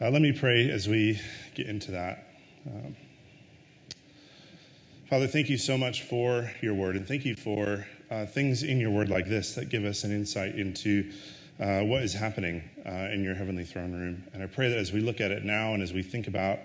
Uh, 0.00 0.10
let 0.10 0.22
me 0.22 0.30
pray 0.30 0.70
as 0.70 0.88
we 0.88 1.20
get 1.56 1.66
into 1.66 1.90
that. 1.90 2.28
Um, 2.68 2.94
Father, 5.10 5.26
thank 5.26 5.48
you 5.48 5.58
so 5.58 5.76
much 5.76 6.04
for 6.04 6.48
your 6.60 6.74
word, 6.74 6.94
and 6.94 7.08
thank 7.08 7.24
you 7.24 7.34
for 7.34 7.84
uh, 8.08 8.24
things 8.24 8.62
in 8.62 8.78
your 8.78 8.90
word 8.90 9.08
like 9.08 9.26
this 9.26 9.56
that 9.56 9.70
give 9.70 9.84
us 9.84 10.04
an 10.04 10.12
insight 10.12 10.54
into 10.54 11.10
uh, 11.58 11.80
what 11.80 12.04
is 12.04 12.14
happening 12.14 12.62
uh, 12.86 13.08
in 13.12 13.24
your 13.24 13.34
heavenly 13.34 13.64
throne 13.64 13.92
room. 13.92 14.22
And 14.32 14.40
I 14.40 14.46
pray 14.46 14.68
that 14.68 14.78
as 14.78 14.92
we 14.92 15.00
look 15.00 15.20
at 15.20 15.32
it 15.32 15.44
now 15.44 15.74
and 15.74 15.82
as 15.82 15.92
we 15.92 16.04
think 16.04 16.28
about 16.28 16.60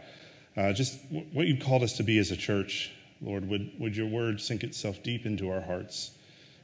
uh, 0.55 0.71
just 0.71 1.01
w- 1.11 1.25
what 1.33 1.47
you've 1.47 1.65
called 1.65 1.81
us 1.81 1.93
to 1.97 2.03
be 2.03 2.19
as 2.19 2.29
a 2.29 2.37
church, 2.37 2.91
Lord, 3.19 3.49
would, 3.49 3.71
would 3.79 3.97
your 3.97 4.07
word 4.07 4.39
sink 4.41 4.63
itself 4.63 5.01
deep 5.01 5.25
into 5.25 5.49
our 5.49 5.61
hearts? 5.61 6.11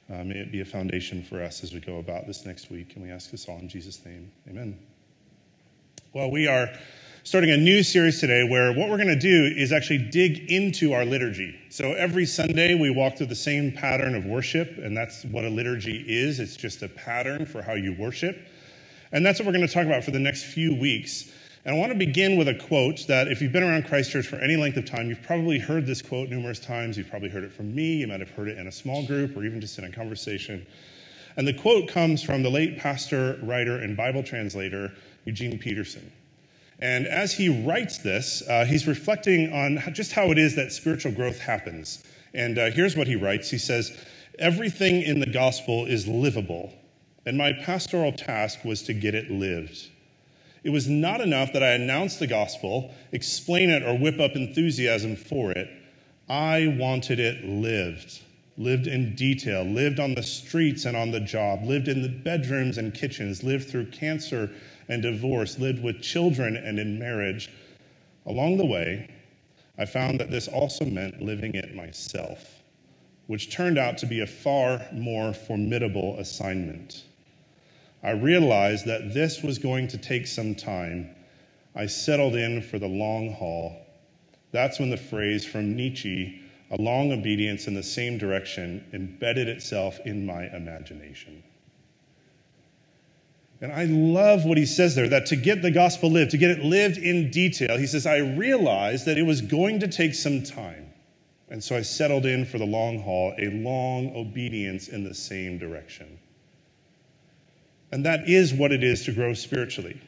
Uh, 0.08 0.24
may 0.24 0.36
it 0.36 0.52
be 0.52 0.62
a 0.62 0.66
foundation 0.66 1.24
for 1.24 1.42
us 1.42 1.64
as 1.64 1.74
we 1.74 1.80
go 1.80 1.98
about 1.98 2.28
this 2.28 2.46
next 2.46 2.70
week. 2.70 2.94
And 2.94 3.04
we 3.04 3.10
ask 3.10 3.32
this 3.32 3.50
all 3.50 3.58
in 3.58 3.70
Jesus' 3.70 4.06
name. 4.06 4.32
Amen. 4.48 4.78
Well, 6.12 6.32
we 6.32 6.48
are 6.48 6.70
starting 7.22 7.52
a 7.52 7.58
new 7.58 7.84
series 7.84 8.20
today 8.20 8.44
where 8.44 8.74
what 8.74 8.90
we're 8.90 8.98
going 8.98 9.10
to 9.10 9.16
do 9.16 9.54
is 9.56 9.72
actually 9.72 10.00
dig 10.00 10.52
into 10.52 10.92
our 10.92 11.06
liturgy. 11.06 11.56
So 11.70 11.94
every 11.94 12.26
Sunday 12.26 12.74
we 12.74 12.90
walk 12.90 13.18
through 13.18 13.28
the 13.28 13.36
same 13.36 13.72
pattern 13.72 14.16
of 14.16 14.26
worship, 14.26 14.80
and 14.80 14.98
that's 14.98 15.24
what 15.26 15.46
a 15.46 15.50
liturgy 15.50 16.04
is. 16.08 16.40
It's 16.40 16.58
just 16.58 16.82
a 16.82 16.88
pattern 16.88 17.46
for 17.46 17.62
how 17.62 17.74
you 17.74 17.96
worship. 18.00 18.40
And 19.12 19.24
that's 19.24 19.40
what 19.40 19.46
we're 19.46 19.52
going 19.52 19.68
to 19.68 19.72
talk 19.72 19.86
about 19.86 20.04
for 20.04 20.10
the 20.10 20.20
next 20.20 20.46
few 20.46 20.74
weeks. 20.74 21.32
And 21.64 21.76
I 21.76 21.78
want 21.78 21.92
to 21.92 21.98
begin 21.98 22.38
with 22.40 22.48
a 22.48 22.56
quote 22.56 23.06
that, 23.06 23.28
if 23.28 23.40
you've 23.40 23.54
been 23.54 23.62
around 23.62 23.86
Christchurch 23.86 24.26
for 24.26 24.38
any 24.38 24.56
length 24.56 24.78
of 24.78 24.86
time, 24.86 25.10
you've 25.10 25.22
probably 25.22 25.60
heard 25.60 25.86
this 25.86 26.02
quote 26.02 26.30
numerous 26.30 26.60
times. 26.60 26.98
You've 26.98 27.12
probably 27.12 27.30
heard 27.30 27.44
it 27.44 27.54
from 27.54 27.76
me. 27.76 27.98
You 27.98 28.08
might 28.08 28.20
have 28.20 28.32
heard 28.32 28.48
it 28.48 28.58
in 28.58 28.66
a 28.66 28.72
small 28.72 29.06
group 29.06 29.38
or 29.38 29.46
even 29.46 29.62
just 29.62 29.78
in 29.78 29.84
a 29.84 29.92
conversation. 29.92 30.66
And 31.38 31.48
the 31.48 31.54
quote 31.54 31.88
comes 31.88 32.24
from 32.24 32.42
the 32.42 32.50
late 32.50 32.80
pastor, 32.80 33.40
writer, 33.44 33.78
and 33.78 33.96
Bible 33.96 34.24
translator 34.24 34.92
Eugene 35.30 35.60
Peterson. 35.60 36.12
And 36.80 37.06
as 37.06 37.32
he 37.32 37.50
writes 37.64 38.00
this, 38.00 38.42
uh, 38.50 38.66
he's 38.66 38.88
reflecting 38.88 39.54
on 39.54 39.94
just 39.94 40.12
how 40.12 40.32
it 40.32 40.40
is 40.40 40.56
that 40.56 40.72
spiritual 40.72 41.12
growth 41.12 41.38
happens. 41.38 42.04
And 42.34 42.58
uh, 42.58 42.72
here's 42.72 42.98
what 42.98 43.06
he 43.06 43.16
writes 43.16 43.52
He 43.52 43.60
says, 43.60 43.96
Everything 44.40 45.04
in 45.04 45.20
the 45.20 45.30
gospel 45.30 45.86
is 45.86 46.08
livable, 46.08 46.74
and 47.28 47.38
my 47.38 47.54
pastoral 47.54 48.12
task 48.12 48.66
was 48.66 48.82
to 48.84 48.94
get 48.94 49.14
it 49.14 49.30
lived. 49.30 49.78
It 50.64 50.72
was 50.72 50.88
not 50.90 51.22
enough 51.22 51.54
that 51.54 51.64
I 51.64 51.74
announce 51.74 52.18
the 52.18 52.28
gospel, 52.28 52.92
explain 53.12 53.70
it, 53.70 53.84
or 53.84 53.96
whip 53.96 54.20
up 54.20 54.36
enthusiasm 54.36 55.16
for 55.16 55.52
it. 55.52 55.70
I 56.28 56.76
wanted 56.80 57.20
it 57.20 57.46
lived, 57.46 58.22
lived 58.58 58.88
in 58.88 59.16
detail, 59.16 59.64
lived 59.64 60.00
on 60.00 60.16
the 60.16 60.24
streets 60.24 60.86
and 60.86 60.98
on 60.98 61.12
the 61.12 61.20
job, 61.20 61.66
lived 61.66 61.88
in 61.88 62.02
the 62.02 62.10
bedrooms 62.10 62.78
and 62.78 62.94
kitchens, 62.94 63.44
lived 63.44 63.70
through 63.70 63.92
cancer 63.92 64.50
and 64.90 65.02
divorce, 65.02 65.60
lived 65.60 65.82
with 65.82 66.02
children 66.02 66.58
and 66.58 66.80
in 66.80 67.00
marriage. 67.00 67.50
Along 68.26 68.58
the 68.58 68.66
way, 68.66 69.10
I 69.78 69.86
found 69.86 70.20
that 70.20 70.30
this 70.30 70.48
also 70.48 70.84
meant 70.84 71.22
living 71.22 71.56
it 71.56 71.74
myself, 71.74 72.62
which 73.28 73.50
turned 73.50 73.78
out 73.78 73.98
to 74.00 74.06
be 74.06 74.20
a 74.20 74.28
far 74.28 74.82
more 74.92 75.34
formidable 75.34 76.20
assignment. 76.20 77.06
I 78.04 78.12
realized 78.12 78.86
that 78.88 79.14
this 79.14 79.44
was 79.44 79.58
going 79.58 79.88
to 79.90 79.98
take 79.98 80.28
some 80.28 80.56
time. 80.56 81.10
I 81.76 81.86
settled 81.86 82.36
in 82.36 82.62
for 82.62 82.80
the 82.80 82.88
long 82.88 83.32
haul. 83.32 83.86
That's 84.52 84.80
when 84.80 84.90
the 84.90 84.98
phrase 84.98 85.46
from 85.46 85.76
Nietzsche, 85.76 86.42
a 86.72 86.82
long 86.82 87.12
obedience 87.12 87.68
in 87.68 87.74
the 87.74 87.84
same 87.84 88.18
direction, 88.18 88.84
embedded 88.94 89.48
itself 89.48 90.00
in 90.06 90.26
my 90.26 90.54
imagination. 90.56 91.44
And 93.62 93.74
I 93.74 93.86
love 93.86 94.46
what 94.46 94.58
he 94.58 94.66
says 94.66 94.96
there 94.96 95.10
that 95.10 95.26
to 95.28 95.36
get 95.36 95.62
the 95.62 95.72
gospel 95.72 96.10
lived, 96.10 96.32
to 96.32 96.38
get 96.38 96.52
it 96.52 96.64
lived 96.64 96.98
in 96.98 97.30
detail, 97.30 97.78
he 97.78 97.88
says, 97.88 98.06
I 98.06 98.18
realized 98.18 99.06
that 99.06 99.18
it 99.18 99.24
was 99.24 99.42
going 99.42 99.80
to 99.82 99.88
take 99.88 100.16
some 100.16 100.44
time. 100.44 100.86
And 101.50 101.62
so 101.62 101.76
I 101.76 101.82
settled 101.82 102.26
in 102.26 102.46
for 102.46 102.58
the 102.58 102.66
long 102.66 103.00
haul, 103.00 103.34
a 103.38 103.50
long 103.50 104.16
obedience 104.16 104.88
in 104.88 105.04
the 105.04 105.14
same 105.14 105.58
direction. 105.58 106.20
And 107.92 108.06
that 108.06 108.30
is 108.30 108.54
what 108.54 108.72
it 108.72 108.84
is 108.84 109.04
to 109.06 109.12
grow 109.12 109.34
spiritually. 109.34 110.00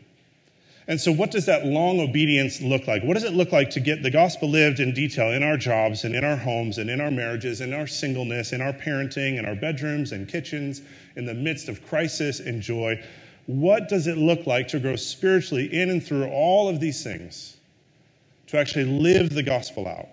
And 0.88 1.00
so, 1.00 1.12
what 1.12 1.31
does 1.31 1.46
that 1.46 1.66
long 1.66 2.00
obedience 2.00 2.62
look 2.62 2.88
like? 2.88 3.04
What 3.04 3.14
does 3.14 3.24
it 3.24 3.34
look 3.34 3.52
like 3.52 3.70
to 3.72 3.80
get 3.80 4.04
the 4.04 4.12
gospel 4.12 4.50
lived 4.50 4.80
in 4.80 4.94
detail 4.94 5.31
in 5.31 5.44
our 5.44 5.56
jobs 5.56 6.04
and 6.04 6.16
in 6.16 6.24
our 6.24 6.36
homes 6.36 6.80
and 6.80 6.90
in 6.90 7.00
our 7.00 7.12
marriages, 7.12 7.62
in 7.62 7.74
our 7.74 7.88
singleness, 7.88 8.52
in 8.52 8.62
our 8.62 8.74
parenting, 8.74 9.38
in 9.38 9.46
our 9.46 9.56
bedrooms 9.56 10.12
and 10.12 10.28
kitchens, 10.28 10.81
in 11.16 11.25
the 11.25 11.34
midst 11.34 11.70
of 11.70 11.86
crisis 11.88 12.40
and 12.40 12.62
joy? 12.62 13.02
What 13.51 13.89
does 13.89 14.07
it 14.07 14.17
look 14.17 14.47
like 14.47 14.69
to 14.69 14.79
grow 14.79 14.95
spiritually 14.95 15.66
in 15.73 15.89
and 15.89 16.01
through 16.01 16.28
all 16.28 16.69
of 16.69 16.79
these 16.79 17.03
things? 17.03 17.57
To 18.47 18.57
actually 18.57 18.85
live 18.85 19.31
the 19.31 19.44
gospel 19.44 19.88
out? 19.89 20.07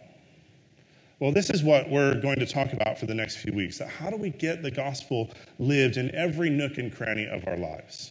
Well, 1.21 1.31
this 1.31 1.49
is 1.49 1.63
what 1.63 1.89
we're 1.89 2.21
going 2.21 2.41
to 2.41 2.47
talk 2.47 2.73
about 2.73 2.99
for 2.99 3.07
the 3.07 3.15
next 3.15 3.37
few 3.37 3.53
weeks. 3.53 3.79
How 3.79 4.11
do 4.11 4.17
we 4.17 4.31
get 4.31 4.65
the 4.65 4.73
gospel 4.73 5.31
lived 5.61 5.99
in 5.99 6.13
every 6.17 6.51
nook 6.51 6.79
and 6.79 6.93
cranny 6.93 7.27
of 7.27 7.47
our 7.47 7.57
lives? 7.57 8.11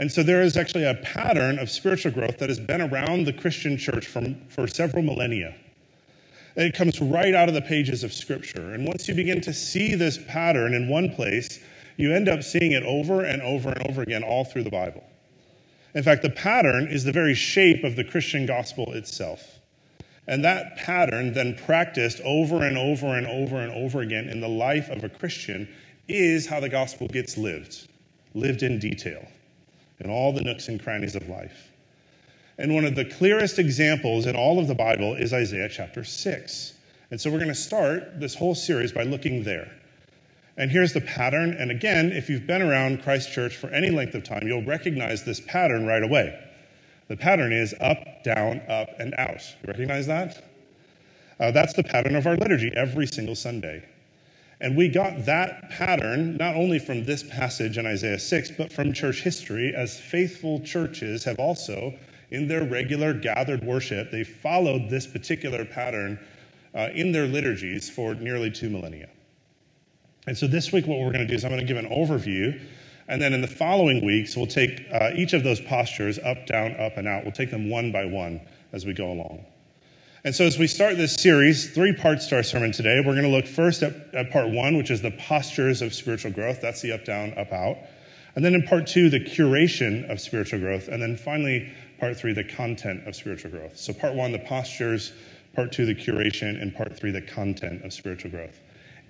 And 0.00 0.10
so 0.10 0.24
there 0.24 0.42
is 0.42 0.56
actually 0.56 0.84
a 0.84 0.94
pattern 0.94 1.60
of 1.60 1.70
spiritual 1.70 2.10
growth 2.10 2.38
that 2.38 2.48
has 2.48 2.58
been 2.58 2.80
around 2.80 3.24
the 3.24 3.32
Christian 3.32 3.76
church 3.78 4.08
for 4.08 4.66
several 4.66 5.04
millennia. 5.04 5.54
It 6.56 6.74
comes 6.74 7.00
right 7.00 7.34
out 7.34 7.48
of 7.48 7.54
the 7.54 7.62
pages 7.62 8.02
of 8.02 8.12
Scripture. 8.12 8.74
And 8.74 8.84
once 8.84 9.06
you 9.06 9.14
begin 9.14 9.40
to 9.42 9.52
see 9.52 9.94
this 9.94 10.18
pattern 10.26 10.74
in 10.74 10.88
one 10.88 11.14
place, 11.14 11.60
you 11.98 12.14
end 12.14 12.28
up 12.28 12.42
seeing 12.42 12.72
it 12.72 12.84
over 12.84 13.24
and 13.24 13.42
over 13.42 13.68
and 13.68 13.86
over 13.88 14.02
again 14.02 14.22
all 14.22 14.44
through 14.44 14.62
the 14.62 14.70
Bible. 14.70 15.04
In 15.94 16.02
fact, 16.02 16.22
the 16.22 16.30
pattern 16.30 16.86
is 16.86 17.02
the 17.02 17.12
very 17.12 17.34
shape 17.34 17.82
of 17.82 17.96
the 17.96 18.04
Christian 18.04 18.46
gospel 18.46 18.92
itself. 18.92 19.58
And 20.28 20.44
that 20.44 20.76
pattern, 20.76 21.32
then 21.32 21.56
practiced 21.56 22.20
over 22.20 22.64
and 22.64 22.78
over 22.78 23.16
and 23.16 23.26
over 23.26 23.56
and 23.56 23.72
over 23.72 24.02
again 24.02 24.28
in 24.28 24.40
the 24.40 24.48
life 24.48 24.88
of 24.90 25.02
a 25.02 25.08
Christian, 25.08 25.68
is 26.06 26.46
how 26.46 26.60
the 26.60 26.68
gospel 26.68 27.08
gets 27.08 27.36
lived, 27.36 27.88
lived 28.34 28.62
in 28.62 28.78
detail, 28.78 29.26
in 29.98 30.08
all 30.08 30.32
the 30.32 30.42
nooks 30.42 30.68
and 30.68 30.80
crannies 30.80 31.16
of 31.16 31.28
life. 31.28 31.68
And 32.58 32.74
one 32.74 32.84
of 32.84 32.94
the 32.94 33.06
clearest 33.06 33.58
examples 33.58 34.26
in 34.26 34.36
all 34.36 34.60
of 34.60 34.68
the 34.68 34.74
Bible 34.74 35.14
is 35.14 35.32
Isaiah 35.32 35.68
chapter 35.68 36.04
6. 36.04 36.74
And 37.10 37.20
so 37.20 37.30
we're 37.30 37.38
going 37.38 37.48
to 37.48 37.54
start 37.54 38.20
this 38.20 38.34
whole 38.34 38.54
series 38.54 38.92
by 38.92 39.02
looking 39.02 39.42
there. 39.42 39.72
And 40.58 40.72
here's 40.72 40.92
the 40.92 41.00
pattern. 41.00 41.52
And 41.52 41.70
again, 41.70 42.10
if 42.10 42.28
you've 42.28 42.46
been 42.46 42.62
around 42.62 43.04
Christ 43.04 43.32
Church 43.32 43.54
for 43.54 43.68
any 43.68 43.90
length 43.90 44.16
of 44.16 44.24
time, 44.24 44.44
you'll 44.44 44.64
recognize 44.64 45.22
this 45.22 45.38
pattern 45.38 45.86
right 45.86 46.02
away. 46.02 46.36
The 47.06 47.16
pattern 47.16 47.52
is 47.52 47.76
up, 47.80 48.24
down, 48.24 48.60
up, 48.68 48.88
and 48.98 49.14
out. 49.14 49.40
You 49.62 49.68
recognize 49.68 50.08
that? 50.08 50.44
Uh, 51.38 51.52
that's 51.52 51.74
the 51.74 51.84
pattern 51.84 52.16
of 52.16 52.26
our 52.26 52.36
liturgy 52.36 52.72
every 52.74 53.06
single 53.06 53.36
Sunday. 53.36 53.84
And 54.60 54.76
we 54.76 54.88
got 54.88 55.24
that 55.26 55.70
pattern 55.70 56.36
not 56.36 56.56
only 56.56 56.80
from 56.80 57.04
this 57.04 57.22
passage 57.22 57.78
in 57.78 57.86
Isaiah 57.86 58.18
6, 58.18 58.50
but 58.58 58.72
from 58.72 58.92
church 58.92 59.20
history, 59.20 59.72
as 59.76 60.00
faithful 60.00 60.58
churches 60.60 61.22
have 61.22 61.38
also, 61.38 61.94
in 62.32 62.48
their 62.48 62.64
regular 62.64 63.14
gathered 63.14 63.62
worship, 63.62 64.10
they 64.10 64.24
followed 64.24 64.90
this 64.90 65.06
particular 65.06 65.64
pattern 65.64 66.18
uh, 66.74 66.88
in 66.92 67.12
their 67.12 67.28
liturgies 67.28 67.88
for 67.88 68.16
nearly 68.16 68.50
two 68.50 68.68
millennia. 68.68 69.08
And 70.28 70.36
so 70.36 70.46
this 70.46 70.72
week, 70.72 70.86
what 70.86 70.98
we're 70.98 71.10
going 71.10 71.26
to 71.26 71.26
do 71.26 71.36
is 71.36 71.42
I'm 71.42 71.50
going 71.50 71.66
to 71.66 71.66
give 71.66 71.82
an 71.82 71.88
overview. 71.88 72.60
And 73.08 73.20
then 73.20 73.32
in 73.32 73.40
the 73.40 73.48
following 73.48 74.04
weeks, 74.04 74.36
we'll 74.36 74.46
take 74.46 74.86
uh, 74.92 75.12
each 75.14 75.32
of 75.32 75.42
those 75.42 75.58
postures 75.58 76.18
up, 76.18 76.44
down, 76.44 76.78
up, 76.78 76.98
and 76.98 77.08
out. 77.08 77.24
We'll 77.24 77.32
take 77.32 77.50
them 77.50 77.70
one 77.70 77.90
by 77.90 78.04
one 78.04 78.42
as 78.74 78.84
we 78.84 78.92
go 78.92 79.10
along. 79.10 79.46
And 80.24 80.34
so, 80.34 80.44
as 80.44 80.58
we 80.58 80.66
start 80.66 80.98
this 80.98 81.14
series, 81.14 81.70
three 81.70 81.94
parts 81.94 82.26
to 82.26 82.36
our 82.36 82.42
sermon 82.42 82.72
today. 82.72 82.98
We're 82.98 83.14
going 83.14 83.22
to 83.22 83.30
look 83.30 83.46
first 83.46 83.82
at, 83.82 83.94
at 84.14 84.30
part 84.30 84.50
one, 84.50 84.76
which 84.76 84.90
is 84.90 85.00
the 85.00 85.12
postures 85.12 85.80
of 85.80 85.94
spiritual 85.94 86.32
growth. 86.32 86.60
That's 86.60 86.82
the 86.82 86.92
up, 86.92 87.06
down, 87.06 87.32
up, 87.38 87.50
out. 87.50 87.78
And 88.36 88.44
then 88.44 88.54
in 88.54 88.64
part 88.64 88.86
two, 88.86 89.08
the 89.08 89.20
curation 89.20 90.10
of 90.10 90.20
spiritual 90.20 90.60
growth. 90.60 90.88
And 90.88 91.00
then 91.00 91.16
finally, 91.16 91.72
part 91.98 92.18
three, 92.18 92.34
the 92.34 92.44
content 92.44 93.08
of 93.08 93.16
spiritual 93.16 93.50
growth. 93.50 93.78
So, 93.78 93.94
part 93.94 94.12
one, 94.12 94.32
the 94.32 94.40
postures, 94.40 95.14
part 95.54 95.72
two, 95.72 95.86
the 95.86 95.94
curation, 95.94 96.60
and 96.60 96.74
part 96.74 96.94
three, 96.94 97.12
the 97.12 97.22
content 97.22 97.82
of 97.82 97.94
spiritual 97.94 98.30
growth. 98.30 98.60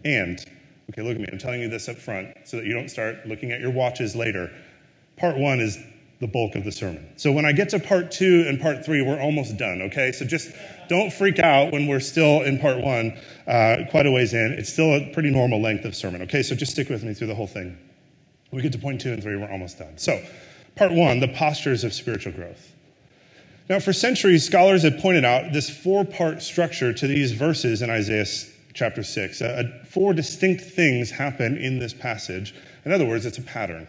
And 0.04 0.44
Okay, 0.90 1.02
look 1.02 1.16
at 1.16 1.20
me. 1.20 1.28
I'm 1.30 1.38
telling 1.38 1.60
you 1.60 1.68
this 1.68 1.88
up 1.88 1.96
front 1.96 2.34
so 2.44 2.56
that 2.56 2.66
you 2.66 2.72
don't 2.72 2.88
start 2.88 3.26
looking 3.26 3.52
at 3.52 3.60
your 3.60 3.70
watches 3.70 4.16
later. 4.16 4.50
Part 5.16 5.36
one 5.36 5.60
is 5.60 5.78
the 6.20 6.26
bulk 6.26 6.54
of 6.54 6.64
the 6.64 6.72
sermon. 6.72 7.06
So 7.16 7.30
when 7.30 7.44
I 7.44 7.52
get 7.52 7.68
to 7.70 7.78
part 7.78 8.10
two 8.10 8.44
and 8.48 8.60
part 8.60 8.84
three, 8.84 9.02
we're 9.02 9.20
almost 9.20 9.56
done, 9.56 9.82
okay? 9.82 10.10
So 10.10 10.24
just 10.24 10.50
don't 10.88 11.12
freak 11.12 11.38
out 11.38 11.72
when 11.72 11.86
we're 11.86 12.00
still 12.00 12.42
in 12.42 12.58
part 12.58 12.78
one, 12.78 13.16
uh, 13.46 13.84
quite 13.90 14.06
a 14.06 14.10
ways 14.10 14.34
in. 14.34 14.52
It's 14.52 14.72
still 14.72 14.94
a 14.94 15.12
pretty 15.12 15.30
normal 15.30 15.60
length 15.60 15.84
of 15.84 15.94
sermon, 15.94 16.22
okay? 16.22 16.42
So 16.42 16.54
just 16.56 16.72
stick 16.72 16.88
with 16.88 17.04
me 17.04 17.14
through 17.14 17.28
the 17.28 17.34
whole 17.34 17.46
thing. 17.46 17.78
we 18.50 18.62
get 18.62 18.72
to 18.72 18.78
point 18.78 19.00
two 19.00 19.12
and 19.12 19.22
three, 19.22 19.36
we're 19.36 19.50
almost 19.50 19.78
done. 19.78 19.96
So, 19.96 20.20
part 20.74 20.92
one 20.92 21.20
the 21.20 21.28
postures 21.28 21.84
of 21.84 21.92
spiritual 21.92 22.32
growth. 22.32 22.72
Now, 23.68 23.78
for 23.78 23.92
centuries, 23.92 24.46
scholars 24.46 24.82
have 24.84 24.98
pointed 24.98 25.24
out 25.24 25.52
this 25.52 25.68
four 25.68 26.04
part 26.04 26.42
structure 26.42 26.92
to 26.92 27.06
these 27.06 27.32
verses 27.32 27.82
in 27.82 27.90
Isaiah 27.90 28.24
chapter 28.78 29.02
6. 29.02 29.42
Uh, 29.42 29.64
four 29.84 30.14
distinct 30.14 30.62
things 30.62 31.10
happen 31.10 31.56
in 31.56 31.78
this 31.78 31.92
passage. 31.92 32.54
In 32.84 32.92
other 32.92 33.04
words, 33.04 33.26
it's 33.26 33.38
a 33.38 33.42
pattern. 33.42 33.88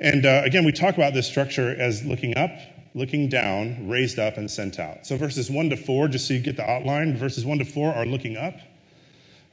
And 0.00 0.24
uh, 0.24 0.42
again, 0.44 0.64
we 0.64 0.72
talk 0.72 0.94
about 0.94 1.12
this 1.12 1.26
structure 1.26 1.74
as 1.78 2.04
looking 2.04 2.36
up, 2.36 2.52
looking 2.94 3.28
down, 3.28 3.88
raised 3.88 4.20
up, 4.20 4.36
and 4.36 4.48
sent 4.48 4.78
out. 4.78 5.04
So 5.04 5.16
verses 5.16 5.50
1 5.50 5.70
to 5.70 5.76
4, 5.76 6.08
just 6.08 6.28
so 6.28 6.34
you 6.34 6.40
get 6.40 6.56
the 6.56 6.70
outline, 6.70 7.16
verses 7.16 7.44
1 7.44 7.58
to 7.58 7.64
4 7.64 7.92
are 7.92 8.06
looking 8.06 8.36
up. 8.36 8.54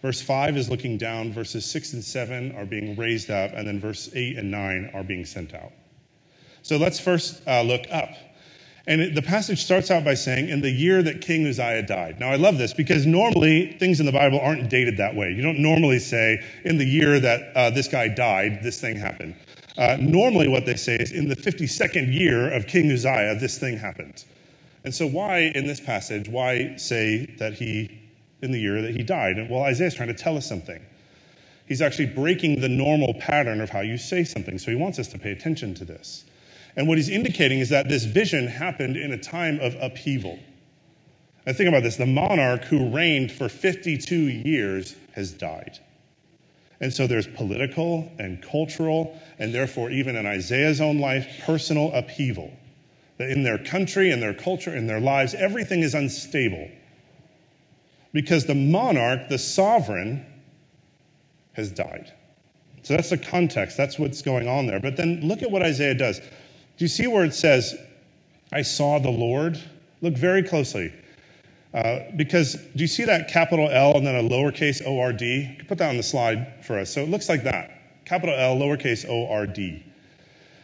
Verse 0.03 0.21
5 0.21 0.55
is 0.55 0.69
looking 0.69 0.99
down. 0.99 1.33
Verses 1.33 1.65
6 1.65 1.93
and 1.93 2.03
7 2.03 2.55
are 2.55 2.65
being 2.65 2.95
raised 2.95 3.31
up. 3.31 3.51
And 3.55 3.67
then 3.67 3.79
verse 3.79 4.11
8 4.13 4.37
and 4.37 4.51
9 4.51 4.91
are 4.93 5.03
being 5.03 5.25
sent 5.25 5.55
out. 5.55 5.71
So 6.61 6.77
let's 6.77 6.99
first 6.99 7.41
uh, 7.47 7.63
look 7.63 7.85
up. 7.91 8.09
And 8.87 9.01
it, 9.01 9.15
the 9.15 9.21
passage 9.21 9.63
starts 9.63 9.89
out 9.89 10.03
by 10.03 10.13
saying, 10.13 10.49
in 10.49 10.61
the 10.61 10.69
year 10.69 11.01
that 11.01 11.21
King 11.21 11.47
Uzziah 11.47 11.81
died. 11.81 12.19
Now, 12.19 12.29
I 12.29 12.35
love 12.35 12.57
this 12.57 12.73
because 12.73 13.05
normally 13.05 13.75
things 13.79 13.99
in 13.99 14.05
the 14.05 14.11
Bible 14.11 14.39
aren't 14.39 14.69
dated 14.69 14.97
that 14.97 15.15
way. 15.15 15.31
You 15.31 15.41
don't 15.41 15.59
normally 15.59 15.97
say, 15.97 16.43
in 16.63 16.77
the 16.77 16.85
year 16.85 17.19
that 17.19 17.55
uh, 17.55 17.69
this 17.71 17.87
guy 17.87 18.07
died, 18.07 18.59
this 18.61 18.79
thing 18.79 18.95
happened. 18.95 19.35
Uh, 19.77 19.97
normally, 19.99 20.47
what 20.47 20.65
they 20.65 20.75
say 20.75 20.95
is, 20.95 21.11
in 21.11 21.27
the 21.27 21.35
52nd 21.35 22.13
year 22.13 22.53
of 22.53 22.67
King 22.67 22.91
Uzziah, 22.91 23.35
this 23.39 23.57
thing 23.57 23.77
happened. 23.77 24.23
And 24.83 24.93
so, 24.93 25.07
why 25.07 25.51
in 25.55 25.65
this 25.65 25.81
passage, 25.81 26.29
why 26.29 26.75
say 26.77 27.25
that 27.39 27.53
he, 27.53 28.01
in 28.41 28.51
the 28.51 28.59
year 28.59 28.81
that 28.83 28.95
he 28.95 29.03
died? 29.03 29.37
And, 29.37 29.49
well, 29.49 29.63
Isaiah's 29.63 29.95
trying 29.95 30.09
to 30.09 30.13
tell 30.13 30.37
us 30.37 30.47
something. 30.47 30.81
He's 31.67 31.81
actually 31.81 32.05
breaking 32.05 32.61
the 32.61 32.69
normal 32.69 33.15
pattern 33.15 33.59
of 33.59 33.69
how 33.71 33.81
you 33.81 33.97
say 33.97 34.23
something. 34.23 34.59
So, 34.59 34.69
he 34.69 34.77
wants 34.77 34.99
us 34.99 35.07
to 35.09 35.17
pay 35.17 35.31
attention 35.31 35.73
to 35.73 35.85
this. 35.85 36.25
And 36.75 36.87
what 36.87 36.97
he's 36.97 37.09
indicating 37.09 37.59
is 37.59 37.69
that 37.69 37.87
this 37.87 38.03
vision 38.03 38.47
happened 38.47 38.97
in 38.97 39.13
a 39.13 39.17
time 39.17 39.59
of 39.59 39.75
upheaval. 39.81 40.39
And 41.45 41.55
think 41.55 41.69
about 41.69 41.83
this 41.83 41.95
the 41.95 42.05
monarch 42.05 42.65
who 42.65 42.89
reigned 42.89 43.31
for 43.31 43.47
52 43.47 44.15
years 44.15 44.95
has 45.13 45.31
died. 45.31 45.79
And 46.81 46.93
so 46.93 47.07
there's 47.07 47.27
political 47.27 48.11
and 48.19 48.41
cultural, 48.41 49.17
and 49.39 49.53
therefore, 49.53 49.89
even 49.91 50.15
in 50.17 50.25
Isaiah's 50.25 50.81
own 50.81 50.99
life, 50.99 51.27
personal 51.45 51.93
upheaval. 51.93 52.51
That 53.17 53.29
in 53.29 53.43
their 53.43 53.57
country, 53.57 54.11
in 54.11 54.19
their 54.19 54.33
culture, 54.33 54.75
in 54.75 54.87
their 54.87 54.99
lives, 54.99 55.33
everything 55.35 55.81
is 55.81 55.93
unstable. 55.93 56.69
Because 58.11 58.45
the 58.45 58.55
monarch, 58.55 59.29
the 59.29 59.37
sovereign, 59.37 60.25
has 61.53 61.71
died. 61.71 62.11
So 62.83 62.95
that's 62.95 63.09
the 63.09 63.17
context. 63.17 63.77
That's 63.77 63.97
what's 63.97 64.21
going 64.21 64.47
on 64.47 64.67
there. 64.67 64.79
But 64.79 64.97
then 64.97 65.21
look 65.21 65.41
at 65.41 65.49
what 65.49 65.61
Isaiah 65.61 65.95
does. 65.95 66.19
Do 66.77 66.83
you 66.83 66.89
see 66.89 67.07
where 67.07 67.23
it 67.23 67.33
says, 67.33 67.75
I 68.51 68.61
saw 68.61 68.99
the 68.99 69.09
Lord? 69.09 69.61
Look 70.01 70.15
very 70.15 70.43
closely. 70.43 70.93
Uh, 71.73 71.99
because 72.15 72.53
do 72.53 72.83
you 72.83 72.87
see 72.87 73.03
that 73.05 73.27
capital 73.27 73.69
L 73.69 73.97
and 73.97 74.05
then 74.05 74.15
a 74.15 74.23
lowercase 74.23 74.81
O 74.85 74.99
R 74.99 75.13
D? 75.13 75.57
Put 75.67 75.77
that 75.77 75.89
on 75.89 75.97
the 75.97 76.03
slide 76.03 76.65
for 76.65 76.77
us. 76.77 76.89
So 76.89 77.01
it 77.01 77.09
looks 77.09 77.29
like 77.29 77.43
that 77.43 78.05
capital 78.05 78.35
L, 78.35 78.55
lowercase 78.55 79.05
O 79.09 79.27
R 79.27 79.45
D. 79.47 79.83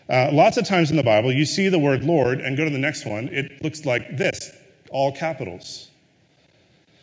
Uh, 0.10 0.30
lots 0.32 0.58
of 0.58 0.66
times 0.66 0.92
in 0.92 0.98
the 0.98 1.04
Bible, 1.04 1.32
you 1.32 1.46
see 1.46 1.70
the 1.70 1.80
word 1.80 2.04
Lord 2.04 2.42
and 2.42 2.58
go 2.58 2.66
to 2.66 2.70
the 2.70 2.78
next 2.78 3.06
one, 3.06 3.30
it 3.30 3.62
looks 3.64 3.86
like 3.86 4.18
this 4.18 4.52
all 4.90 5.12
capitals. 5.14 5.90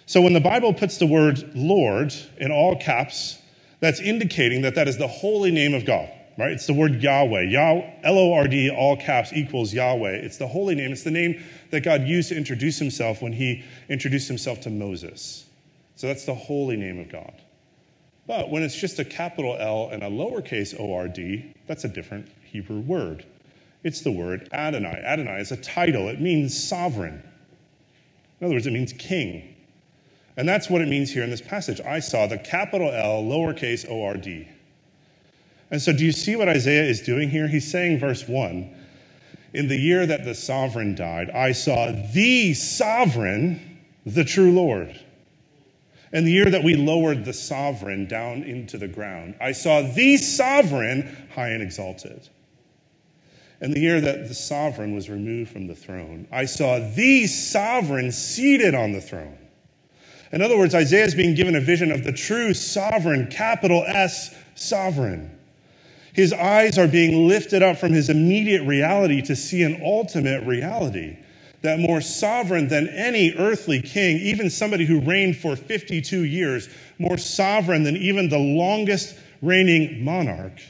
So 0.04 0.20
when 0.20 0.34
the 0.34 0.40
Bible 0.40 0.74
puts 0.74 0.98
the 0.98 1.06
word 1.06 1.50
Lord 1.54 2.14
in 2.38 2.50
all 2.50 2.76
caps, 2.76 3.38
that's 3.80 4.00
indicating 4.00 4.60
that 4.62 4.74
that 4.74 4.88
is 4.88 4.98
the 4.98 5.08
holy 5.08 5.50
name 5.50 5.72
of 5.72 5.86
God 5.86 6.10
right? 6.38 6.52
It's 6.52 6.66
the 6.66 6.72
word 6.72 7.02
Yahweh. 7.02 7.42
Yah, 7.42 7.82
L 8.04 8.16
O 8.18 8.32
R 8.32 8.48
D, 8.48 8.70
all 8.70 8.96
caps, 8.96 9.32
equals 9.34 9.74
Yahweh. 9.74 10.12
It's 10.12 10.38
the 10.38 10.46
holy 10.46 10.74
name. 10.74 10.92
It's 10.92 11.02
the 11.02 11.10
name 11.10 11.42
that 11.70 11.82
God 11.82 12.04
used 12.04 12.30
to 12.30 12.36
introduce 12.36 12.78
himself 12.78 13.20
when 13.20 13.32
he 13.32 13.64
introduced 13.90 14.28
himself 14.28 14.60
to 14.62 14.70
Moses. 14.70 15.44
So 15.96 16.06
that's 16.06 16.24
the 16.24 16.34
holy 16.34 16.76
name 16.76 17.00
of 17.00 17.10
God. 17.10 17.34
But 18.26 18.50
when 18.50 18.62
it's 18.62 18.76
just 18.76 18.98
a 19.00 19.04
capital 19.04 19.56
L 19.58 19.90
and 19.90 20.02
a 20.02 20.08
lowercase 20.08 20.78
O 20.78 20.94
R 20.94 21.08
D, 21.08 21.52
that's 21.66 21.84
a 21.84 21.88
different 21.88 22.28
Hebrew 22.44 22.80
word. 22.80 23.26
It's 23.82 24.00
the 24.00 24.12
word 24.12 24.48
Adonai. 24.52 25.02
Adonai 25.04 25.40
is 25.40 25.50
a 25.50 25.56
title, 25.56 26.08
it 26.08 26.20
means 26.20 26.56
sovereign. 26.56 27.22
In 28.40 28.44
other 28.44 28.54
words, 28.54 28.68
it 28.68 28.72
means 28.72 28.92
king. 28.92 29.56
And 30.36 30.48
that's 30.48 30.70
what 30.70 30.80
it 30.80 30.88
means 30.88 31.12
here 31.12 31.24
in 31.24 31.30
this 31.30 31.40
passage. 31.40 31.80
I 31.80 31.98
saw 31.98 32.28
the 32.28 32.38
capital 32.38 32.92
L, 32.92 33.24
lowercase 33.24 33.90
O 33.90 34.04
R 34.04 34.16
D. 34.16 34.48
And 35.70 35.80
so, 35.80 35.92
do 35.92 36.04
you 36.04 36.12
see 36.12 36.36
what 36.36 36.48
Isaiah 36.48 36.84
is 36.84 37.02
doing 37.02 37.28
here? 37.28 37.46
He's 37.46 37.70
saying, 37.70 37.98
verse 37.98 38.26
1 38.26 38.74
In 39.52 39.68
the 39.68 39.76
year 39.76 40.06
that 40.06 40.24
the 40.24 40.34
sovereign 40.34 40.94
died, 40.94 41.30
I 41.30 41.52
saw 41.52 41.92
the 42.12 42.54
sovereign, 42.54 43.78
the 44.06 44.24
true 44.24 44.52
Lord. 44.52 44.98
In 46.12 46.24
the 46.24 46.32
year 46.32 46.50
that 46.50 46.64
we 46.64 46.74
lowered 46.74 47.26
the 47.26 47.34
sovereign 47.34 48.06
down 48.06 48.42
into 48.42 48.78
the 48.78 48.88
ground, 48.88 49.34
I 49.40 49.52
saw 49.52 49.82
the 49.82 50.16
sovereign 50.16 51.28
high 51.34 51.50
and 51.50 51.62
exalted. 51.62 52.28
In 53.60 53.72
the 53.72 53.80
year 53.80 54.00
that 54.00 54.28
the 54.28 54.34
sovereign 54.34 54.94
was 54.94 55.10
removed 55.10 55.50
from 55.50 55.66
the 55.66 55.74
throne, 55.74 56.26
I 56.30 56.46
saw 56.46 56.78
the 56.94 57.26
sovereign 57.26 58.10
seated 58.10 58.74
on 58.74 58.92
the 58.92 59.00
throne. 59.00 59.36
In 60.32 60.40
other 60.40 60.56
words, 60.56 60.74
Isaiah 60.74 61.04
is 61.04 61.14
being 61.14 61.34
given 61.34 61.56
a 61.56 61.60
vision 61.60 61.90
of 61.90 62.04
the 62.04 62.12
true 62.12 62.54
sovereign, 62.54 63.26
capital 63.26 63.84
S 63.86 64.34
sovereign. 64.54 65.37
His 66.12 66.32
eyes 66.32 66.78
are 66.78 66.88
being 66.88 67.28
lifted 67.28 67.62
up 67.62 67.78
from 67.78 67.92
his 67.92 68.10
immediate 68.10 68.62
reality 68.64 69.22
to 69.22 69.36
see 69.36 69.62
an 69.62 69.80
ultimate 69.84 70.44
reality 70.44 71.16
that 71.62 71.80
more 71.80 72.00
sovereign 72.00 72.68
than 72.68 72.88
any 72.88 73.34
earthly 73.36 73.82
king, 73.82 74.16
even 74.18 74.48
somebody 74.48 74.84
who 74.84 75.00
reigned 75.00 75.36
for 75.36 75.56
52 75.56 76.24
years, 76.24 76.68
more 76.98 77.18
sovereign 77.18 77.82
than 77.82 77.96
even 77.96 78.28
the 78.28 78.38
longest 78.38 79.16
reigning 79.42 80.04
monarch, 80.04 80.60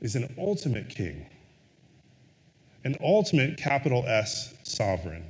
is 0.00 0.14
an 0.14 0.34
ultimate 0.36 0.90
king, 0.90 1.26
an 2.84 2.96
ultimate 3.02 3.56
capital 3.56 4.04
S 4.06 4.52
sovereign. 4.62 5.24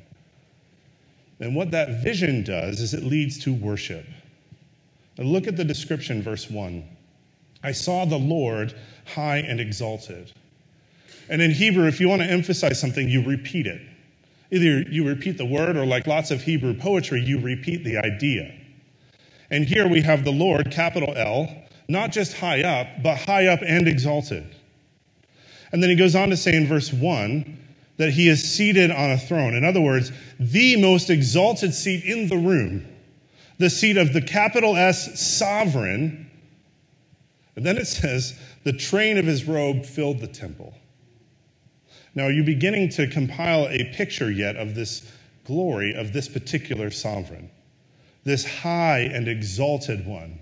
And 1.39 1.55
what 1.55 1.71
that 1.71 2.03
vision 2.03 2.43
does 2.43 2.81
is 2.81 2.95
it 2.95 3.05
leads 3.05 3.39
to 3.45 3.55
worship. 3.55 4.07
Now 5.17 5.25
look 5.25 5.47
at 5.47 5.57
the 5.57 5.65
description, 5.65 6.23
verse 6.23 6.51
1. 6.51 6.94
I 7.65 7.73
saw 7.73 8.05
the 8.05 8.19
Lord 8.19 8.75
high 9.07 9.39
and 9.39 9.59
exalted. 9.59 10.31
And 11.31 11.41
in 11.41 11.51
Hebrew, 11.51 11.87
if 11.87 11.99
you 11.99 12.09
want 12.09 12.21
to 12.21 12.29
emphasize 12.29 12.79
something, 12.79 13.09
you 13.09 13.25
repeat 13.25 13.67
it. 13.67 13.81
Either 14.51 14.83
you 14.83 15.09
repeat 15.09 15.39
the 15.39 15.47
word, 15.47 15.77
or 15.77 15.87
like 15.87 16.07
lots 16.07 16.31
of 16.31 16.43
Hebrew 16.43 16.75
poetry, 16.75 17.23
you 17.23 17.41
repeat 17.41 17.83
the 17.83 17.97
idea. 17.97 18.55
And 19.51 19.65
here 19.65 19.89
we 19.89 20.03
have 20.03 20.25
the 20.25 20.31
Lord, 20.31 20.71
capital 20.71 21.15
L, 21.17 21.49
not 21.89 22.13
just 22.13 22.35
high 22.35 22.63
up, 22.63 23.03
but 23.03 23.17
high 23.17 23.47
up 23.47 23.61
and 23.63 23.89
exalted. 23.89 24.45
And 25.73 25.83
then 25.83 25.91
he 25.91 25.97
goes 25.97 26.15
on 26.15 26.29
to 26.31 26.37
say 26.37 26.55
in 26.55 26.67
verse 26.67 26.93
1 26.93 27.59
that 27.97 28.11
he 28.11 28.29
is 28.29 28.43
seated 28.43 28.91
on 28.91 29.11
a 29.11 29.19
throne. 29.19 29.55
In 29.55 29.65
other 29.65 29.81
words, 29.81 30.13
the 30.39 30.77
most 30.77 31.09
exalted 31.09 31.73
seat 31.73 32.05
in 32.05 32.29
the 32.29 32.37
room, 32.37 32.87
the 33.59 33.71
seat 33.71 33.97
of 33.97 34.13
the 34.13 34.21
capital 34.21 34.77
S 34.77 35.19
sovereign 35.19 36.31
and 37.57 37.65
then 37.65 37.77
it 37.77 37.87
says, 37.87 38.39
the 38.65 38.73
train 38.73 39.19
of 39.19 39.25
his 39.25 39.45
robe 39.45 39.85
filled 39.85 40.21
the 40.21 40.27
temple. 40.27 40.75
Now, 42.15 42.25
are 42.25 42.33
you 42.33 42.45
beginning 42.45 42.89
to 42.91 43.07
compile 43.07 43.67
a 43.69 43.85
picture 43.93 44.31
yet 44.31 44.57
of 44.57 44.75
this 44.75 45.11
glory 45.45 45.95
of 45.95 46.13
this 46.13 46.29
particular 46.29 46.91
sovereign, 46.91 47.51
this 48.25 48.45
high 48.45 49.11
and 49.13 49.29
exalted 49.29 50.07
one? 50.07 50.39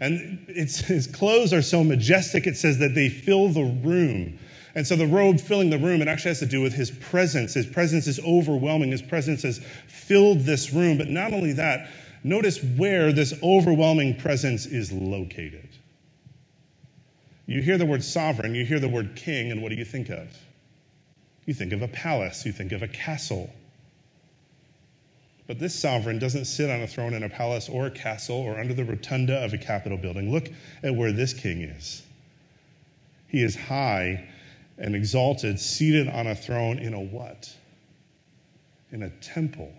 And 0.00 0.46
his 0.48 1.06
clothes 1.06 1.52
are 1.52 1.62
so 1.62 1.82
majestic, 1.82 2.46
it 2.46 2.56
says 2.56 2.78
that 2.78 2.94
they 2.94 3.08
fill 3.08 3.48
the 3.48 3.64
room. 3.64 4.38
And 4.74 4.86
so 4.86 4.96
the 4.96 5.06
robe 5.06 5.40
filling 5.40 5.70
the 5.70 5.78
room, 5.78 6.02
it 6.02 6.08
actually 6.08 6.30
has 6.30 6.40
to 6.40 6.46
do 6.46 6.60
with 6.60 6.74
his 6.74 6.90
presence. 6.90 7.54
His 7.54 7.66
presence 7.66 8.06
is 8.06 8.18
overwhelming. 8.20 8.90
His 8.90 9.02
presence 9.02 9.42
has 9.42 9.60
filled 9.86 10.40
this 10.40 10.72
room. 10.72 10.98
But 10.98 11.08
not 11.08 11.32
only 11.32 11.52
that, 11.52 11.90
notice 12.24 12.62
where 12.76 13.12
this 13.12 13.32
overwhelming 13.42 14.16
presence 14.16 14.66
is 14.66 14.90
located. 14.90 15.68
You 17.46 17.60
hear 17.60 17.76
the 17.76 17.86
word 17.86 18.02
sovereign, 18.02 18.54
you 18.54 18.64
hear 18.64 18.80
the 18.80 18.88
word 18.88 19.16
king, 19.16 19.50
and 19.52 19.62
what 19.62 19.68
do 19.68 19.74
you 19.74 19.84
think 19.84 20.08
of? 20.08 20.28
You 21.44 21.52
think 21.52 21.72
of 21.72 21.82
a 21.82 21.88
palace, 21.88 22.46
you 22.46 22.52
think 22.52 22.72
of 22.72 22.82
a 22.82 22.88
castle. 22.88 23.52
But 25.46 25.58
this 25.58 25.74
sovereign 25.74 26.18
doesn't 26.18 26.46
sit 26.46 26.70
on 26.70 26.80
a 26.80 26.86
throne 26.86 27.12
in 27.12 27.22
a 27.22 27.28
palace 27.28 27.68
or 27.68 27.86
a 27.86 27.90
castle 27.90 28.36
or 28.36 28.58
under 28.58 28.72
the 28.72 28.84
rotunda 28.84 29.44
of 29.44 29.52
a 29.52 29.58
capitol 29.58 29.98
building. 29.98 30.32
Look 30.32 30.48
at 30.82 30.94
where 30.94 31.12
this 31.12 31.34
king 31.34 31.60
is. 31.60 32.02
He 33.28 33.42
is 33.42 33.54
high 33.54 34.26
and 34.78 34.96
exalted, 34.96 35.60
seated 35.60 36.08
on 36.08 36.28
a 36.28 36.34
throne 36.34 36.78
in 36.78 36.94
a 36.94 37.00
what? 37.00 37.54
In 38.90 39.02
a 39.02 39.10
temple. 39.10 39.70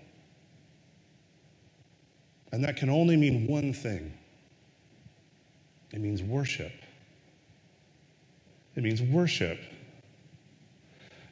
And 2.51 2.63
that 2.63 2.77
can 2.77 2.89
only 2.89 3.17
mean 3.17 3.48
one 3.48 3.74
thing 3.74 4.13
it 5.91 6.01
means 6.01 6.22
worship. 6.22 6.74
It 8.75 8.84
means 8.84 9.01
worship. 9.01 9.60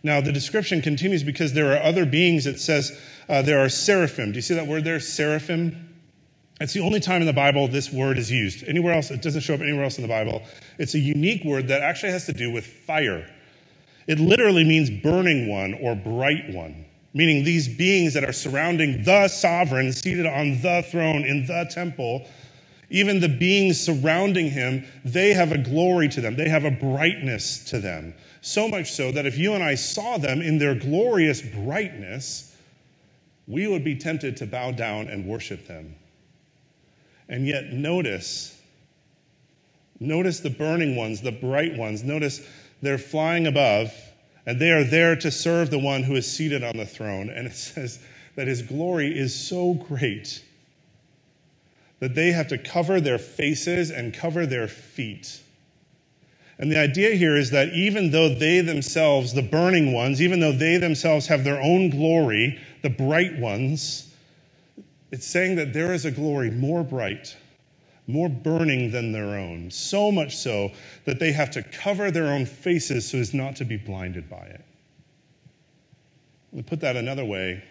Now, 0.04 0.20
the 0.20 0.32
description 0.32 0.82
continues 0.82 1.24
because 1.24 1.54
there 1.54 1.72
are 1.74 1.82
other 1.82 2.06
beings. 2.06 2.46
It 2.46 2.60
says 2.60 3.00
uh, 3.30 3.42
there 3.42 3.60
are 3.60 3.70
seraphim. 3.70 4.32
Do 4.32 4.36
you 4.36 4.42
see 4.42 4.54
that 4.54 4.68
word 4.68 4.84
there, 4.84 5.00
seraphim? 5.00 5.90
It's 6.60 6.74
the 6.74 6.82
only 6.82 7.00
time 7.00 7.22
in 7.22 7.28
the 7.28 7.34
Bible 7.34 7.68
this 7.68 7.92
word 7.92 8.18
is 8.18 8.30
used. 8.30 8.64
Anywhere 8.68 8.94
else, 8.94 9.12
it 9.12 9.22
doesn't 9.22 9.42
show 9.42 9.54
up 9.54 9.62
anywhere 9.62 9.84
else 9.84 9.98
in 9.98 10.02
the 10.02 10.08
Bible. 10.08 10.44
It's 10.78 10.94
a 10.94 11.00
unique 11.00 11.44
word 11.44 11.68
that 11.70 11.82
actually 11.82 12.12
has 12.12 12.26
to 12.28 12.34
do 12.34 12.52
with 12.52 12.66
fire. 12.66 13.30
It 14.08 14.20
literally 14.20 14.64
means 14.64 14.90
burning 14.90 15.48
one 15.48 15.74
or 15.76 15.96
bright 15.96 16.54
one, 16.54 16.86
meaning 17.14 17.44
these 17.44 17.68
beings 17.68 18.14
that 18.14 18.24
are 18.24 18.34
surrounding 18.34 19.04
the 19.04 19.30
sovereign, 19.30 19.92
seated 19.94 20.26
on 20.26 20.62
the 20.62 20.86
throne 20.92 21.24
in 21.24 21.46
the 21.46 21.68
temple, 21.72 22.28
even 22.94 23.20
the 23.20 23.28
beings 23.28 23.80
surrounding 23.80 24.52
him, 24.52 24.86
they 25.04 25.34
have 25.34 25.52
a 25.52 25.58
glory 25.58 26.08
to 26.10 26.22
them. 26.22 26.36
They 26.36 26.48
have 26.48 26.64
a 26.64 26.70
brightness 26.70 27.66
to 27.72 27.80
them. 27.80 28.14
So 28.42 28.68
much 28.68 28.92
so 28.92 29.12
that 29.12 29.26
if 29.26 29.36
you 29.36 29.54
and 29.54 29.64
I 29.64 29.74
saw 29.74 30.20
them 30.20 30.44
in 30.44 30.60
their 30.60 30.76
glorious 30.76 31.42
brightness, 31.42 32.56
we 33.48 33.66
would 33.66 33.84
be 33.84 33.96
tempted 33.96 34.38
to 34.38 34.46
bow 34.46 34.74
down 34.74 35.08
and 35.08 35.26
worship 35.26 35.66
them. 35.66 35.96
And 37.30 37.48
yet, 37.48 37.74
notice, 37.74 38.62
notice 40.00 40.40
the 40.42 40.52
burning 40.52 40.96
ones, 40.96 41.20
the 41.20 41.32
bright 41.32 41.76
ones. 41.76 42.04
Notice 42.04 42.48
they're 42.84 43.00
flying 43.00 43.48
above, 43.48 43.92
and 44.46 44.60
they 44.60 44.70
are 44.70 44.84
there 44.84 45.16
to 45.16 45.32
serve 45.32 45.72
the 45.72 45.80
one 45.80 46.04
who 46.04 46.16
is 46.16 46.32
seated 46.32 46.64
on 46.64 46.78
the 46.78 46.86
throne. 46.86 47.32
And 47.32 47.48
it 47.48 47.56
says 47.56 47.98
that 48.36 48.46
his 48.46 48.62
glory 48.62 49.18
is 49.18 49.34
so 49.34 49.74
great 49.74 50.44
that 52.04 52.16
they 52.16 52.34
have 52.34 52.50
to 52.50 52.58
cover 52.58 53.00
their 53.00 53.18
faces 53.18 53.90
and 53.90 54.14
cover 54.14 54.46
their 54.46 54.68
feet. 54.68 55.40
And 56.60 56.70
the 56.70 56.78
idea 56.78 57.12
here 57.12 57.38
is 57.38 57.50
that 57.52 57.70
even 57.70 58.12
though 58.12 58.28
they 58.28 58.60
themselves, 58.60 59.34
the 59.34 59.42
burning 59.42 59.94
ones, 59.94 60.22
even 60.22 60.42
though 60.42 60.52
they 60.52 60.76
themselves 60.76 61.28
have 61.28 61.46
their 61.46 61.62
own 61.62 61.90
glory, 61.90 62.60
the 62.82 62.90
bright 62.90 63.40
ones, 63.40 64.14
it's 65.12 65.26
saying 65.26 65.56
that 65.56 65.72
there 65.72 65.94
is 65.94 66.04
a 66.04 66.12
glory 66.12 66.52
more 66.52 66.84
bright, 66.84 67.38
more 68.08 68.28
burning 68.28 68.92
than 68.92 69.14
their 69.14 69.38
own. 69.38 69.72
So 69.72 70.12
much 70.12 70.36
so 70.36 70.74
that 71.06 71.20
they 71.20 71.32
have 71.32 71.52
to 71.52 71.64
cover 71.64 72.12
their 72.12 72.28
own 72.28 72.46
faces 72.46 73.10
so 73.10 73.18
as 73.18 73.34
not 73.34 73.56
to 73.56 73.64
be 73.64 73.78
blinded 73.78 74.30
by 74.30 74.44
it. 74.44 74.66
Me 76.52 76.64
put 76.64 76.82
that 76.82 76.98
another 76.98 77.24
way 77.24 77.64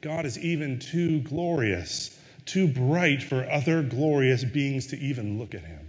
God 0.00 0.24
is 0.24 0.38
even 0.38 0.78
too 0.78 1.20
glorious, 1.20 2.15
too 2.46 2.66
bright 2.66 3.22
for 3.22 3.48
other 3.50 3.82
glorious 3.82 4.44
beings 4.44 4.86
to 4.88 4.98
even 4.98 5.38
look 5.38 5.54
at 5.54 5.62
him. 5.62 5.86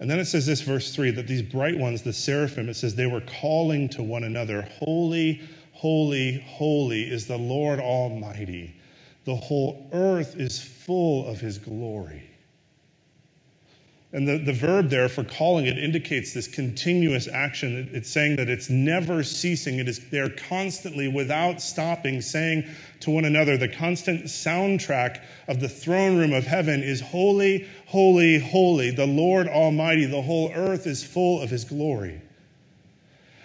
And 0.00 0.08
then 0.08 0.20
it 0.20 0.26
says 0.26 0.46
this, 0.46 0.60
verse 0.60 0.94
3, 0.94 1.12
that 1.12 1.26
these 1.26 1.42
bright 1.42 1.76
ones, 1.76 2.02
the 2.02 2.12
seraphim, 2.12 2.68
it 2.68 2.74
says 2.74 2.94
they 2.94 3.06
were 3.06 3.22
calling 3.22 3.88
to 3.90 4.02
one 4.02 4.24
another, 4.24 4.68
Holy, 4.78 5.40
Holy, 5.78 6.44
holy 6.44 7.02
is 7.08 7.28
the 7.28 7.38
Lord 7.38 7.78
Almighty. 7.78 8.74
The 9.26 9.36
whole 9.36 9.88
earth 9.92 10.34
is 10.34 10.60
full 10.60 11.24
of 11.28 11.40
his 11.40 11.56
glory. 11.56 12.27
And 14.12 14.26
the, 14.26 14.38
the 14.38 14.54
verb 14.54 14.88
there 14.88 15.08
for 15.08 15.22
calling 15.22 15.66
it 15.66 15.76
indicates 15.76 16.32
this 16.32 16.48
continuous 16.48 17.28
action. 17.28 17.90
It's 17.92 18.08
saying 18.08 18.36
that 18.36 18.48
it's 18.48 18.70
never 18.70 19.22
ceasing. 19.22 19.80
It 19.80 19.88
is 19.88 20.08
they're 20.08 20.30
constantly, 20.30 21.08
without 21.08 21.60
stopping, 21.60 22.22
saying 22.22 22.64
to 23.00 23.10
one 23.10 23.26
another, 23.26 23.58
the 23.58 23.68
constant 23.68 24.24
soundtrack 24.24 25.22
of 25.46 25.60
the 25.60 25.68
throne 25.68 26.16
room 26.16 26.32
of 26.32 26.46
heaven 26.46 26.82
is 26.82 27.02
holy, 27.02 27.68
holy, 27.86 28.38
holy. 28.38 28.90
The 28.90 29.06
Lord 29.06 29.46
Almighty, 29.46 30.06
the 30.06 30.22
whole 30.22 30.50
earth 30.54 30.86
is 30.86 31.04
full 31.04 31.42
of 31.42 31.50
his 31.50 31.64
glory. 31.64 32.22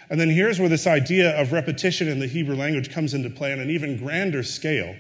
And 0.10 0.18
then 0.18 0.30
here's 0.30 0.60
where 0.60 0.70
this 0.70 0.88
idea 0.88 1.38
of 1.42 1.52
repetition 1.52 2.08
in 2.08 2.20
the 2.20 2.28
Hebrew 2.28 2.56
language 2.56 2.90
comes 2.90 3.14
into 3.14 3.30
play 3.30 3.52
on 3.52 3.60
an 3.60 3.70
even 3.70 3.98
grander 3.98 4.44
scale. 4.44 4.96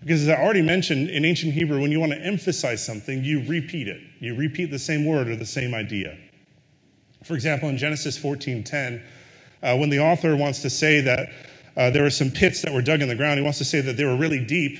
Because 0.00 0.22
as 0.22 0.28
I 0.28 0.40
already 0.40 0.62
mentioned, 0.62 1.10
in 1.10 1.24
ancient 1.24 1.52
Hebrew, 1.52 1.80
when 1.80 1.90
you 1.90 1.98
want 1.98 2.12
to 2.12 2.20
emphasize 2.20 2.84
something, 2.84 3.24
you 3.24 3.44
repeat 3.46 3.88
it. 3.88 4.00
You 4.20 4.34
repeat 4.36 4.66
the 4.70 4.78
same 4.78 5.04
word 5.04 5.28
or 5.28 5.36
the 5.36 5.46
same 5.46 5.74
idea. 5.74 6.16
For 7.24 7.34
example, 7.34 7.68
in 7.68 7.76
Genesis 7.76 8.16
14:10, 8.16 9.02
uh, 9.62 9.76
when 9.76 9.90
the 9.90 9.98
author 9.98 10.36
wants 10.36 10.62
to 10.62 10.70
say 10.70 11.00
that 11.00 11.30
uh, 11.76 11.90
there 11.90 12.02
were 12.02 12.10
some 12.10 12.30
pits 12.30 12.62
that 12.62 12.72
were 12.72 12.82
dug 12.82 13.02
in 13.02 13.08
the 13.08 13.14
ground, 13.14 13.38
he 13.38 13.44
wants 13.44 13.58
to 13.58 13.64
say 13.64 13.80
that 13.80 13.96
they 13.96 14.04
were 14.04 14.16
really 14.16 14.44
deep. 14.44 14.78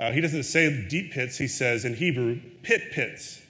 Uh, 0.00 0.10
he 0.10 0.20
doesn't 0.20 0.42
say 0.42 0.86
deep 0.88 1.12
pits, 1.12 1.36
he 1.36 1.48
says 1.48 1.84
in 1.84 1.94
Hebrew, 1.94 2.40
pit 2.62 2.92
pits. 2.92 3.42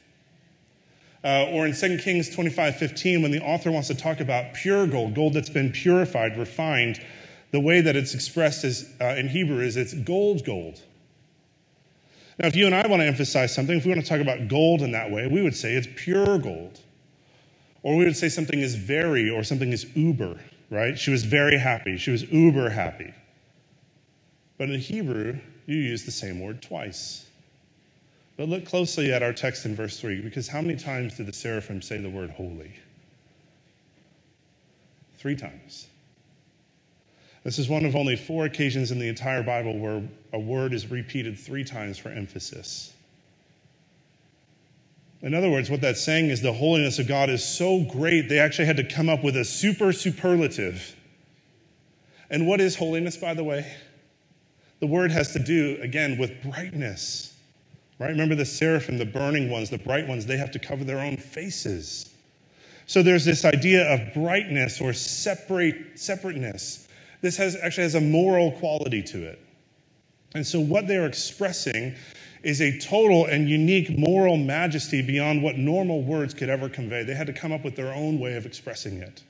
Uh, 1.25 1.47
or 1.51 1.67
in 1.67 1.75
2 1.75 1.99
Kings 1.99 2.31
25 2.31 2.77
15, 2.77 3.23
when 3.23 3.31
the 3.31 3.41
author 3.41 3.73
wants 3.73 3.89
to 3.89 3.95
talk 3.95 4.21
about 4.21 4.55
pure 4.55 4.87
gold, 4.87 5.15
gold 5.15 5.35
that's 5.35 5.51
been 5.51 5.73
purified, 5.73 6.37
refined, 6.39 7.01
the 7.53 7.61
way 7.61 7.81
that 7.81 7.97
it's 7.97 8.15
expressed 8.15 8.65
is, 8.65 8.93
uh, 9.01 9.07
in 9.17 9.29
Hebrew 9.29 9.61
is 9.61 9.77
it's 9.77 9.95
gold, 9.95 10.45
gold. 10.45 10.83
Now, 12.39 12.49
if 12.49 12.57
you 12.57 12.67
and 12.67 12.75
I 12.75 12.87
want 12.87 13.01
to 13.01 13.07
emphasize 13.07 13.55
something, 13.55 13.79
if 13.79 13.85
we 13.85 13.91
want 13.91 14.03
to 14.03 14.09
talk 14.09 14.21
about 14.21 14.49
gold 14.49 14.83
in 14.83 14.93
that 14.93 15.11
way, 15.11 15.27
we 15.27 15.43
would 15.43 15.57
say 15.57 15.73
it's 15.73 15.89
pure 15.97 16.39
gold. 16.39 16.81
Or 17.83 17.97
we 17.97 18.05
would 18.05 18.17
say 18.17 18.29
something 18.29 18.61
is 18.61 18.75
very 18.75 19.31
or 19.31 19.43
something 19.43 19.73
is 19.73 19.87
uber, 19.97 20.39
right? 20.71 20.99
She 20.99 21.11
was 21.11 21.25
very 21.25 21.57
happy. 21.57 21.97
She 21.97 22.11
was 22.11 22.25
uber 22.31 22.69
happy. 22.69 23.15
But 24.59 24.71
in 24.71 24.81
Hebrew, 24.81 25.39
you 25.67 25.77
use 25.77 26.05
the 26.05 26.11
same 26.11 26.41
word 26.41 26.61
twice. 26.61 27.27
But 28.37 28.49
look 28.49 28.67
closely 28.67 29.13
at 29.13 29.23
our 29.23 29.33
text 29.33 29.65
in 29.65 29.75
verse 29.75 29.99
3, 29.99 30.21
because 30.21 30.47
how 30.47 30.61
many 30.61 30.77
times 30.77 31.17
did 31.17 31.27
the 31.27 31.33
seraphim 31.33 31.81
say 31.81 31.99
the 31.99 32.11
word 32.11 32.31
holy? 32.31 32.73
Three 35.17 35.37
times. 35.37 35.87
This 37.47 37.61
is 37.61 37.69
one 37.69 37.85
of 37.85 37.95
only 37.95 38.17
four 38.17 38.47
occasions 38.47 38.91
in 38.91 38.99
the 38.99 39.07
entire 39.07 39.41
Bible 39.41 39.79
where 39.79 40.03
a 40.33 40.39
word 40.39 40.75
is 40.75 40.91
repeated 40.91 41.39
three 41.39 41.63
times 41.63 41.97
for 41.97 42.09
emphasis. 42.09 42.93
In 45.23 45.33
other 45.33 45.49
words, 45.49 45.71
what 45.71 45.81
that's 45.81 46.03
saying 46.03 46.31
is 46.31 46.43
the 46.43 46.53
holiness 46.53 46.99
of 46.99 47.07
God 47.07 47.31
is 47.31 47.45
so 47.45 47.85
great, 47.85 48.29
they 48.29 48.41
actually 48.41 48.65
had 48.65 48.77
to 48.79 48.85
come 48.85 49.09
up 49.09 49.23
with 49.23 49.37
a 49.37 49.45
super 49.45 49.93
superlative. 49.93 50.97
And 52.31 52.49
what 52.49 52.61
is 52.61 52.75
holiness, 52.75 53.17
by 53.17 53.33
the 53.33 53.45
way? 53.45 53.65
The 54.81 54.89
word 54.89 55.13
has 55.13 55.33
to 55.35 55.39
do, 55.39 55.79
again, 55.81 56.19
with 56.19 56.33
brightness. 56.43 57.33
Right? 58.01 58.11
Remember 58.11 58.35
the 58.35 58.45
seraphim, 58.45 58.99
the 58.99 59.07
burning 59.07 59.51
ones, 59.51 59.71
the 59.71 59.79
bright 59.79 60.09
ones, 60.09 60.27
they 60.27 60.37
have 60.37 60.51
to 60.51 60.59
cover 60.59 60.83
their 60.83 60.99
own 60.99 61.17
faces. 61.17 62.13
So 62.87 63.05
there's 63.05 63.25
this 63.25 63.45
idea 63.45 63.89
of 63.89 64.15
brightness 64.15 64.81
or 64.81 64.93
separate, 64.93 65.97
separateness. 65.97 66.86
This 67.21 67.37
has, 67.37 67.57
actually 67.57 67.85
has 67.85 67.95
a 67.95 68.01
moral 68.01 68.53
quality 68.53 69.03
to 69.03 69.27
it. 69.27 69.41
And 70.35 70.47
so 70.47 70.61
what 70.61 70.87
they're 70.87 71.07
expressing 71.07 71.95
is 72.43 72.61
a 72.61 72.79
total 72.79 73.27
and 73.27 73.49
unique 73.49 73.97
moral 73.99 74.37
majesty 74.37 75.03
beyond 75.03 75.43
what 75.43 75.57
normal 75.57 76.03
words 76.03 76.35
could 76.35 76.49
ever 76.49 76.69
convey. 76.69 77.03
They 77.03 77.15
had 77.15 77.27
to 77.27 77.33
come 77.33 77.53
up 77.53 77.65
with 77.65 77.75
their 77.75 77.93
own 77.93 78.19
way 78.21 78.37
of 78.37 78.47
expressing 78.47 78.99
it. 78.99 79.23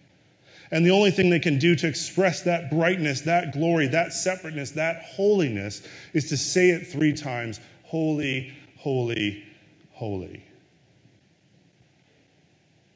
And 0.71 0.85
the 0.85 0.91
only 0.91 1.13
thing 1.13 1.31
they 1.31 1.39
can 1.39 1.59
do 1.59 1.77
to 1.77 1.87
express 1.87 2.43
that 2.43 2.71
brightness, 2.71 3.21
that 3.23 3.53
glory, 3.53 3.87
that 3.89 4.13
separateness, 4.13 4.73
that 4.73 5.03
holiness 5.05 5.87
is 6.13 6.29
to 6.29 6.37
say 6.37 6.71
it 6.71 6.87
three 6.87 7.13
times 7.13 7.61
holy, 7.85 8.53
holy, 8.77 9.45
holy. 9.93 10.45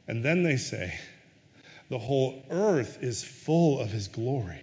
And 0.09 0.25
then 0.25 0.43
they 0.43 0.57
say, 0.57 0.99
the 1.89 1.99
whole 1.99 2.45
earth 2.51 2.99
is 3.01 3.23
full 3.23 3.79
of 3.79 3.91
his 3.91 4.09
glory. 4.09 4.61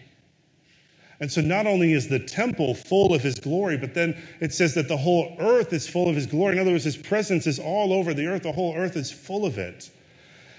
And 1.20 1.32
so 1.32 1.42
not 1.42 1.66
only 1.66 1.94
is 1.94 2.08
the 2.08 2.20
temple 2.20 2.76
full 2.76 3.14
of 3.14 3.22
his 3.22 3.40
glory, 3.40 3.76
but 3.76 3.94
then 3.94 4.16
it 4.40 4.54
says 4.54 4.76
that 4.76 4.88
the 4.88 4.98
whole 4.98 5.36
earth 5.40 5.74
is 5.74 5.88
full 5.88 6.08
of 6.08 6.16
his 6.16 6.28
glory. 6.28 6.54
In 6.54 6.60
other 6.60 6.72
words, 6.72 6.84
his 6.84 6.98
presence 6.98 7.48
is 7.48 7.58
all 7.58 7.92
over 7.92 8.14
the 8.14 8.28
earth. 8.28 8.44
The 8.44 8.52
whole 8.52 8.76
earth 8.76 8.96
is 8.96 9.12
full 9.12 9.46
of 9.46 9.58
it. 9.58 9.90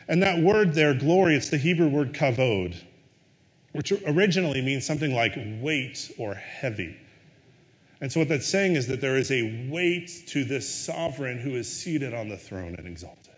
And 0.08 0.22
that 0.22 0.38
word 0.38 0.74
there, 0.74 0.94
glory, 0.94 1.36
it's 1.36 1.50
the 1.50 1.58
Hebrew 1.58 1.88
word 1.88 2.12
kavod, 2.12 2.74
which 3.72 3.92
originally 4.06 4.60
means 4.60 4.84
something 4.84 5.14
like 5.14 5.38
weight 5.60 6.10
or 6.18 6.34
heavy. 6.34 6.96
And 8.00 8.10
so, 8.10 8.20
what 8.20 8.28
that's 8.28 8.46
saying 8.46 8.76
is 8.76 8.86
that 8.86 9.00
there 9.00 9.16
is 9.16 9.30
a 9.30 9.68
weight 9.68 10.24
to 10.28 10.44
this 10.44 10.68
sovereign 10.68 11.38
who 11.38 11.56
is 11.56 11.70
seated 11.70 12.14
on 12.14 12.28
the 12.28 12.36
throne 12.36 12.74
and 12.76 12.86
exalted. 12.86 13.34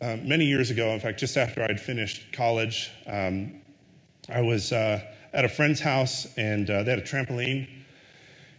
Uh, 0.00 0.16
many 0.22 0.44
years 0.44 0.70
ago, 0.70 0.88
in 0.88 1.00
fact, 1.00 1.20
just 1.20 1.36
after 1.36 1.62
I'd 1.62 1.80
finished 1.80 2.32
college, 2.32 2.90
um, 3.06 3.60
I 4.28 4.40
was 4.40 4.72
uh, 4.72 5.02
at 5.34 5.44
a 5.44 5.48
friend's 5.48 5.80
house 5.80 6.26
and 6.36 6.70
uh, 6.70 6.82
they 6.82 6.90
had 6.90 6.98
a 6.98 7.02
trampoline. 7.02 7.68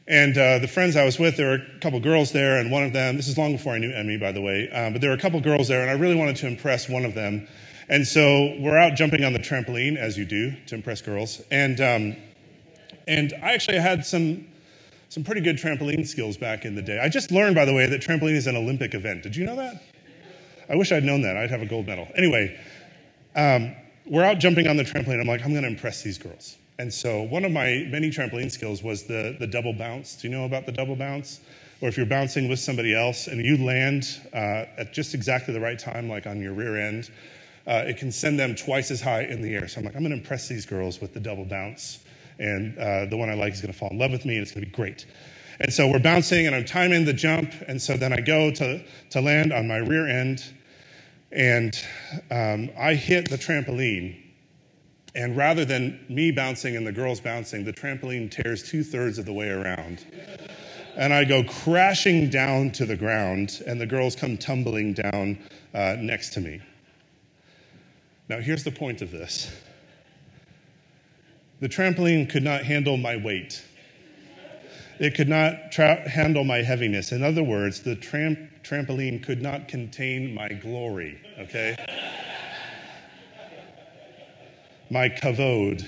And 0.07 0.37
uh, 0.37 0.59
the 0.59 0.67
friends 0.67 0.95
I 0.95 1.03
was 1.03 1.17
with, 1.17 1.35
there 1.35 1.47
were 1.47 1.63
a 1.75 1.79
couple 1.79 1.99
girls 1.99 2.31
there, 2.31 2.59
and 2.59 2.69
one 2.69 2.83
of 2.83 2.93
them, 2.93 3.15
this 3.17 3.27
is 3.27 3.39
long 3.39 3.53
before 3.53 3.73
I 3.73 3.79
knew 3.79 3.91
Emmy, 3.91 4.17
by 4.17 4.31
the 4.31 4.41
way, 4.41 4.69
uh, 4.71 4.91
but 4.91 5.01
there 5.01 5.09
were 5.09 5.15
a 5.15 5.19
couple 5.19 5.41
girls 5.41 5.67
there, 5.67 5.81
and 5.81 5.89
I 5.89 5.93
really 5.93 6.13
wanted 6.13 6.35
to 6.35 6.47
impress 6.47 6.87
one 6.87 7.05
of 7.05 7.15
them. 7.15 7.47
And 7.89 8.05
so 8.05 8.55
we're 8.59 8.77
out 8.77 8.93
jumping 8.93 9.23
on 9.23 9.33
the 9.33 9.39
trampoline, 9.39 9.97
as 9.97 10.15
you 10.15 10.25
do, 10.25 10.53
to 10.67 10.75
impress 10.75 11.01
girls. 11.01 11.41
And 11.49 11.81
um, 11.81 12.15
and 13.07 13.33
I 13.43 13.53
actually 13.53 13.79
had 13.79 14.05
some, 14.05 14.47
some 15.09 15.23
pretty 15.23 15.41
good 15.41 15.57
trampoline 15.57 16.07
skills 16.07 16.37
back 16.37 16.65
in 16.65 16.75
the 16.75 16.81
day. 16.81 16.99
I 16.99 17.09
just 17.09 17.31
learned, 17.31 17.55
by 17.55 17.65
the 17.65 17.73
way, 17.73 17.85
that 17.87 18.01
trampoline 18.01 18.35
is 18.35 18.47
an 18.47 18.55
Olympic 18.55 18.93
event. 18.93 19.23
Did 19.23 19.35
you 19.35 19.45
know 19.45 19.55
that? 19.55 19.83
I 20.69 20.75
wish 20.75 20.91
I'd 20.91 21.03
known 21.03 21.21
that. 21.21 21.37
I'd 21.37 21.51
have 21.51 21.61
a 21.61 21.65
gold 21.65 21.85
medal. 21.85 22.07
Anyway, 22.15 22.59
um, 23.35 23.75
we're 24.07 24.23
out 24.23 24.39
jumping 24.39 24.67
on 24.67 24.77
the 24.77 24.83
trampoline. 24.83 25.21
I'm 25.21 25.27
like, 25.27 25.43
I'm 25.43 25.51
going 25.51 25.63
to 25.63 25.69
impress 25.69 26.01
these 26.01 26.17
girls. 26.17 26.57
And 26.77 26.93
so 26.93 27.23
one 27.23 27.45
of 27.45 27.51
my 27.51 27.87
many 27.89 28.09
trampoline 28.09 28.51
skills 28.51 28.83
was 28.83 29.03
the, 29.03 29.35
the 29.39 29.47
double 29.47 29.73
bounce. 29.73 30.15
Do 30.15 30.27
you 30.27 30.33
know 30.33 30.45
about 30.45 30.65
the 30.65 30.71
double 30.71 30.95
bounce? 30.95 31.39
Or 31.81 31.87
if 31.87 31.97
you're 31.97 32.05
bouncing 32.05 32.49
with 32.49 32.59
somebody 32.59 32.95
else 32.95 33.27
and 33.27 33.43
you 33.45 33.57
land 33.57 34.21
uh, 34.33 34.65
at 34.77 34.93
just 34.93 35.13
exactly 35.13 35.53
the 35.53 35.59
right 35.59 35.79
time, 35.79 36.09
like 36.09 36.25
on 36.27 36.41
your 36.41 36.53
rear 36.53 36.77
end, 36.79 37.11
uh, 37.67 37.83
it 37.85 37.97
can 37.97 38.11
send 38.11 38.39
them 38.39 38.55
twice 38.55 38.91
as 38.91 39.01
high 39.01 39.23
in 39.23 39.41
the 39.41 39.53
air. 39.55 39.67
So 39.67 39.79
I'm 39.79 39.85
like, 39.85 39.95
I'm 39.95 40.01
going 40.01 40.11
to 40.11 40.17
impress 40.17 40.47
these 40.47 40.65
girls 40.65 41.01
with 41.01 41.13
the 41.13 41.19
double 41.19 41.45
bounce. 41.45 41.99
And 42.39 42.77
uh, 42.77 43.05
the 43.05 43.17
one 43.17 43.29
I 43.29 43.33
like 43.33 43.53
is 43.53 43.61
going 43.61 43.73
to 43.73 43.77
fall 43.77 43.89
in 43.89 43.97
love 43.97 44.11
with 44.11 44.25
me, 44.25 44.35
and 44.35 44.43
it's 44.43 44.51
going 44.51 44.63
to 44.63 44.69
be 44.69 44.75
great. 44.75 45.05
And 45.59 45.73
so 45.73 45.89
we're 45.89 45.99
bouncing, 45.99 46.47
and 46.47 46.55
I'm 46.55 46.65
timing 46.65 47.05
the 47.05 47.13
jump. 47.13 47.53
And 47.67 47.81
so 47.81 47.97
then 47.97 48.11
I 48.11 48.19
go 48.19 48.51
to, 48.51 48.83
to 49.11 49.21
land 49.21 49.53
on 49.53 49.67
my 49.67 49.77
rear 49.77 50.07
end, 50.07 50.43
and 51.31 51.77
um, 52.29 52.69
I 52.77 52.93
hit 52.93 53.29
the 53.29 53.37
trampoline. 53.37 54.21
And 55.15 55.37
rather 55.37 55.63
than 55.63 56.05
me 56.09 56.29
bouncing 56.31 56.75
and 56.75 56.85
the 56.85 56.91
girls 56.91 57.21
bouncing, 57.21 57.63
the 57.63 57.71
trampoline 57.71 58.29
tears 58.29 58.61
two 58.61 58.83
thirds 58.83 59.17
of 59.17 59.25
the 59.25 59.31
way 59.33 59.49
around. 59.49 60.05
And 60.97 61.13
I 61.13 61.23
go 61.23 61.43
crashing 61.43 62.29
down 62.29 62.71
to 62.71 62.85
the 62.85 62.95
ground, 62.95 63.63
and 63.65 63.79
the 63.79 63.85
girls 63.85 64.15
come 64.15 64.37
tumbling 64.37 64.93
down 64.93 65.37
uh, 65.73 65.95
next 65.99 66.33
to 66.33 66.41
me. 66.41 66.61
Now, 68.27 68.39
here's 68.39 68.63
the 68.63 68.71
point 68.71 69.01
of 69.01 69.11
this 69.11 69.51
the 71.61 71.69
trampoline 71.69 72.29
could 72.29 72.43
not 72.43 72.63
handle 72.63 72.97
my 72.97 73.15
weight, 73.15 73.63
it 74.99 75.15
could 75.15 75.29
not 75.29 75.71
tra- 75.71 76.07
handle 76.09 76.43
my 76.43 76.61
heaviness. 76.61 77.13
In 77.13 77.23
other 77.23 77.43
words, 77.43 77.81
the 77.81 77.95
tram- 77.95 78.49
trampoline 78.63 79.23
could 79.23 79.41
not 79.41 79.69
contain 79.69 80.33
my 80.33 80.49
glory, 80.49 81.21
okay? 81.39 81.75
My 84.89 85.09
kavod. 85.09 85.85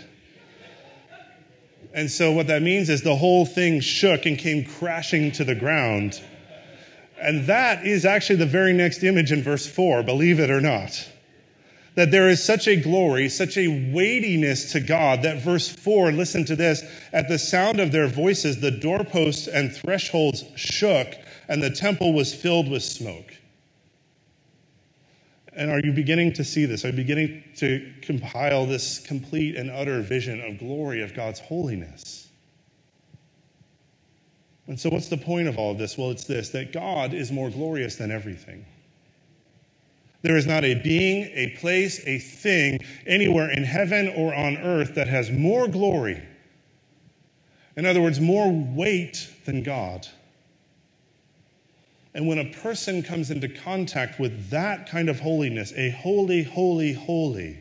And 1.93 2.09
so, 2.11 2.31
what 2.31 2.47
that 2.47 2.61
means 2.61 2.89
is 2.89 3.01
the 3.01 3.15
whole 3.15 3.45
thing 3.45 3.79
shook 3.79 4.25
and 4.25 4.37
came 4.37 4.65
crashing 4.65 5.31
to 5.33 5.43
the 5.43 5.55
ground. 5.55 6.21
And 7.19 7.45
that 7.47 7.85
is 7.85 8.05
actually 8.05 8.35
the 8.35 8.45
very 8.45 8.73
next 8.73 9.03
image 9.03 9.31
in 9.31 9.41
verse 9.41 9.65
4, 9.65 10.03
believe 10.03 10.39
it 10.39 10.51
or 10.51 10.61
not 10.61 11.07
that 11.97 12.11
there 12.11 12.29
is 12.29 12.43
such 12.43 12.67
a 12.67 12.75
glory, 12.75 13.27
such 13.27 13.57
a 13.57 13.91
weightiness 13.91 14.71
to 14.71 14.79
God 14.79 15.23
that 15.23 15.41
verse 15.41 15.67
4, 15.67 16.11
listen 16.11 16.45
to 16.45 16.55
this, 16.55 16.83
at 17.11 17.27
the 17.27 17.39
sound 17.39 17.79
of 17.79 17.91
their 17.91 18.07
voices, 18.07 18.61
the 18.61 18.69
doorposts 18.69 19.47
and 19.47 19.75
thresholds 19.75 20.43
shook, 20.55 21.15
and 21.49 21.61
the 21.61 21.71
temple 21.71 22.13
was 22.13 22.35
filled 22.35 22.69
with 22.69 22.83
smoke. 22.83 23.33
And 25.57 25.71
are 25.71 25.79
you 25.79 25.91
beginning 25.91 26.33
to 26.33 26.43
see 26.43 26.65
this? 26.65 26.85
Are 26.85 26.89
you 26.89 26.93
beginning 26.93 27.43
to 27.55 27.91
compile 28.03 28.67
this 28.67 28.99
complete 28.99 29.55
and 29.55 29.71
utter 29.71 30.01
vision 30.01 30.39
of 30.41 30.59
glory 30.59 31.01
of 31.01 31.15
God's 31.15 31.39
holiness? 31.39 32.29
And 34.67 34.79
so, 34.79 34.89
what's 34.89 35.07
the 35.07 35.17
point 35.17 35.47
of 35.47 35.57
all 35.57 35.71
of 35.71 35.79
this? 35.79 35.97
Well, 35.97 36.11
it's 36.11 36.25
this 36.25 36.49
that 36.49 36.71
God 36.71 37.13
is 37.13 37.31
more 37.31 37.49
glorious 37.49 37.95
than 37.95 38.11
everything. 38.11 38.65
There 40.21 40.37
is 40.37 40.45
not 40.45 40.63
a 40.63 40.75
being, 40.75 41.23
a 41.33 41.55
place, 41.57 42.05
a 42.05 42.19
thing 42.19 42.79
anywhere 43.07 43.49
in 43.49 43.63
heaven 43.63 44.09
or 44.15 44.35
on 44.35 44.57
earth 44.57 44.93
that 44.93 45.07
has 45.07 45.31
more 45.31 45.67
glory. 45.67 46.21
In 47.77 47.85
other 47.85 48.01
words, 48.01 48.19
more 48.19 48.51
weight 48.51 49.27
than 49.45 49.63
God. 49.63 50.07
And 52.17 52.27
when 52.27 52.39
a 52.39 52.45
person 52.45 53.03
comes 53.03 53.29
into 53.29 53.47
contact 53.47 54.19
with 54.19 54.49
that 54.49 54.89
kind 54.89 55.07
of 55.07 55.19
holiness, 55.19 55.71
a 55.73 55.91
holy, 55.91 56.41
holy, 56.41 56.91
holy, 56.91 57.59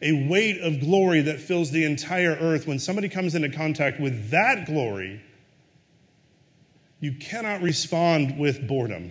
a 0.00 0.28
weight 0.28 0.60
of 0.60 0.78
glory 0.78 1.20
that 1.22 1.40
fills 1.40 1.72
the 1.72 1.82
entire 1.84 2.36
earth, 2.40 2.68
when 2.68 2.78
somebody 2.78 3.08
comes 3.08 3.34
into 3.34 3.48
contact 3.48 3.98
with 3.98 4.30
that 4.30 4.66
glory, 4.66 5.20
you 7.00 7.12
cannot 7.14 7.60
respond 7.60 8.38
with 8.38 8.68
boredom. 8.68 9.10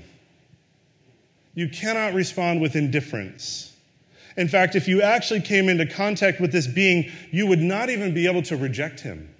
You 1.53 1.67
cannot 1.67 2.13
respond 2.13 2.61
with 2.61 2.77
indifference. 2.77 3.75
In 4.37 4.47
fact, 4.47 4.77
if 4.77 4.87
you 4.87 5.01
actually 5.01 5.41
came 5.41 5.67
into 5.67 5.85
contact 5.85 6.39
with 6.39 6.53
this 6.53 6.65
being, 6.65 7.11
you 7.29 7.45
would 7.45 7.59
not 7.59 7.89
even 7.89 8.13
be 8.13 8.25
able 8.25 8.43
to 8.43 8.55
reject 8.55 9.01
him. 9.01 9.35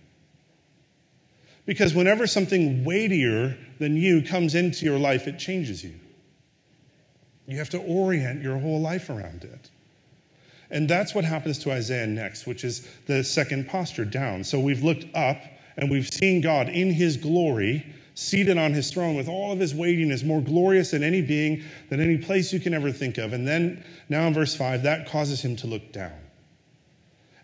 Because 1.72 1.96
whenever 1.96 2.28
something 2.28 2.84
weightier 2.84 3.58
than 3.80 3.96
you 3.96 4.22
comes 4.22 4.56
into 4.56 4.84
your 4.84 5.00
life, 5.00 5.26
it 5.26 5.40
changes 5.40 5.82
you. 5.82 5.94
You 7.48 7.58
have 7.60 7.70
to 7.70 7.78
orient 7.78 8.44
your 8.44 8.58
whole 8.58 8.82
life 8.82 9.10
around 9.10 9.46
it. 9.46 9.70
And 10.70 10.90
that's 10.90 11.16
what 11.16 11.24
happens 11.24 11.58
to 11.60 11.72
Isaiah 11.72 12.08
next, 12.08 12.46
which 12.46 12.66
is 12.66 12.86
the 13.06 13.24
second 13.24 13.70
posture 13.70 14.04
down. 14.04 14.44
So 14.44 14.60
we've 14.60 14.84
looked 14.84 15.06
up 15.16 15.42
and 15.78 15.90
we've 15.90 16.10
seen 16.10 16.42
God 16.42 16.68
in 16.68 16.92
his 16.92 17.16
glory 17.16 17.86
seated 18.16 18.58
on 18.58 18.74
his 18.74 18.92
throne 18.92 19.16
with 19.16 19.30
all 19.30 19.54
of 19.54 19.60
his 19.60 19.74
weightiness, 19.74 20.24
more 20.24 20.42
glorious 20.42 20.92
than 20.92 21.04
any 21.04 21.22
being, 21.22 21.64
than 21.90 22.02
any 22.02 22.18
place 22.18 22.52
you 22.52 22.60
can 22.60 22.74
ever 22.74 22.92
think 22.92 23.18
of. 23.18 23.32
And 23.32 23.48
then, 23.48 23.82
now 24.10 24.28
in 24.28 24.34
verse 24.34 24.54
5, 24.54 24.84
that 24.84 25.08
causes 25.08 25.40
him 25.40 25.56
to 25.56 25.68
look 25.68 25.94
down. 25.94 26.21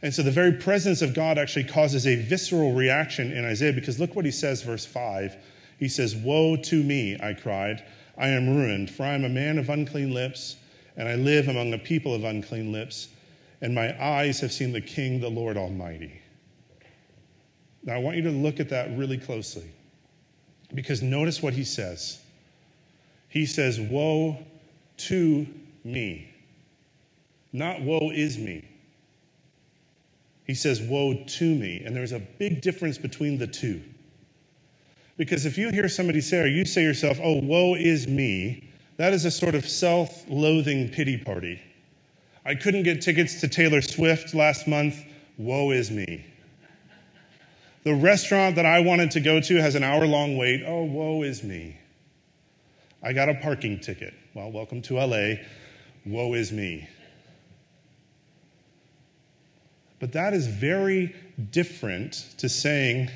And 0.08 0.15
so 0.15 0.24
the 0.24 0.32
very 0.32 0.54
presence 0.54 1.02
of 1.02 1.13
God 1.13 1.38
actually 1.38 1.65
causes 1.65 2.08
a 2.08 2.15
visceral 2.15 2.72
reaction 2.72 3.34
in 3.34 3.43
Isaiah 3.43 3.74
because 3.74 4.00
look 4.00 4.15
what 4.15 4.24
he 4.24 4.32
says, 4.32 4.62
verse 4.62 4.86
5. 4.86 5.36
He 5.80 5.89
says, 5.89 6.15
Woe 6.15 6.56
to 6.56 6.82
me, 6.82 7.20
I 7.22 7.34
cried. 7.34 7.84
I 8.17 8.30
am 8.30 8.56
ruined, 8.56 8.89
for 8.89 9.04
I 9.04 9.15
am 9.15 9.26
a 9.26 9.30
man 9.30 9.58
of 9.58 9.67
unclean 9.67 10.13
lips, 10.13 10.56
and 10.96 11.10
I 11.10 11.15
live 11.15 11.50
among 11.50 11.74
a 11.74 11.78
people 11.78 12.15
of 12.15 12.24
unclean 12.24 12.72
lips, 12.72 13.10
and 13.60 13.76
my 13.76 14.02
eyes 14.02 14.39
have 14.39 14.54
seen 14.54 14.72
the 14.72 14.80
King, 14.80 15.20
the 15.20 15.28
Lord 15.28 15.58
Almighty. 15.58 16.22
Now, 17.84 17.96
I 17.96 17.98
want 17.98 18.15
you 18.15 18.24
to 18.24 18.32
look 18.32 18.62
at 18.62 18.70
that 18.70 18.98
really 18.98 19.17
closely. 19.17 19.70
Because 20.74 21.02
notice 21.02 21.43
what 21.43 21.52
he 21.52 21.65
says. 21.65 22.22
He 23.28 23.46
says, 23.46 23.78
Woe 23.78 24.38
to 25.00 25.46
me. 25.84 26.34
Not 27.52 27.82
woe 27.82 28.10
is 28.12 28.38
me. 28.38 28.63
He 30.48 30.56
says, 30.56 30.82
Woe 30.82 31.14
to 31.14 31.56
me. 31.56 31.84
And 31.86 31.96
there's 31.96 32.14
a 32.14 32.20
big 32.20 32.62
difference 32.62 32.98
between 32.98 33.38
the 33.38 33.46
two. 33.46 33.82
Because 35.18 35.46
if 35.46 35.58
you 35.58 35.70
hear 35.72 35.90
somebody 35.90 36.22
say, 36.22 36.40
or 36.40 36.48
you 36.48 36.66
say 36.66 36.82
yourself, 36.82 37.20
Oh, 37.22 37.42
woe 37.42 37.76
is 37.76 38.08
me, 38.08 38.72
that 38.96 39.14
is 39.14 39.26
a 39.26 39.32
sort 39.32 39.56
of 39.56 39.68
self 39.68 40.24
loathing 40.30 40.90
pity 40.90 41.18
party. 41.18 41.62
I 42.46 42.56
couldn't 42.56 42.84
get 42.84 43.02
tickets 43.02 43.42
to 43.42 43.48
Taylor 43.48 43.82
Swift 43.82 44.34
last 44.34 44.68
month. 44.68 45.04
Woe 45.38 45.72
is 45.72 45.92
me. 45.92 46.26
The 47.84 47.94
restaurant 47.94 48.56
that 48.56 48.66
I 48.66 48.80
wanted 48.80 49.12
to 49.12 49.20
go 49.20 49.40
to 49.42 49.56
has 49.62 49.76
an 49.76 49.84
hour 49.84 50.08
long 50.08 50.38
wait. 50.38 50.64
Oh, 50.66 50.84
woe 50.84 51.24
is 51.24 51.44
me. 51.44 51.78
I 53.04 53.14
got 53.14 53.30
a 53.30 53.36
parking 53.36 53.80
ticket. 53.80 54.14
Well, 54.34 54.52
welcome 54.52 54.82
to 54.84 54.96
LA. 54.96 55.36
Woe 56.06 56.34
is 56.34 56.52
me. 56.52 56.88
But 60.00 60.12
that 60.14 60.34
is 60.34 60.48
very 60.48 61.16
different 61.52 62.26
to 62.38 62.50
saying, 62.50 63.10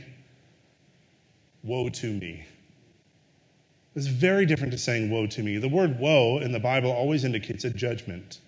Woe 1.63 1.89
to 1.89 2.12
me. 2.12 2.46
It's 3.96 4.08
very 4.08 4.46
different 4.46 4.72
to 4.72 4.78
saying, 4.78 5.12
Woe 5.12 5.28
to 5.28 5.44
me. 5.44 5.58
The 5.58 5.70
word 5.70 6.00
woe 6.00 6.39
in 6.39 6.52
the 6.52 6.60
Bible 6.60 6.91
always 6.91 7.24
indicates 7.24 7.65
a 7.65 7.70
judgment. 7.70 8.39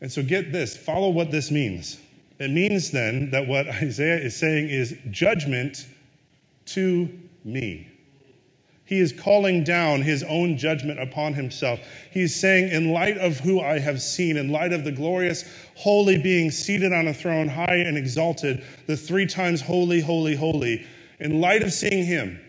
And 0.00 0.12
so 0.12 0.22
get 0.22 0.52
this 0.52 0.76
follow 0.76 1.10
what 1.10 1.30
this 1.30 1.50
means. 1.50 1.98
It 2.38 2.50
means 2.50 2.90
then 2.90 3.30
that 3.30 3.46
what 3.46 3.66
Isaiah 3.68 4.18
is 4.18 4.36
saying 4.36 4.68
is 4.68 4.96
judgment 5.10 5.86
to 6.66 7.08
me. 7.44 7.88
He 8.86 9.00
is 9.00 9.12
calling 9.12 9.64
down 9.64 10.00
his 10.00 10.22
own 10.22 10.56
judgment 10.56 11.00
upon 11.00 11.34
himself. 11.34 11.80
He's 12.12 12.34
saying, 12.34 12.70
in 12.70 12.92
light 12.92 13.18
of 13.18 13.38
who 13.40 13.60
I 13.60 13.80
have 13.80 14.00
seen, 14.00 14.36
in 14.36 14.50
light 14.50 14.72
of 14.72 14.84
the 14.84 14.92
glorious, 14.92 15.44
holy 15.74 16.18
being 16.18 16.52
seated 16.52 16.92
on 16.92 17.08
a 17.08 17.12
throne, 17.12 17.48
high 17.48 17.82
and 17.84 17.98
exalted, 17.98 18.64
the 18.86 18.96
three 18.96 19.26
times 19.26 19.60
holy, 19.60 20.00
holy, 20.00 20.36
holy, 20.36 20.86
in 21.18 21.40
light 21.40 21.64
of 21.64 21.72
seeing 21.72 22.04
him, 22.04 22.40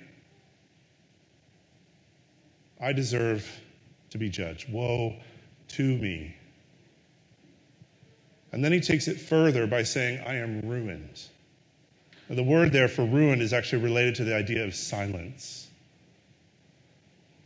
I 2.79 2.93
deserve 2.93 3.49
to 4.11 4.19
be 4.19 4.29
judged. 4.29 4.71
Woe 4.71 5.15
to 5.69 5.97
me. 5.97 6.35
And 8.51 8.63
then 8.63 8.71
he 8.71 8.79
takes 8.79 9.07
it 9.07 9.19
further 9.19 9.65
by 9.65 9.81
saying, 9.81 10.21
I 10.25 10.35
am 10.35 10.61
ruined. 10.61 11.19
The 12.29 12.43
word 12.43 12.71
there 12.71 12.87
for 12.87 13.05
ruined 13.05 13.41
is 13.41 13.53
actually 13.53 13.81
related 13.81 14.13
to 14.15 14.23
the 14.23 14.35
idea 14.35 14.63
of 14.63 14.75
silence. 14.75 15.66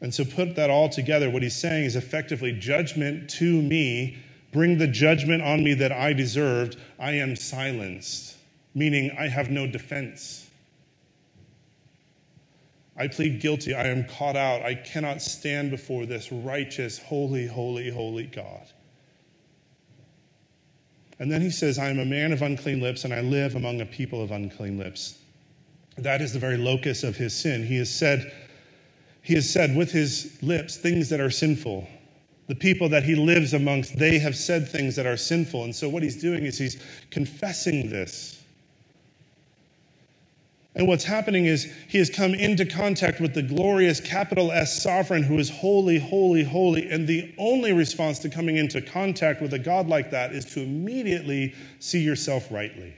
And 0.01 0.13
so, 0.13 0.25
put 0.25 0.55
that 0.55 0.69
all 0.69 0.89
together, 0.89 1.29
what 1.29 1.43
he's 1.43 1.55
saying 1.55 1.85
is 1.85 1.95
effectively 1.95 2.51
judgment 2.51 3.29
to 3.31 3.61
me, 3.61 4.17
bring 4.51 4.77
the 4.77 4.87
judgment 4.87 5.43
on 5.43 5.63
me 5.63 5.75
that 5.75 5.91
I 5.91 6.11
deserved. 6.11 6.77
I 6.99 7.11
am 7.11 7.35
silenced, 7.35 8.35
meaning 8.73 9.11
I 9.17 9.27
have 9.27 9.51
no 9.51 9.67
defense. 9.67 10.49
I 12.97 13.07
plead 13.07 13.39
guilty. 13.39 13.73
I 13.73 13.87
am 13.87 14.03
caught 14.07 14.35
out. 14.35 14.63
I 14.63 14.75
cannot 14.75 15.21
stand 15.21 15.71
before 15.71 16.05
this 16.05 16.31
righteous, 16.31 16.99
holy, 16.99 17.47
holy, 17.47 17.89
holy 17.89 18.25
God. 18.25 18.67
And 21.19 21.31
then 21.31 21.41
he 21.41 21.51
says, 21.51 21.77
I 21.77 21.89
am 21.89 21.99
a 21.99 22.05
man 22.05 22.31
of 22.31 22.41
unclean 22.41 22.81
lips, 22.81 23.05
and 23.05 23.13
I 23.13 23.21
live 23.21 23.55
among 23.55 23.81
a 23.81 23.85
people 23.85 24.23
of 24.23 24.31
unclean 24.31 24.79
lips. 24.79 25.19
That 25.97 26.21
is 26.21 26.33
the 26.33 26.39
very 26.39 26.57
locus 26.57 27.03
of 27.03 27.15
his 27.15 27.33
sin. 27.33 27.63
He 27.63 27.77
has 27.77 27.93
said, 27.93 28.31
he 29.21 29.35
has 29.35 29.49
said 29.49 29.75
with 29.75 29.91
his 29.91 30.37
lips 30.41 30.77
things 30.77 31.09
that 31.09 31.19
are 31.19 31.29
sinful. 31.29 31.87
The 32.47 32.55
people 32.55 32.89
that 32.89 33.03
he 33.03 33.15
lives 33.15 33.53
amongst, 33.53 33.97
they 33.97 34.19
have 34.19 34.35
said 34.35 34.67
things 34.67 34.95
that 34.95 35.05
are 35.05 35.17
sinful. 35.17 35.63
And 35.63 35.75
so 35.75 35.87
what 35.87 36.03
he's 36.03 36.19
doing 36.19 36.45
is 36.45 36.57
he's 36.57 36.81
confessing 37.09 37.89
this. 37.89 38.41
And 40.75 40.87
what's 40.87 41.03
happening 41.03 41.45
is 41.47 41.71
he 41.89 41.97
has 41.97 42.09
come 42.09 42.33
into 42.33 42.65
contact 42.65 43.19
with 43.19 43.33
the 43.33 43.43
glorious 43.43 43.99
capital 43.99 44.51
S 44.51 44.81
sovereign 44.81 45.21
who 45.21 45.37
is 45.37 45.49
holy, 45.49 45.99
holy, 45.99 46.43
holy. 46.43 46.89
And 46.89 47.05
the 47.05 47.33
only 47.37 47.73
response 47.73 48.19
to 48.19 48.29
coming 48.29 48.55
into 48.55 48.81
contact 48.81 49.41
with 49.41 49.53
a 49.53 49.59
God 49.59 49.87
like 49.87 50.09
that 50.11 50.31
is 50.31 50.45
to 50.53 50.61
immediately 50.61 51.53
see 51.79 51.99
yourself 51.99 52.49
rightly, 52.51 52.95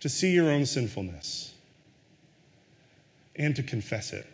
to 0.00 0.08
see 0.08 0.32
your 0.32 0.50
own 0.50 0.64
sinfulness, 0.64 1.54
and 3.38 3.54
to 3.56 3.62
confess 3.62 4.12
it. 4.12 4.26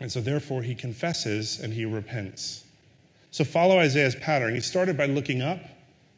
And 0.00 0.10
so, 0.10 0.20
therefore, 0.20 0.62
he 0.62 0.74
confesses 0.74 1.60
and 1.60 1.72
he 1.72 1.84
repents. 1.84 2.64
So, 3.30 3.44
follow 3.44 3.78
Isaiah's 3.78 4.16
pattern. 4.16 4.54
He 4.54 4.60
started 4.60 4.96
by 4.96 5.06
looking 5.06 5.42
up 5.42 5.60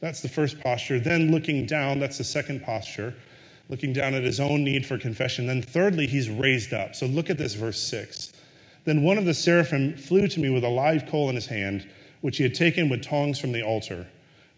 that's 0.00 0.20
the 0.20 0.28
first 0.28 0.60
posture. 0.60 1.00
Then 1.00 1.30
looking 1.30 1.66
down, 1.66 1.98
that's 1.98 2.18
the 2.18 2.24
second 2.24 2.62
posture, 2.62 3.14
looking 3.68 3.92
down 3.92 4.14
at 4.14 4.22
his 4.22 4.40
own 4.40 4.62
need 4.62 4.86
for 4.86 4.96
confession. 4.98 5.46
Then 5.46 5.62
thirdly, 5.62 6.06
he's 6.06 6.30
raised 6.30 6.72
up. 6.72 6.94
So 6.94 7.06
look 7.06 7.30
at 7.30 7.38
this, 7.38 7.54
verse 7.54 7.80
6. 7.80 8.32
Then 8.84 9.02
one 9.02 9.18
of 9.18 9.24
the 9.24 9.34
seraphim 9.34 9.96
flew 9.96 10.28
to 10.28 10.40
me 10.40 10.50
with 10.50 10.64
a 10.64 10.68
live 10.68 11.06
coal 11.06 11.28
in 11.28 11.34
his 11.34 11.46
hand, 11.46 11.88
which 12.20 12.36
he 12.36 12.44
had 12.44 12.54
taken 12.54 12.88
with 12.88 13.02
tongs 13.02 13.38
from 13.38 13.52
the 13.52 13.62
altar. 13.62 14.06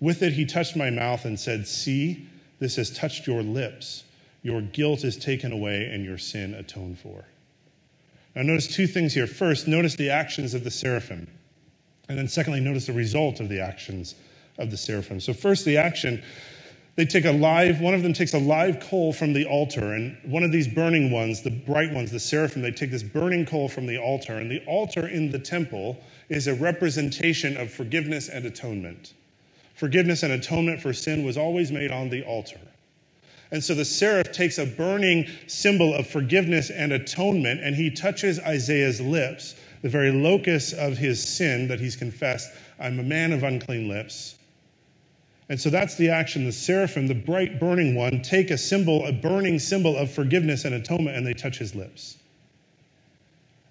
With 0.00 0.22
it, 0.22 0.32
he 0.32 0.44
touched 0.44 0.76
my 0.76 0.90
mouth 0.90 1.24
and 1.24 1.38
said, 1.38 1.66
See, 1.66 2.28
this 2.58 2.76
has 2.76 2.90
touched 2.90 3.26
your 3.26 3.42
lips. 3.42 4.04
Your 4.42 4.62
guilt 4.62 5.04
is 5.04 5.16
taken 5.16 5.52
away 5.52 5.90
and 5.92 6.04
your 6.04 6.18
sin 6.18 6.54
atoned 6.54 6.98
for. 6.98 7.24
Now, 8.34 8.42
notice 8.42 8.68
two 8.68 8.86
things 8.86 9.12
here. 9.12 9.26
First, 9.26 9.66
notice 9.66 9.96
the 9.96 10.10
actions 10.10 10.54
of 10.54 10.64
the 10.64 10.70
seraphim. 10.70 11.26
And 12.08 12.18
then, 12.18 12.28
secondly, 12.28 12.60
notice 12.60 12.86
the 12.86 12.92
result 12.92 13.40
of 13.40 13.48
the 13.48 13.60
actions 13.60 14.14
of 14.58 14.70
the 14.70 14.76
seraphim. 14.76 15.20
So, 15.20 15.32
first, 15.32 15.64
the 15.64 15.76
action. 15.76 16.22
They 16.96 17.06
take 17.06 17.24
a 17.24 17.32
live, 17.32 17.80
one 17.80 17.94
of 17.94 18.02
them 18.02 18.12
takes 18.12 18.34
a 18.34 18.38
live 18.38 18.80
coal 18.80 19.12
from 19.12 19.32
the 19.32 19.46
altar, 19.46 19.94
and 19.94 20.18
one 20.24 20.42
of 20.42 20.52
these 20.52 20.68
burning 20.68 21.10
ones, 21.10 21.40
the 21.40 21.50
bright 21.50 21.92
ones, 21.92 22.10
the 22.10 22.20
seraphim, 22.20 22.62
they 22.62 22.72
take 22.72 22.90
this 22.90 23.02
burning 23.02 23.46
coal 23.46 23.68
from 23.68 23.86
the 23.86 23.96
altar. 23.96 24.34
And 24.34 24.50
the 24.50 24.62
altar 24.66 25.06
in 25.06 25.30
the 25.30 25.38
temple 25.38 26.02
is 26.28 26.46
a 26.46 26.54
representation 26.54 27.56
of 27.56 27.70
forgiveness 27.70 28.28
and 28.28 28.44
atonement. 28.44 29.14
Forgiveness 29.74 30.24
and 30.24 30.32
atonement 30.32 30.80
for 30.80 30.92
sin 30.92 31.24
was 31.24 31.38
always 31.38 31.72
made 31.72 31.90
on 31.90 32.10
the 32.10 32.22
altar. 32.24 32.60
And 33.52 33.62
so 33.62 33.74
the 33.74 33.84
seraph 33.84 34.32
takes 34.32 34.58
a 34.58 34.66
burning 34.66 35.26
symbol 35.46 35.92
of 35.94 36.06
forgiveness 36.06 36.70
and 36.70 36.92
atonement, 36.92 37.60
and 37.60 37.74
he 37.74 37.90
touches 37.90 38.38
Isaiah's 38.40 39.00
lips, 39.00 39.56
the 39.82 39.88
very 39.88 40.12
locus 40.12 40.72
of 40.72 40.96
his 40.96 41.22
sin 41.22 41.66
that 41.68 41.80
he's 41.80 41.96
confessed. 41.96 42.52
I'm 42.78 43.00
a 43.00 43.02
man 43.02 43.32
of 43.32 43.42
unclean 43.42 43.88
lips. 43.88 44.36
And 45.48 45.60
so 45.60 45.68
that's 45.68 45.96
the 45.96 46.10
action. 46.10 46.44
The 46.44 46.52
seraphim, 46.52 47.08
the 47.08 47.14
bright 47.14 47.58
burning 47.58 47.96
one, 47.96 48.22
take 48.22 48.52
a 48.52 48.58
symbol, 48.58 49.04
a 49.04 49.12
burning 49.12 49.58
symbol 49.58 49.96
of 49.96 50.10
forgiveness 50.10 50.64
and 50.64 50.76
atonement, 50.76 51.16
and 51.16 51.26
they 51.26 51.34
touch 51.34 51.58
his 51.58 51.74
lips. 51.74 52.18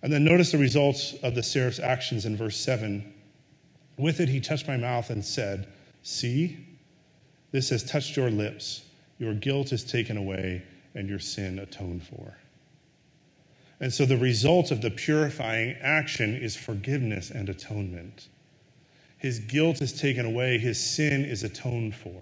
And 0.01 0.11
then 0.11 0.25
notice 0.25 0.51
the 0.51 0.57
results 0.57 1.13
of 1.23 1.35
the 1.35 1.43
seraph's 1.43 1.79
actions 1.79 2.25
in 2.25 2.35
verse 2.35 2.57
7. 2.57 3.13
With 3.97 4.19
it, 4.19 4.27
he 4.27 4.41
touched 4.41 4.67
my 4.67 4.75
mouth 4.75 5.09
and 5.09 5.23
said, 5.23 5.67
See, 6.03 6.65
this 7.51 7.69
has 7.69 7.83
touched 7.83 8.17
your 8.17 8.29
lips. 8.29 8.83
Your 9.19 9.33
guilt 9.33 9.71
is 9.71 9.83
taken 9.83 10.17
away, 10.17 10.63
and 10.95 11.07
your 11.07 11.19
sin 11.19 11.59
atoned 11.59 12.03
for. 12.03 12.37
And 13.79 13.93
so 13.93 14.05
the 14.05 14.17
result 14.17 14.71
of 14.71 14.81
the 14.81 14.89
purifying 14.89 15.75
action 15.81 16.35
is 16.35 16.55
forgiveness 16.55 17.29
and 17.29 17.47
atonement. 17.47 18.27
His 19.17 19.39
guilt 19.39 19.81
is 19.81 19.93
taken 19.93 20.25
away, 20.25 20.57
his 20.57 20.79
sin 20.79 21.25
is 21.25 21.43
atoned 21.43 21.95
for. 21.95 22.21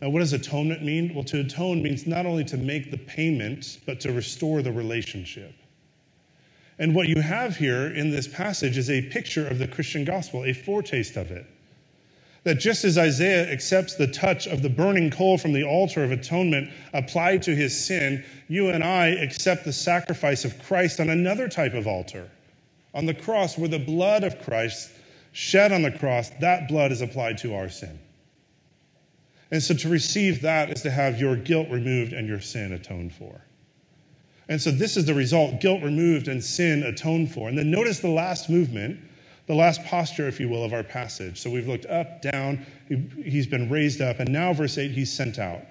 Now, 0.00 0.08
what 0.08 0.18
does 0.18 0.32
atonement 0.32 0.82
mean? 0.82 1.14
Well, 1.14 1.24
to 1.24 1.40
atone 1.40 1.82
means 1.82 2.06
not 2.06 2.26
only 2.26 2.44
to 2.46 2.56
make 2.56 2.90
the 2.90 2.98
payment, 2.98 3.78
but 3.86 4.00
to 4.00 4.12
restore 4.12 4.60
the 4.60 4.72
relationship. 4.72 5.54
And 6.78 6.94
what 6.94 7.08
you 7.08 7.20
have 7.20 7.56
here 7.56 7.94
in 7.94 8.10
this 8.10 8.26
passage 8.26 8.76
is 8.76 8.90
a 8.90 9.02
picture 9.02 9.46
of 9.46 9.58
the 9.58 9.68
Christian 9.68 10.04
gospel, 10.04 10.44
a 10.44 10.52
foretaste 10.52 11.16
of 11.16 11.30
it. 11.30 11.46
That 12.44 12.56
just 12.56 12.84
as 12.84 12.98
Isaiah 12.98 13.50
accepts 13.50 13.94
the 13.94 14.08
touch 14.08 14.48
of 14.48 14.62
the 14.62 14.68
burning 14.68 15.10
coal 15.10 15.38
from 15.38 15.52
the 15.52 15.62
altar 15.62 16.02
of 16.02 16.10
atonement 16.10 16.70
applied 16.92 17.42
to 17.44 17.54
his 17.54 17.86
sin, 17.86 18.24
you 18.48 18.70
and 18.70 18.82
I 18.82 19.08
accept 19.08 19.64
the 19.64 19.72
sacrifice 19.72 20.44
of 20.44 20.60
Christ 20.64 20.98
on 20.98 21.10
another 21.10 21.48
type 21.48 21.74
of 21.74 21.86
altar, 21.86 22.28
on 22.94 23.06
the 23.06 23.14
cross, 23.14 23.56
where 23.56 23.68
the 23.68 23.78
blood 23.78 24.24
of 24.24 24.42
Christ 24.42 24.90
shed 25.30 25.72
on 25.72 25.82
the 25.82 25.92
cross, 25.92 26.30
that 26.40 26.68
blood 26.68 26.90
is 26.90 27.00
applied 27.00 27.38
to 27.38 27.54
our 27.54 27.68
sin. 27.68 27.98
And 29.52 29.62
so 29.62 29.74
to 29.74 29.88
receive 29.88 30.40
that 30.42 30.70
is 30.70 30.82
to 30.82 30.90
have 30.90 31.20
your 31.20 31.36
guilt 31.36 31.68
removed 31.70 32.12
and 32.12 32.26
your 32.26 32.40
sin 32.40 32.72
atoned 32.72 33.14
for. 33.14 33.40
And 34.48 34.60
so 34.60 34.70
this 34.70 34.96
is 34.96 35.04
the 35.04 35.14
result 35.14 35.60
guilt 35.60 35.82
removed 35.82 36.28
and 36.28 36.42
sin 36.42 36.82
atoned 36.82 37.32
for. 37.32 37.48
And 37.48 37.56
then 37.56 37.70
notice 37.70 38.00
the 38.00 38.08
last 38.08 38.50
movement, 38.50 38.98
the 39.46 39.54
last 39.54 39.84
posture, 39.84 40.28
if 40.28 40.38
you 40.38 40.48
will, 40.48 40.64
of 40.64 40.72
our 40.72 40.84
passage. 40.84 41.40
So 41.40 41.50
we've 41.50 41.66
looked 41.66 41.86
up, 41.86 42.22
down, 42.22 42.64
he's 42.88 43.46
been 43.46 43.68
raised 43.68 44.00
up, 44.00 44.20
and 44.20 44.32
now, 44.32 44.52
verse 44.52 44.78
8, 44.78 44.90
he's 44.90 45.12
sent 45.12 45.38
out. 45.38 45.62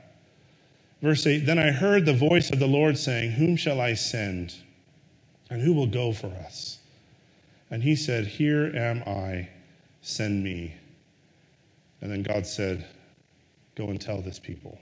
Verse 1.01 1.25
8 1.25 1.45
Then 1.45 1.57
I 1.57 1.71
heard 1.71 2.05
the 2.05 2.13
voice 2.13 2.51
of 2.51 2.59
the 2.59 2.67
Lord 2.67 2.97
saying, 2.97 3.31
Whom 3.31 3.55
shall 3.55 3.81
I 3.81 3.93
send? 3.93 4.55
And 5.49 5.61
who 5.61 5.73
will 5.73 5.87
go 5.87 6.13
for 6.13 6.27
us? 6.27 6.79
And 7.69 7.81
he 7.81 7.95
said, 7.95 8.27
Here 8.27 8.71
am 8.75 9.03
I, 9.07 9.49
send 10.01 10.43
me. 10.43 10.75
And 12.01 12.11
then 12.11 12.23
God 12.23 12.45
said, 12.45 12.85
Go 13.75 13.87
and 13.87 13.99
tell 13.99 14.21
this 14.21 14.39
people. 14.39 14.77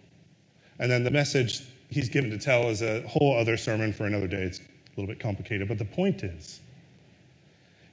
And 0.79 0.89
then 0.89 1.03
the 1.03 1.11
message 1.11 1.63
he's 1.89 2.09
given 2.09 2.29
to 2.31 2.37
tell 2.37 2.69
is 2.69 2.81
a 2.81 3.01
whole 3.07 3.37
other 3.37 3.57
sermon 3.57 3.93
for 3.93 4.05
another 4.05 4.27
day. 4.27 4.43
It's 4.43 4.59
a 4.59 4.63
little 4.95 5.07
bit 5.07 5.19
complicated, 5.19 5.67
but 5.67 5.77
the 5.77 5.85
point 5.85 6.23
is, 6.23 6.61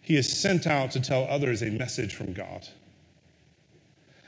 he 0.06 0.16
is 0.16 0.32
sent 0.32 0.66
out 0.66 0.90
to 0.92 1.00
tell 1.00 1.26
others 1.28 1.62
a 1.62 1.70
message 1.70 2.14
from 2.14 2.32
God. 2.32 2.66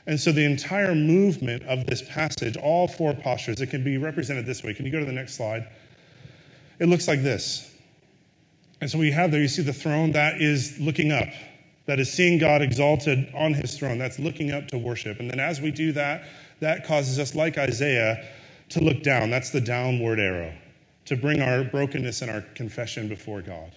And 0.05 0.19
so 0.19 0.31
the 0.31 0.45
entire 0.45 0.93
movement 0.93 1.63
of 1.63 1.87
this 1.87 2.01
passage, 2.01 2.57
all 2.57 2.87
four 2.87 3.13
postures, 3.13 3.61
it 3.61 3.67
can 3.67 3.83
be 3.83 3.97
represented 3.97 4.45
this 4.45 4.63
way. 4.63 4.73
Can 4.73 4.85
you 4.85 4.91
go 4.91 4.99
to 4.99 5.05
the 5.05 5.11
next 5.11 5.35
slide? 5.35 5.67
It 6.79 6.87
looks 6.87 7.07
like 7.07 7.23
this 7.23 7.69
and 8.81 8.89
so 8.89 8.97
we 8.97 9.11
have 9.11 9.31
there, 9.31 9.41
you 9.41 9.47
see 9.47 9.61
the 9.61 9.73
throne, 9.73 10.11
that 10.13 10.41
is 10.41 10.79
looking 10.79 11.11
up, 11.11 11.27
that 11.85 11.99
is 11.99 12.11
seeing 12.11 12.37
God 12.37 12.61
exalted 12.61 13.29
on 13.35 13.53
his 13.53 13.77
throne. 13.77 13.97
That's 13.97 14.19
looking 14.19 14.51
up 14.51 14.67
to 14.69 14.77
worship. 14.77 15.19
And 15.19 15.29
then 15.29 15.39
as 15.39 15.59
we 15.59 15.71
do 15.71 15.91
that, 15.93 16.23
that 16.59 16.85
causes 16.85 17.19
us, 17.19 17.35
like 17.35 17.57
Isaiah, 17.57 18.25
to 18.69 18.79
look 18.79 19.03
down. 19.03 19.29
That's 19.29 19.49
the 19.49 19.61
downward 19.61 20.19
arrow, 20.19 20.53
to 21.05 21.17
bring 21.17 21.41
our 21.41 21.63
brokenness 21.63 22.21
and 22.21 22.31
our 22.31 22.41
confession 22.53 23.07
before 23.07 23.41
God. 23.41 23.71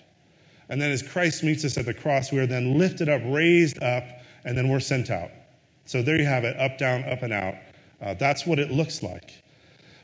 And 0.73 0.81
then 0.81 0.91
as 0.91 1.03
Christ 1.03 1.43
meets 1.43 1.67
us 1.67 1.77
at 1.77 1.85
the 1.85 1.93
cross, 1.93 2.33
we 2.33 2.39
are 2.39 2.47
then 2.47 2.79
lifted 2.79 3.11
up, 3.11 3.21
raised 3.27 3.83
up, 3.83 4.05
and 4.47 4.57
then 4.57 4.71
we're 4.71 4.81
sent 4.81 5.11
out. 5.11 5.31
So 5.85 6.01
there 6.01 6.17
you 6.17 6.25
have 6.25 6.45
it 6.45 6.57
up, 6.59 6.79
down, 6.79 7.05
up, 7.05 7.23
and 7.23 7.31
out. 7.31 7.57
Uh, 8.01 8.15
that's 8.15 8.47
what 8.47 8.59
it 8.59 8.71
looks 8.71 9.03
like. 9.03 9.35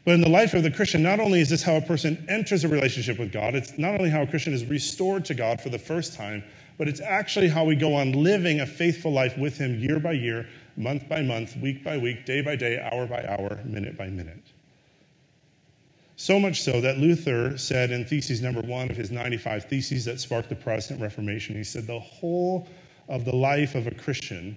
But 0.04 0.12
in 0.12 0.20
the 0.20 0.28
life 0.28 0.52
of 0.52 0.62
the 0.62 0.70
Christian, 0.70 1.02
not 1.02 1.20
only 1.20 1.40
is 1.40 1.48
this 1.48 1.62
how 1.62 1.76
a 1.76 1.80
person 1.80 2.22
enters 2.28 2.64
a 2.64 2.68
relationship 2.68 3.18
with 3.18 3.32
God, 3.32 3.54
it's 3.54 3.78
not 3.78 3.94
only 3.94 4.10
how 4.10 4.20
a 4.20 4.26
Christian 4.26 4.52
is 4.52 4.66
restored 4.66 5.24
to 5.24 5.34
God 5.34 5.58
for 5.58 5.70
the 5.70 5.78
first 5.78 6.12
time, 6.12 6.44
but 6.76 6.86
it's 6.86 7.00
actually 7.00 7.48
how 7.48 7.64
we 7.64 7.74
go 7.74 7.94
on 7.94 8.12
living 8.12 8.60
a 8.60 8.66
faithful 8.66 9.10
life 9.10 9.38
with 9.38 9.56
Him 9.56 9.78
year 9.78 9.98
by 9.98 10.12
year, 10.12 10.46
month 10.76 11.08
by 11.08 11.22
month, 11.22 11.56
week 11.56 11.82
by 11.82 11.96
week, 11.96 12.26
day 12.26 12.42
by 12.42 12.56
day, 12.56 12.78
hour 12.92 13.06
by 13.06 13.24
hour, 13.26 13.58
minute 13.64 13.96
by 13.96 14.08
minute. 14.08 14.52
So 16.20 16.40
much 16.40 16.62
so 16.62 16.80
that 16.80 16.98
Luther 16.98 17.56
said 17.56 17.92
in 17.92 18.04
thesis 18.04 18.40
number 18.40 18.60
one 18.60 18.90
of 18.90 18.96
his 18.96 19.12
95 19.12 19.66
theses 19.66 20.04
that 20.06 20.18
sparked 20.18 20.48
the 20.48 20.56
Protestant 20.56 21.00
Reformation, 21.00 21.54
he 21.54 21.62
said, 21.62 21.86
The 21.86 22.00
whole 22.00 22.66
of 23.08 23.24
the 23.24 23.34
life 23.34 23.76
of 23.76 23.86
a 23.86 23.94
Christian 23.94 24.56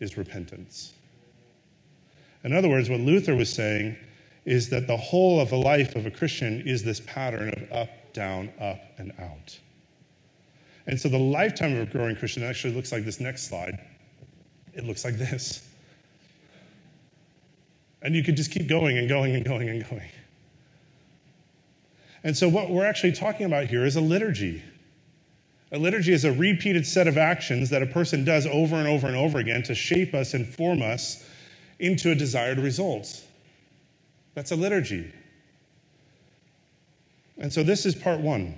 is 0.00 0.18
repentance. 0.18 0.94
In 2.42 2.52
other 2.52 2.68
words, 2.68 2.90
what 2.90 2.98
Luther 2.98 3.36
was 3.36 3.52
saying 3.52 3.96
is 4.46 4.68
that 4.70 4.88
the 4.88 4.96
whole 4.96 5.38
of 5.38 5.48
the 5.50 5.56
life 5.56 5.94
of 5.94 6.06
a 6.06 6.10
Christian 6.10 6.60
is 6.62 6.82
this 6.82 6.98
pattern 7.06 7.50
of 7.50 7.72
up, 7.72 8.12
down, 8.12 8.52
up, 8.60 8.80
and 8.98 9.12
out. 9.20 9.56
And 10.88 11.00
so 11.00 11.08
the 11.08 11.18
lifetime 11.18 11.76
of 11.76 11.88
a 11.88 11.92
growing 11.92 12.16
Christian 12.16 12.42
actually 12.42 12.74
looks 12.74 12.90
like 12.90 13.04
this 13.04 13.20
next 13.20 13.44
slide. 13.44 13.78
It 14.74 14.82
looks 14.82 15.04
like 15.04 15.18
this. 15.18 15.68
And 18.02 18.12
you 18.16 18.24
could 18.24 18.36
just 18.36 18.50
keep 18.50 18.66
going 18.66 18.98
and 18.98 19.08
going 19.08 19.36
and 19.36 19.44
going 19.44 19.68
and 19.68 19.88
going. 19.88 20.10
And 22.22 22.36
so, 22.36 22.48
what 22.48 22.70
we're 22.70 22.84
actually 22.84 23.12
talking 23.12 23.46
about 23.46 23.66
here 23.66 23.84
is 23.84 23.96
a 23.96 24.00
liturgy. 24.00 24.62
A 25.72 25.78
liturgy 25.78 26.12
is 26.12 26.24
a 26.24 26.32
repeated 26.32 26.86
set 26.86 27.06
of 27.06 27.16
actions 27.16 27.70
that 27.70 27.82
a 27.82 27.86
person 27.86 28.24
does 28.24 28.46
over 28.46 28.76
and 28.76 28.88
over 28.88 29.06
and 29.06 29.16
over 29.16 29.38
again 29.38 29.62
to 29.64 29.74
shape 29.74 30.14
us 30.14 30.34
and 30.34 30.46
form 30.46 30.82
us 30.82 31.24
into 31.78 32.10
a 32.10 32.14
desired 32.14 32.58
result. 32.58 33.24
That's 34.34 34.50
a 34.50 34.56
liturgy. 34.56 35.12
And 37.38 37.52
so 37.52 37.62
this 37.62 37.86
is 37.86 37.94
part 37.94 38.20
one 38.20 38.54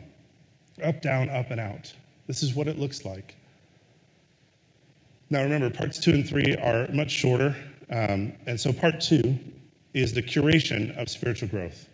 up, 0.83 1.03
down, 1.03 1.29
up, 1.29 1.51
and 1.51 1.61
out. 1.61 1.93
This 2.27 2.43
is 2.43 2.55
what 2.55 2.67
it 2.67 2.79
looks 2.79 3.05
like. 3.05 3.37
Now 5.31 5.43
remember, 5.43 5.71
parts 5.71 5.99
two 5.99 6.13
and 6.13 6.29
three 6.29 6.57
are 6.57 6.89
much 6.93 7.11
shorter. 7.11 7.55
Um, 7.91 8.33
and 8.47 8.59
so 8.59 8.73
part 8.73 9.01
two 9.01 9.39
is 9.95 10.13
the 10.13 10.23
curation 10.23 10.97
of 10.97 11.09
spiritual 11.09 11.49
growth. 11.49 11.89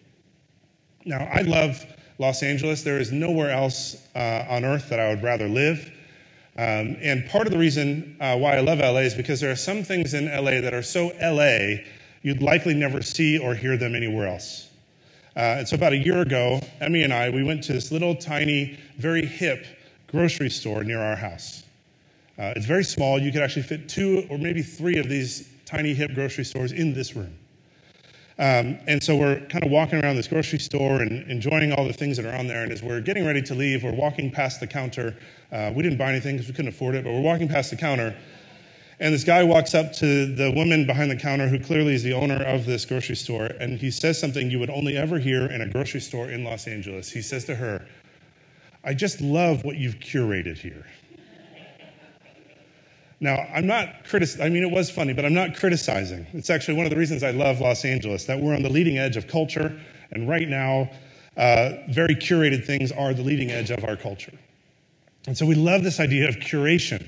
Now, 1.04 1.28
I 1.32 1.42
love 1.42 1.84
Los 2.18 2.42
Angeles. 2.42 2.82
There 2.82 2.98
is 2.98 3.12
nowhere 3.12 3.50
else 3.50 4.08
uh, 4.14 4.44
on 4.48 4.64
earth 4.64 4.88
that 4.88 5.00
I 5.00 5.08
would 5.08 5.22
rather 5.22 5.48
live. 5.48 5.90
Um, 6.56 6.96
and 7.00 7.28
part 7.28 7.46
of 7.46 7.52
the 7.52 7.58
reason 7.58 8.16
uh, 8.20 8.37
why 8.37 8.56
I 8.56 8.61
love 8.61 8.80
LA 8.80 9.00
is 9.00 9.14
because 9.14 9.40
there 9.40 9.50
are 9.50 9.56
some 9.56 9.84
things 9.84 10.14
in 10.14 10.26
LA 10.26 10.61
that 10.61 10.74
are 10.74 10.82
so 10.82 11.12
LA, 11.22 11.82
you'd 12.22 12.42
likely 12.42 12.74
never 12.74 13.00
see 13.00 13.38
or 13.38 13.54
hear 13.54 13.76
them 13.76 13.94
anywhere 13.94 14.26
else. 14.26 14.70
Uh, 15.37 15.58
and 15.58 15.68
so, 15.68 15.76
about 15.76 15.92
a 15.92 15.96
year 15.96 16.20
ago, 16.20 16.61
Emmy 16.80 17.04
and 17.04 17.14
I, 17.14 17.30
we 17.30 17.44
went 17.44 17.62
to 17.64 17.72
this 17.72 17.92
little 17.92 18.16
tiny, 18.16 18.76
very 18.96 19.24
hip 19.24 19.66
grocery 20.08 20.50
store 20.50 20.82
near 20.82 21.00
our 21.00 21.14
house. 21.14 21.62
Uh, 22.38 22.52
it's 22.56 22.66
very 22.66 22.82
small. 22.82 23.20
You 23.20 23.30
could 23.30 23.42
actually 23.42 23.62
fit 23.62 23.88
two 23.88 24.26
or 24.28 24.37
maybe 24.37 24.62
three 24.62 24.96
of 24.98 25.08
these 25.08 25.48
tiny, 25.64 25.94
hip 25.94 26.12
grocery 26.14 26.44
stores 26.44 26.72
in 26.72 26.92
this 26.92 27.14
room. 27.14 27.32
Um, 28.38 28.79
and 28.87 29.03
so 29.03 29.16
we're 29.16 29.40
kind 29.46 29.64
of 29.64 29.70
walking 29.70 30.03
around 30.03 30.14
this 30.14 30.29
grocery 30.29 30.61
store 30.61 31.03
and 31.03 31.29
enjoying 31.29 31.72
all 31.72 31.85
the 31.85 31.92
things 31.92 32.16
that 32.18 32.27
are 32.27 32.37
on 32.37 32.46
there. 32.46 32.62
And 32.62 32.70
as 32.70 32.83
we're 32.83 33.01
getting 33.01 33.27
ready 33.27 33.42
to 33.42 33.55
leave, 33.55 33.83
we're 33.83 33.92
walking 33.92 34.31
past 34.31 34.61
the 34.61 34.66
counter. 34.66 35.16
Uh, 35.51 35.72
we 35.74 35.83
didn't 35.83 35.98
buy 35.98 36.11
anything 36.11 36.37
because 36.37 36.48
we 36.48 36.55
couldn't 36.55 36.68
afford 36.68 36.94
it, 36.94 37.03
but 37.03 37.12
we're 37.12 37.20
walking 37.20 37.48
past 37.48 37.70
the 37.70 37.77
counter. 37.77 38.16
And 39.01 39.14
this 39.14 39.24
guy 39.24 39.44
walks 39.44 39.74
up 39.74 39.92
to 39.94 40.35
the 40.35 40.51
woman 40.53 40.87
behind 40.87 41.11
the 41.11 41.16
counter, 41.16 41.46
who 41.46 41.59
clearly 41.59 41.94
is 41.94 42.03
the 42.03 42.12
owner 42.12 42.42
of 42.44 42.66
this 42.66 42.85
grocery 42.85 43.14
store, 43.14 43.46
and 43.61 43.79
he 43.79 43.92
says 43.92 44.18
something 44.20 44.51
you 44.51 44.59
would 44.59 44.70
only 44.70 44.96
ever 44.96 45.18
hear 45.18 45.46
in 45.46 45.61
a 45.61 45.68
grocery 45.68 46.01
store 46.01 46.31
in 46.31 46.42
Los 46.42 46.66
Angeles. 46.66 47.09
He 47.09 47.22
says 47.22 47.44
to 47.44 47.55
her, 47.55 47.87
I 48.83 48.94
just 48.94 49.20
love 49.20 49.64
what 49.64 49.77
you've 49.77 49.96
curated 49.96 50.59
here. 50.59 50.85
Now, 53.20 53.48
I'm 53.52 53.66
not 53.66 53.88
I 54.40 54.48
mean, 54.48 54.62
it 54.62 54.70
was 54.70 54.90
funny, 54.90 55.12
but 55.12 55.24
I'm 55.24 55.35
not 55.35 55.57
criticizing. 55.57 56.26
It's 56.33 56.50
actually 56.50 56.74
one 56.74 56.87
of 56.87 56.90
the 56.90 56.96
reasons 56.96 57.22
I 57.22 57.33
love 57.33 57.61
Los 57.61 57.85
Angeles, 57.85 58.24
that 58.26 58.38
we're 58.38 58.54
on 58.54 58.62
the 58.62 58.68
leading 58.68 58.98
edge 58.98 59.16
of 59.16 59.26
culture, 59.26 59.78
and 60.12 60.28
right 60.28 60.48
now, 60.48 60.90
uh, 61.37 61.70
very 61.90 62.14
curated 62.14 62.64
things 62.64 62.92
are 62.92 63.14
the 63.14 63.22
leading 63.22 63.50
edge 63.50 63.70
of 63.70 63.85
our 63.85 63.96
culture. 63.96 64.37
And 65.26 65.37
so 65.37 65.44
we 65.46 65.54
love 65.54 65.83
this 65.83 66.00
idea 66.00 66.28
of 66.28 66.37
curation, 66.37 67.07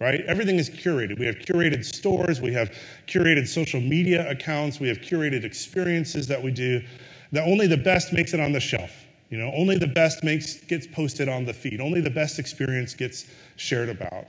right? 0.00 0.22
Everything 0.26 0.56
is 0.56 0.70
curated. 0.70 1.18
We 1.18 1.26
have 1.26 1.36
curated 1.36 1.84
stores, 1.84 2.40
we 2.40 2.52
have 2.52 2.72
curated 3.06 3.46
social 3.46 3.80
media 3.80 4.28
accounts, 4.30 4.80
we 4.80 4.88
have 4.88 4.98
curated 4.98 5.44
experiences 5.44 6.26
that 6.28 6.42
we 6.42 6.52
do, 6.52 6.80
that 7.32 7.46
only 7.46 7.66
the 7.66 7.76
best 7.76 8.12
makes 8.12 8.34
it 8.34 8.40
on 8.40 8.52
the 8.52 8.60
shelf. 8.60 8.92
You 9.30 9.38
know, 9.38 9.52
only 9.54 9.78
the 9.78 9.88
best 9.88 10.22
makes, 10.22 10.60
gets 10.60 10.86
posted 10.86 11.28
on 11.28 11.44
the 11.44 11.52
feed, 11.52 11.80
only 11.80 12.00
the 12.00 12.10
best 12.10 12.38
experience 12.38 12.94
gets 12.94 13.26
shared 13.56 13.88
about. 13.88 14.26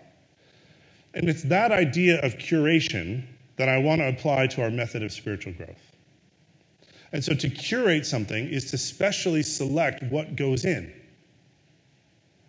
And 1.16 1.30
it's 1.30 1.44
that 1.44 1.72
idea 1.72 2.20
of 2.22 2.38
curation 2.38 3.24
that 3.56 3.70
I 3.70 3.78
want 3.78 4.02
to 4.02 4.10
apply 4.10 4.48
to 4.48 4.62
our 4.62 4.70
method 4.70 5.02
of 5.02 5.14
spiritual 5.14 5.54
growth. 5.54 5.96
And 7.14 7.24
so 7.24 7.34
to 7.34 7.50
curate 7.50 8.06
something 8.06 8.50
is 8.50 8.70
to 8.72 8.78
specially 8.78 9.42
select 9.42 10.04
what 10.04 10.36
goes 10.36 10.66
in 10.66 10.92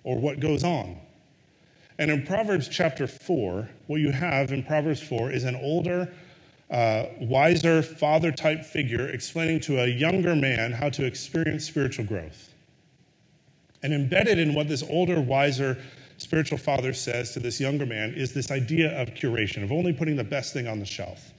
or 0.03 0.19
what 0.19 0.41
goes 0.41 0.65
on. 0.65 0.99
And 1.99 2.11
in 2.11 2.27
Proverbs 2.27 2.69
chapter 2.69 3.07
4, 3.07 3.69
what 3.87 4.01
you 4.01 4.11
have 4.11 4.53
in 4.53 4.65
Proverbs 4.65 5.01
4 5.01 5.31
is 5.31 5.45
an 5.45 5.55
older, 5.57 6.13
uh, 6.71 7.07
wiser 7.21 7.83
father 7.83 8.33
type 8.33 8.65
figure 8.65 9.09
explaining 9.09 9.61
to 9.61 9.83
a 9.83 9.87
younger 9.87 10.35
man 10.35 10.73
how 10.73 10.91
to 10.91 11.05
experience 11.07 11.65
spiritual 11.65 12.05
growth. 12.05 12.53
And 13.85 13.95
embedded 13.95 14.39
in 14.39 14.53
what 14.55 14.67
this 14.67 14.83
older, 14.83 15.21
wiser 15.21 15.79
spiritual 16.19 16.59
father 16.59 16.93
says 16.93 17.33
to 17.33 17.41
this 17.41 17.61
younger 17.61 17.87
man 17.87 18.15
is 18.15 18.33
this 18.33 18.51
idea 18.51 19.01
of 19.01 19.11
curation, 19.15 19.63
of 19.63 19.73
only 19.73 19.93
putting 19.93 20.17
the 20.17 20.25
best 20.25 20.53
thing 20.53 20.67
on 20.67 20.79
the 20.79 20.87
shelf. 20.87 21.33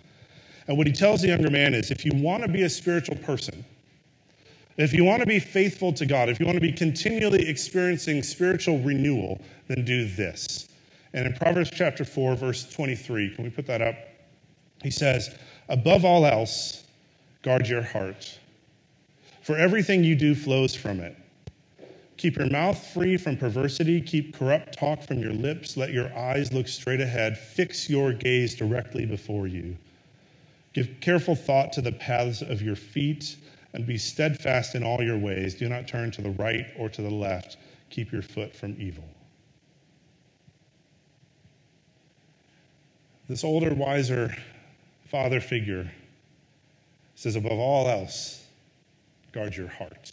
And 0.68 0.78
what 0.78 0.88
he 0.88 0.94
tells 0.94 1.22
the 1.22 1.30
younger 1.30 1.50
man 1.50 1.74
is 1.74 1.92
if 1.92 2.06
you 2.06 2.12
want 2.16 2.44
to 2.44 2.50
be 2.50 2.64
a 2.64 2.70
spiritual 2.70 3.16
person, 3.18 3.64
if 4.78 4.94
you 4.94 5.04
want 5.04 5.22
to 5.22 5.26
be 5.26 5.40
faithful 5.40 5.92
to 5.94 6.06
God, 6.06 6.30
if 6.30 6.40
you 6.40 6.46
want 6.46 6.58
to 6.58 6.62
be 6.62 6.72
continually 6.72 7.48
experiencing 7.48 8.22
spiritual 8.22 8.80
renewal, 8.80 9.42
then 9.68 9.84
do 9.84 10.08
this. 10.08 10.70
And 11.14 11.26
in 11.26 11.34
Proverbs 11.34 11.72
chapter 11.74 12.06
4, 12.06 12.36
verse 12.36 12.70
23, 12.72 13.34
can 13.34 13.44
we 13.44 13.50
put 13.50 13.66
that 13.66 13.82
up? 13.82 13.96
He 14.84 14.92
says, 14.92 15.36
Above 15.70 16.06
all 16.06 16.26
else, 16.26 16.84
guard 17.42 17.68
your 17.68 17.82
heart, 17.82 18.38
for 19.42 19.58
everything 19.58 20.04
you 20.04 20.16
do 20.16 20.36
flows 20.36 20.76
from 20.76 21.00
it. 21.00 21.16
Keep 22.18 22.38
your 22.38 22.50
mouth 22.50 22.84
free 22.94 23.16
from 23.16 23.38
perversity. 23.38 24.02
Keep 24.02 24.36
corrupt 24.36 24.78
talk 24.78 25.04
from 25.04 25.20
your 25.20 25.34
lips. 25.34 25.78
Let 25.78 25.94
your 25.94 26.12
eyes 26.18 26.52
look 26.52 26.68
straight 26.68 27.00
ahead. 27.00 27.38
Fix 27.38 27.90
your 27.90 28.12
gaze 28.12 28.56
directly 28.56 29.06
before 29.06 29.46
you. 29.46 29.78
Give 30.74 30.90
careful 31.00 31.36
thought 31.36 31.72
to 31.74 31.82
the 31.82 31.92
paths 31.92 32.42
of 32.42 32.62
your 32.62 32.76
feet 32.76 33.36
and 33.74 33.86
be 33.86 33.98
steadfast 33.98 34.74
in 34.74 34.84
all 34.84 35.02
your 35.04 35.18
ways. 35.18 35.54
Do 35.54 35.70
not 35.70 35.88
turn 35.88 36.10
to 36.12 36.22
the 36.22 36.32
right 36.32 36.66
or 36.78 36.90
to 36.90 37.02
the 37.02 37.10
left. 37.10 37.58
Keep 37.92 38.12
your 38.12 38.24
foot 38.24 38.56
from 38.56 38.76
evil. 38.80 39.04
This 43.30 43.44
older, 43.44 43.74
wiser 43.74 44.36
father 45.10 45.40
figure 45.40 45.92
says, 47.16 47.36
above 47.36 47.60
all 47.60 47.88
else, 47.88 48.46
guard 49.32 49.56
your 49.56 49.68
heart. 49.68 50.12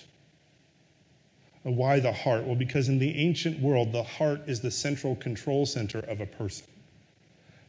Why 1.65 1.99
the 1.99 2.13
heart? 2.13 2.45
Well, 2.45 2.55
because 2.55 2.89
in 2.91 2.99
the 2.99 3.17
ancient 3.17 3.59
world, 3.59 3.91
the 3.91 4.03
heart 4.03 4.43
is 4.47 4.61
the 4.61 4.71
central 4.71 5.17
control 5.17 5.65
center 5.65 6.01
of 6.01 6.21
a 6.21 6.27
person. 6.27 6.67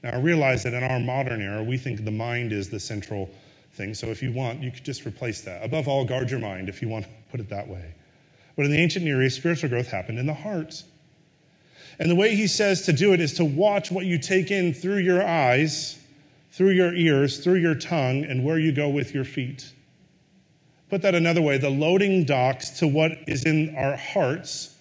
Now, 0.03 0.11
I 0.11 0.19
realize 0.19 0.63
that 0.63 0.73
in 0.73 0.83
our 0.83 0.99
modern 0.99 1.41
era, 1.41 1.63
we 1.63 1.77
think 1.77 2.03
the 2.03 2.11
mind 2.11 2.51
is 2.51 2.69
the 2.69 2.79
central 2.79 3.29
thing. 3.71 3.93
So 3.93 4.07
if 4.07 4.21
you 4.21 4.33
want, 4.33 4.61
you 4.61 4.69
could 4.69 4.83
just 4.83 5.05
replace 5.05 5.41
that. 5.41 5.63
Above 5.63 5.87
all, 5.87 6.03
guard 6.03 6.29
your 6.29 6.41
mind 6.41 6.67
if 6.67 6.81
you 6.81 6.89
want 6.89 7.05
to 7.05 7.11
put 7.31 7.39
it 7.39 7.49
that 7.49 7.67
way. 7.67 7.93
But 8.57 8.65
in 8.65 8.71
the 8.71 8.77
ancient 8.77 9.05
Near 9.05 9.23
East, 9.23 9.37
spiritual 9.37 9.69
growth 9.69 9.87
happened 9.87 10.19
in 10.19 10.25
the 10.25 10.33
heart. 10.33 10.83
And 11.99 12.11
the 12.11 12.15
way 12.15 12.35
he 12.35 12.47
says 12.47 12.81
to 12.83 12.93
do 12.93 13.13
it 13.13 13.21
is 13.21 13.33
to 13.35 13.45
watch 13.45 13.91
what 13.91 14.05
you 14.05 14.17
take 14.17 14.51
in 14.51 14.73
through 14.73 14.97
your 14.97 15.25
eyes, 15.25 15.97
through 16.51 16.71
your 16.71 16.93
ears, 16.93 17.39
through 17.41 17.55
your 17.55 17.75
tongue, 17.75 18.25
and 18.25 18.43
where 18.43 18.59
you 18.59 18.73
go 18.73 18.89
with 18.89 19.13
your 19.13 19.23
feet. 19.23 19.71
Put 20.89 21.01
that 21.01 21.15
another 21.15 21.41
way 21.41 21.57
the 21.57 21.69
loading 21.69 22.25
docks 22.25 22.69
to 22.79 22.87
what 22.87 23.11
is 23.27 23.45
in 23.45 23.75
our 23.75 23.95
hearts, 23.95 24.75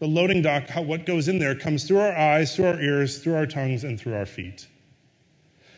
the 0.00 0.06
loading 0.06 0.42
dock, 0.42 0.68
how, 0.68 0.82
what 0.82 1.06
goes 1.06 1.28
in 1.28 1.38
there, 1.38 1.54
comes 1.54 1.84
through 1.84 2.00
our 2.00 2.16
eyes, 2.16 2.56
through 2.56 2.66
our 2.66 2.80
ears, 2.80 3.22
through 3.22 3.36
our 3.36 3.46
tongues, 3.46 3.84
and 3.84 4.00
through 4.00 4.14
our 4.14 4.26
feet. 4.26 4.66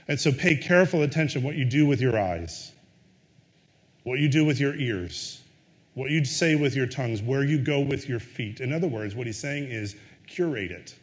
And 0.09 0.19
so 0.19 0.33
pay 0.33 0.57
careful 0.57 1.03
attention 1.03 1.43
what 1.43 1.57
you 1.57 1.65
do 1.65 1.87
with 1.87 2.01
your 2.01 2.19
eyes, 2.19 2.73
what 4.05 4.19
you 4.19 4.29
do 4.29 4.45
with 4.45 4.59
your 4.59 4.75
ears, 4.77 5.43
what 5.95 6.11
you 6.11 6.25
say 6.25 6.55
with 6.55 6.75
your 6.75 6.87
tongues, 6.87 7.23
where 7.23 7.45
you 7.45 7.59
go 7.59 7.81
with 7.81 8.09
your 8.09 8.21
feet. 8.21 8.61
In 8.61 8.73
other 8.73 8.89
words, 8.89 9.15
what 9.15 9.27
he's 9.27 9.39
saying 9.39 9.65
is 9.65 9.97
curate 10.27 10.71
it. 10.71 10.95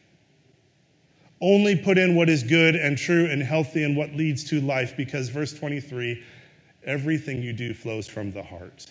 Only 1.41 1.75
put 1.75 1.97
in 1.97 2.15
what 2.15 2.27
is 2.27 2.43
good 2.43 2.75
and 2.75 2.97
true 2.97 3.25
and 3.25 3.41
healthy 3.41 3.83
and 3.83 3.95
what 3.95 4.13
leads 4.13 4.43
to 4.45 4.59
life, 4.59 4.97
because 4.97 5.29
verse 5.29 5.53
23 5.53 6.21
Everything 6.89 7.43
you 7.43 7.53
do 7.53 7.75
flows 7.75 8.07
from 8.07 8.31
the 8.31 8.41
heart. 8.41 8.87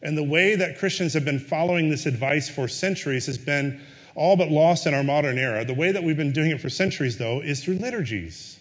And 0.00 0.16
the 0.16 0.24
way 0.24 0.56
that 0.56 0.78
Christians 0.78 1.12
have 1.12 1.26
been 1.26 1.38
following 1.38 1.90
this 1.90 2.06
advice 2.06 2.48
for 2.48 2.66
centuries 2.68 3.26
has 3.26 3.36
been 3.36 3.82
all 4.14 4.34
but 4.34 4.50
lost 4.50 4.86
in 4.86 4.94
our 4.94 5.04
modern 5.04 5.36
era. 5.36 5.62
The 5.62 5.74
way 5.74 5.92
that 5.92 6.02
we've 6.02 6.16
been 6.16 6.32
doing 6.32 6.52
it 6.52 6.60
for 6.60 6.70
centuries, 6.70 7.18
though, 7.18 7.40
is 7.40 7.62
through 7.62 7.76
liturgies. 7.76 8.58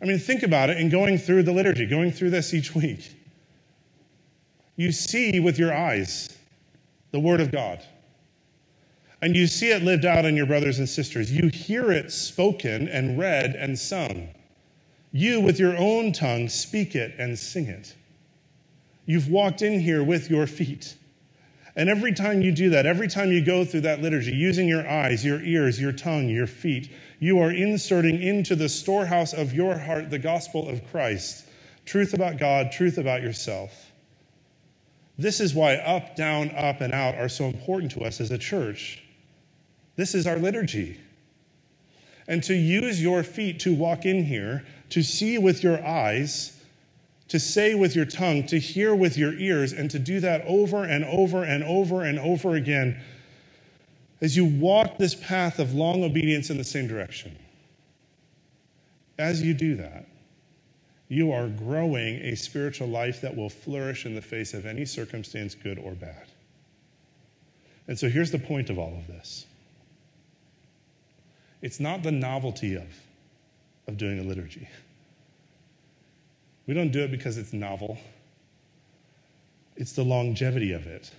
I 0.00 0.06
mean, 0.06 0.18
think 0.18 0.44
about 0.44 0.70
it 0.70 0.78
in 0.78 0.88
going 0.88 1.18
through 1.18 1.42
the 1.42 1.52
liturgy, 1.52 1.84
going 1.84 2.10
through 2.10 2.30
this 2.30 2.54
each 2.54 2.74
week. 2.74 3.14
You 4.76 4.92
see 4.92 5.40
with 5.40 5.58
your 5.58 5.74
eyes 5.74 6.38
the 7.10 7.20
Word 7.20 7.42
of 7.42 7.52
God. 7.52 7.84
And 9.20 9.36
you 9.36 9.46
see 9.46 9.72
it 9.72 9.82
lived 9.82 10.06
out 10.06 10.24
in 10.24 10.36
your 10.36 10.46
brothers 10.46 10.78
and 10.78 10.88
sisters. 10.88 11.30
You 11.30 11.48
hear 11.48 11.92
it 11.92 12.10
spoken 12.10 12.88
and 12.88 13.18
read 13.18 13.56
and 13.56 13.78
sung. 13.78 14.30
You, 15.12 15.40
with 15.40 15.58
your 15.58 15.76
own 15.76 16.12
tongue, 16.12 16.48
speak 16.48 16.94
it 16.94 17.14
and 17.18 17.38
sing 17.38 17.66
it. 17.66 17.94
You've 19.04 19.28
walked 19.28 19.62
in 19.62 19.78
here 19.78 20.02
with 20.02 20.30
your 20.30 20.46
feet. 20.46 20.96
And 21.76 21.88
every 21.88 22.12
time 22.12 22.42
you 22.42 22.52
do 22.52 22.70
that, 22.70 22.86
every 22.86 23.08
time 23.08 23.32
you 23.32 23.44
go 23.44 23.64
through 23.64 23.82
that 23.82 24.02
liturgy, 24.02 24.32
using 24.32 24.68
your 24.68 24.88
eyes, 24.88 25.24
your 25.24 25.40
ears, 25.42 25.80
your 25.80 25.92
tongue, 25.92 26.28
your 26.28 26.46
feet, 26.46 26.90
you 27.18 27.38
are 27.38 27.50
inserting 27.50 28.22
into 28.22 28.56
the 28.56 28.68
storehouse 28.68 29.32
of 29.32 29.54
your 29.54 29.78
heart 29.78 30.10
the 30.10 30.18
gospel 30.18 30.68
of 30.68 30.86
Christ 30.90 31.46
truth 31.84 32.14
about 32.14 32.38
God, 32.38 32.70
truth 32.72 32.98
about 32.98 33.22
yourself. 33.22 33.92
This 35.18 35.40
is 35.40 35.54
why 35.54 35.76
up, 35.76 36.16
down, 36.16 36.50
up, 36.56 36.80
and 36.80 36.92
out 36.92 37.16
are 37.16 37.28
so 37.28 37.46
important 37.46 37.92
to 37.92 38.02
us 38.02 38.20
as 38.20 38.30
a 38.30 38.38
church. 38.38 39.02
This 39.96 40.14
is 40.14 40.26
our 40.26 40.36
liturgy. 40.36 40.98
And 42.28 42.42
to 42.44 42.54
use 42.54 43.02
your 43.02 43.22
feet 43.22 43.60
to 43.60 43.74
walk 43.74 44.06
in 44.06 44.24
here, 44.24 44.64
to 44.92 45.02
see 45.02 45.38
with 45.38 45.62
your 45.62 45.82
eyes, 45.84 46.60
to 47.28 47.40
say 47.40 47.74
with 47.74 47.96
your 47.96 48.04
tongue, 48.04 48.46
to 48.46 48.58
hear 48.58 48.94
with 48.94 49.16
your 49.16 49.32
ears, 49.38 49.72
and 49.72 49.90
to 49.90 49.98
do 49.98 50.20
that 50.20 50.44
over 50.46 50.84
and 50.84 51.02
over 51.06 51.44
and 51.44 51.64
over 51.64 52.04
and 52.04 52.18
over 52.18 52.56
again 52.56 53.00
as 54.20 54.36
you 54.36 54.44
walk 54.44 54.98
this 54.98 55.14
path 55.14 55.58
of 55.58 55.74
long 55.74 56.04
obedience 56.04 56.50
in 56.50 56.58
the 56.58 56.64
same 56.64 56.86
direction. 56.86 57.34
As 59.18 59.42
you 59.42 59.54
do 59.54 59.76
that, 59.76 60.06
you 61.08 61.32
are 61.32 61.48
growing 61.48 62.16
a 62.20 62.36
spiritual 62.36 62.88
life 62.88 63.20
that 63.22 63.34
will 63.34 63.50
flourish 63.50 64.04
in 64.04 64.14
the 64.14 64.22
face 64.22 64.52
of 64.52 64.66
any 64.66 64.84
circumstance, 64.84 65.54
good 65.54 65.78
or 65.78 65.92
bad. 65.92 66.26
And 67.88 67.98
so 67.98 68.10
here's 68.10 68.30
the 68.30 68.38
point 68.38 68.68
of 68.68 68.78
all 68.78 68.94
of 68.96 69.06
this 69.06 69.46
it's 71.62 71.80
not 71.80 72.02
the 72.02 72.12
novelty 72.12 72.74
of, 72.74 72.88
of 73.86 73.96
doing 73.96 74.18
a 74.18 74.22
liturgy. 74.22 74.68
We 76.66 76.74
don't 76.74 76.90
do 76.90 77.00
it 77.00 77.10
because 77.10 77.38
it's 77.38 77.52
novel, 77.52 77.98
it's 79.76 79.92
the 79.92 80.04
longevity 80.04 80.72
of 80.72 80.86
it. 80.86 81.10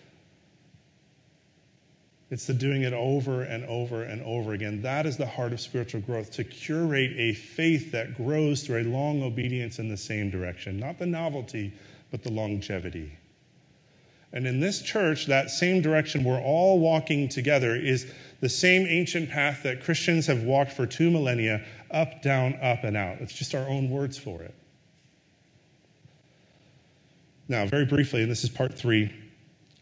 It's 2.33 2.47
the 2.47 2.53
doing 2.55 2.81
it 2.81 2.93
over 2.93 3.43
and 3.43 3.63
over 3.65 4.03
and 4.03 4.19
over 4.23 4.53
again. 4.53 4.81
That 4.81 5.05
is 5.05 5.17
the 5.17 5.25
heart 5.25 5.53
of 5.53 5.61
spiritual 5.61 6.01
growth 6.01 6.31
to 6.31 6.43
curate 6.43 7.11
a 7.15 7.33
faith 7.33 7.91
that 7.91 8.17
grows 8.17 8.63
through 8.63 8.81
a 8.81 8.85
long 8.85 9.21
obedience 9.21 9.77
in 9.77 9.87
the 9.87 9.97
same 9.97 10.31
direction. 10.31 10.79
Not 10.79 10.97
the 10.97 11.05
novelty, 11.05 11.71
but 12.09 12.23
the 12.23 12.31
longevity. 12.31 13.15
And 14.31 14.47
in 14.47 14.59
this 14.59 14.81
church, 14.81 15.27
that 15.27 15.51
same 15.51 15.79
direction 15.79 16.23
we're 16.23 16.41
all 16.41 16.79
walking 16.79 17.29
together 17.29 17.75
is 17.75 18.11
the 18.41 18.49
same 18.49 18.87
ancient 18.87 19.29
path 19.29 19.61
that 19.61 19.83
Christians 19.83 20.25
have 20.25 20.41
walked 20.41 20.71
for 20.71 20.87
two 20.87 21.11
millennia 21.11 21.63
up, 21.91 22.23
down, 22.23 22.57
up, 22.63 22.83
and 22.83 22.97
out. 22.97 23.17
It's 23.21 23.33
just 23.33 23.53
our 23.53 23.69
own 23.69 23.91
words 23.91 24.17
for 24.17 24.41
it. 24.41 24.55
Now, 27.47 27.65
very 27.65 27.85
briefly, 27.85 28.21
and 28.21 28.31
this 28.31 28.43
is 28.43 28.49
part 28.49 28.73
three 28.77 29.11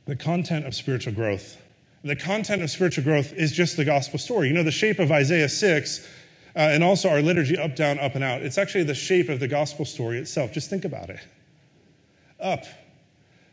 the 0.06 0.16
content 0.16 0.66
of 0.66 0.74
spiritual 0.74 1.14
growth 1.14 1.58
the 2.04 2.16
content 2.16 2.64
of 2.64 2.72
spiritual 2.72 3.04
growth 3.04 3.34
is 3.34 3.52
just 3.52 3.78
the 3.78 3.86
gospel 3.86 4.18
story. 4.18 4.48
You 4.48 4.54
know, 4.54 4.64
the 4.64 4.72
shape 4.72 5.00
of 5.00 5.12
Isaiah 5.12 5.50
6 5.50 6.08
uh, 6.56 6.60
and 6.60 6.84
also 6.84 7.10
our 7.10 7.22
liturgy 7.22 7.58
up, 7.58 7.76
down, 7.76 8.00
up, 8.00 8.16
and 8.16 8.24
out, 8.24 8.42
it's 8.42 8.58
actually 8.58 8.84
the 8.84 8.96
shape 8.96 9.30
of 9.30 9.40
the 9.40 9.48
gospel 9.48 9.86
story 9.86 10.18
itself. 10.18 10.52
Just 10.52 10.70
think 10.70 10.84
about 10.84 11.10
it. 11.10 11.20
Up, 12.40 12.66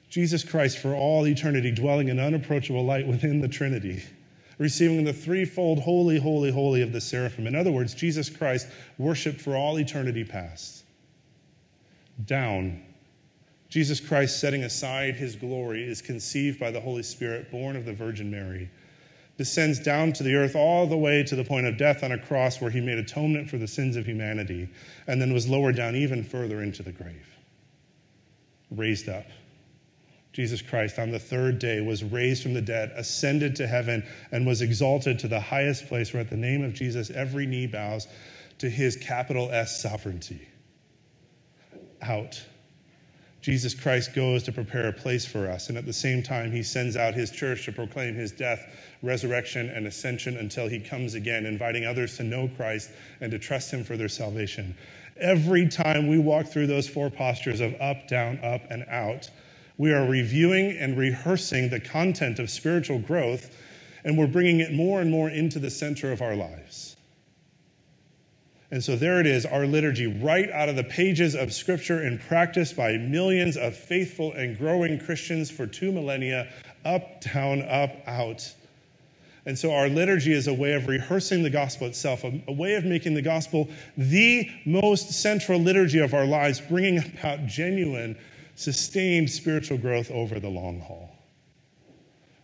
Jesus 0.08 0.42
Christ 0.42 0.78
for 0.78 0.94
all 0.94 1.26
eternity, 1.26 1.70
dwelling 1.70 2.08
in 2.08 2.18
unapproachable 2.18 2.84
light 2.84 3.06
within 3.06 3.40
the 3.40 3.48
Trinity, 3.48 4.02
receiving 4.56 5.04
the 5.04 5.12
threefold 5.12 5.78
holy, 5.78 6.18
holy, 6.18 6.50
holy 6.50 6.80
of 6.80 6.92
the 6.92 7.00
seraphim. 7.00 7.46
In 7.46 7.54
other 7.54 7.70
words, 7.70 7.94
Jesus 7.94 8.30
Christ 8.30 8.68
worshiped 8.96 9.40
for 9.40 9.56
all 9.56 9.78
eternity 9.78 10.24
past. 10.24 10.84
Down, 12.24 12.82
Jesus 13.68 14.00
Christ, 14.00 14.40
setting 14.40 14.62
aside 14.62 15.14
his 15.14 15.36
glory, 15.36 15.84
is 15.84 16.00
conceived 16.00 16.58
by 16.58 16.70
the 16.70 16.80
Holy 16.80 17.02
Spirit, 17.02 17.50
born 17.50 17.76
of 17.76 17.84
the 17.84 17.92
Virgin 17.92 18.30
Mary, 18.30 18.70
descends 19.36 19.78
down 19.78 20.12
to 20.14 20.22
the 20.22 20.34
earth 20.34 20.56
all 20.56 20.86
the 20.86 20.96
way 20.96 21.22
to 21.22 21.36
the 21.36 21.44
point 21.44 21.66
of 21.66 21.76
death 21.76 22.02
on 22.02 22.12
a 22.12 22.18
cross 22.18 22.60
where 22.60 22.70
he 22.70 22.80
made 22.80 22.98
atonement 22.98 23.48
for 23.48 23.58
the 23.58 23.68
sins 23.68 23.94
of 23.94 24.06
humanity, 24.06 24.68
and 25.06 25.20
then 25.20 25.32
was 25.32 25.48
lowered 25.48 25.76
down 25.76 25.94
even 25.94 26.24
further 26.24 26.62
into 26.62 26.82
the 26.82 26.92
grave. 26.92 27.26
Raised 28.70 29.08
up. 29.08 29.26
Jesus 30.32 30.62
Christ 30.62 30.98
on 30.98 31.10
the 31.10 31.18
third 31.18 31.58
day 31.58 31.80
was 31.80 32.04
raised 32.04 32.42
from 32.42 32.54
the 32.54 32.62
dead, 32.62 32.92
ascended 32.96 33.54
to 33.56 33.66
heaven, 33.66 34.02
and 34.32 34.46
was 34.46 34.62
exalted 34.62 35.18
to 35.18 35.28
the 35.28 35.40
highest 35.40 35.88
place 35.88 36.12
where 36.12 36.20
at 36.20 36.30
the 36.30 36.36
name 36.36 36.62
of 36.62 36.74
Jesus 36.74 37.10
every 37.10 37.44
knee 37.44 37.66
bows 37.66 38.08
to 38.58 38.70
his 38.70 38.96
capital 38.96 39.50
S 39.52 39.82
sovereignty. 39.82 40.48
Out 42.02 42.42
Jesus 43.40 43.72
Christ 43.72 44.14
goes 44.14 44.42
to 44.42 44.52
prepare 44.52 44.88
a 44.88 44.92
place 44.92 45.24
for 45.24 45.48
us. 45.48 45.68
And 45.68 45.78
at 45.78 45.86
the 45.86 45.92
same 45.92 46.22
time, 46.22 46.50
he 46.50 46.62
sends 46.62 46.96
out 46.96 47.14
his 47.14 47.30
church 47.30 47.64
to 47.66 47.72
proclaim 47.72 48.14
his 48.14 48.32
death, 48.32 48.66
resurrection, 49.02 49.70
and 49.70 49.86
ascension 49.86 50.38
until 50.38 50.68
he 50.68 50.80
comes 50.80 51.14
again, 51.14 51.46
inviting 51.46 51.86
others 51.86 52.16
to 52.16 52.24
know 52.24 52.48
Christ 52.56 52.90
and 53.20 53.30
to 53.30 53.38
trust 53.38 53.72
him 53.72 53.84
for 53.84 53.96
their 53.96 54.08
salvation. 54.08 54.74
Every 55.20 55.68
time 55.68 56.08
we 56.08 56.18
walk 56.18 56.46
through 56.46 56.66
those 56.66 56.88
four 56.88 57.10
postures 57.10 57.60
of 57.60 57.74
up, 57.80 58.08
down, 58.08 58.38
up, 58.42 58.62
and 58.70 58.84
out, 58.88 59.30
we 59.76 59.92
are 59.92 60.08
reviewing 60.08 60.76
and 60.76 60.98
rehearsing 60.98 61.68
the 61.70 61.80
content 61.80 62.40
of 62.40 62.50
spiritual 62.50 62.98
growth, 62.98 63.56
and 64.04 64.18
we're 64.18 64.26
bringing 64.26 64.60
it 64.60 64.72
more 64.72 65.00
and 65.00 65.10
more 65.10 65.30
into 65.30 65.60
the 65.60 65.70
center 65.70 66.10
of 66.10 66.22
our 66.22 66.34
lives. 66.34 66.87
And 68.70 68.84
so 68.84 68.96
there 68.96 69.18
it 69.18 69.26
is, 69.26 69.46
our 69.46 69.66
liturgy, 69.66 70.06
right 70.06 70.50
out 70.50 70.68
of 70.68 70.76
the 70.76 70.84
pages 70.84 71.34
of 71.34 71.54
Scripture 71.54 72.02
and 72.02 72.20
practiced 72.20 72.76
by 72.76 72.98
millions 72.98 73.56
of 73.56 73.74
faithful 73.74 74.32
and 74.34 74.58
growing 74.58 74.98
Christians 74.98 75.50
for 75.50 75.66
two 75.66 75.90
millennia, 75.90 76.52
up, 76.84 77.22
down, 77.22 77.62
up, 77.62 77.96
out. 78.06 78.54
And 79.46 79.58
so 79.58 79.72
our 79.72 79.88
liturgy 79.88 80.34
is 80.34 80.48
a 80.48 80.52
way 80.52 80.74
of 80.74 80.86
rehearsing 80.86 81.42
the 81.42 81.48
gospel 81.48 81.86
itself, 81.86 82.24
a, 82.24 82.42
a 82.48 82.52
way 82.52 82.74
of 82.74 82.84
making 82.84 83.14
the 83.14 83.22
gospel 83.22 83.70
the 83.96 84.50
most 84.66 85.12
central 85.12 85.58
liturgy 85.58 86.00
of 86.00 86.12
our 86.12 86.26
lives, 86.26 86.60
bringing 86.60 86.98
about 86.98 87.46
genuine, 87.46 88.18
sustained 88.54 89.30
spiritual 89.30 89.78
growth 89.78 90.10
over 90.10 90.38
the 90.38 90.48
long 90.48 90.80
haul. 90.80 91.10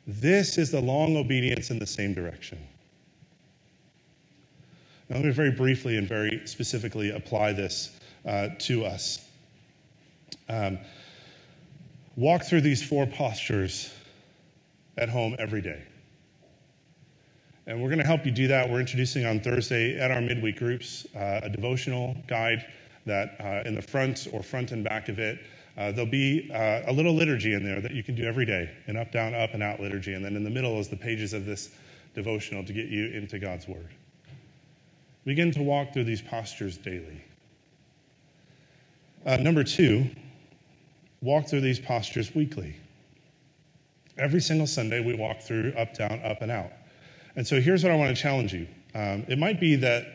This 0.07 0.57
is 0.57 0.71
the 0.71 0.81
long 0.81 1.17
obedience 1.17 1.71
in 1.71 1.79
the 1.79 1.87
same 1.87 2.15
direction. 2.15 2.59
Now, 5.09 5.17
let 5.17 5.27
me 5.27 5.33
very 5.33 5.51
briefly 5.51 5.97
and 5.97 6.09
very 6.09 6.41
specifically 6.47 7.11
apply 7.11 7.53
this 7.53 7.99
uh, 8.27 8.49
to 8.61 8.85
us. 8.85 9.29
Um, 10.49 10.79
walk 12.17 12.45
through 12.45 12.63
these 12.63 12.83
four 12.83 13.07
postures 13.07 13.93
at 14.97 15.09
home 15.09 15.37
every 15.39 15.61
day. 15.61 15.83
And 17.67 17.81
we're 17.81 17.89
going 17.89 17.99
to 17.99 18.07
help 18.07 18.27
you 18.27 18.33
do 18.33 18.47
that. 18.49 18.69
We're 18.69 18.81
introducing 18.81 19.25
on 19.25 19.41
Thursday 19.41 19.99
at 19.99 20.11
our 20.11 20.21
midweek 20.21 20.59
groups 20.59 21.07
uh, 21.17 21.41
a 21.43 21.49
devotional 21.49 22.17
guide 22.27 22.65
that 23.07 23.37
uh, 23.41 23.67
in 23.67 23.75
the 23.75 23.83
front 23.83 24.29
or 24.33 24.43
front 24.43 24.73
and 24.73 24.85
back 24.85 25.09
of 25.09 25.19
it, 25.19 25.39
uh, 25.77 25.91
there'll 25.91 26.11
be 26.11 26.51
uh, 26.53 26.83
a 26.87 26.93
little 26.93 27.15
liturgy 27.15 27.55
in 27.55 27.65
there 27.65 27.81
that 27.81 27.93
you 27.93 28.03
can 28.03 28.15
do 28.15 28.25
every 28.25 28.47
day 28.47 28.71
an 28.87 28.97
up, 28.97 29.11
down, 29.13 29.35
up, 29.35 29.55
and 29.55 29.63
out 29.63 29.81
liturgy. 29.81 30.15
And 30.15 30.25
then 30.25 30.37
in 30.37 30.45
the 30.45 30.51
middle 30.51 30.79
is 30.79 30.89
the 30.89 30.97
pages 30.97 31.33
of 31.33 31.47
this 31.47 31.71
devotional 32.15 32.65
to 32.65 32.73
get 32.73 32.87
you 32.87 33.09
into 33.09 33.39
God's 33.39 33.67
Word. 33.67 33.89
Begin 35.25 35.51
to 35.53 35.63
walk 35.63 35.93
through 35.93 36.05
these 36.05 36.21
postures 36.21 36.77
daily. 36.77 37.23
Uh, 39.25 39.39
number 39.39 39.65
two, 39.65 40.07
walk 41.23 41.49
through 41.49 41.63
these 41.63 41.81
postures 41.81 42.35
weekly. 42.35 42.77
Every 44.19 44.41
single 44.41 44.67
Sunday, 44.67 45.01
we 45.01 45.15
walk 45.15 45.41
through 45.41 45.73
up, 45.77 45.95
down, 45.95 46.21
up, 46.23 46.43
and 46.43 46.51
out. 46.51 46.71
And 47.37 47.47
so 47.47 47.61
here's 47.61 47.83
what 47.83 47.91
I 47.91 47.97
want 47.97 48.15
to 48.15 48.23
challenge 48.23 48.53
you. 48.53 48.67
Um, 48.95 49.25
it 49.27 49.39
might 49.39 49.59
be 49.59 49.75
that 49.77 50.07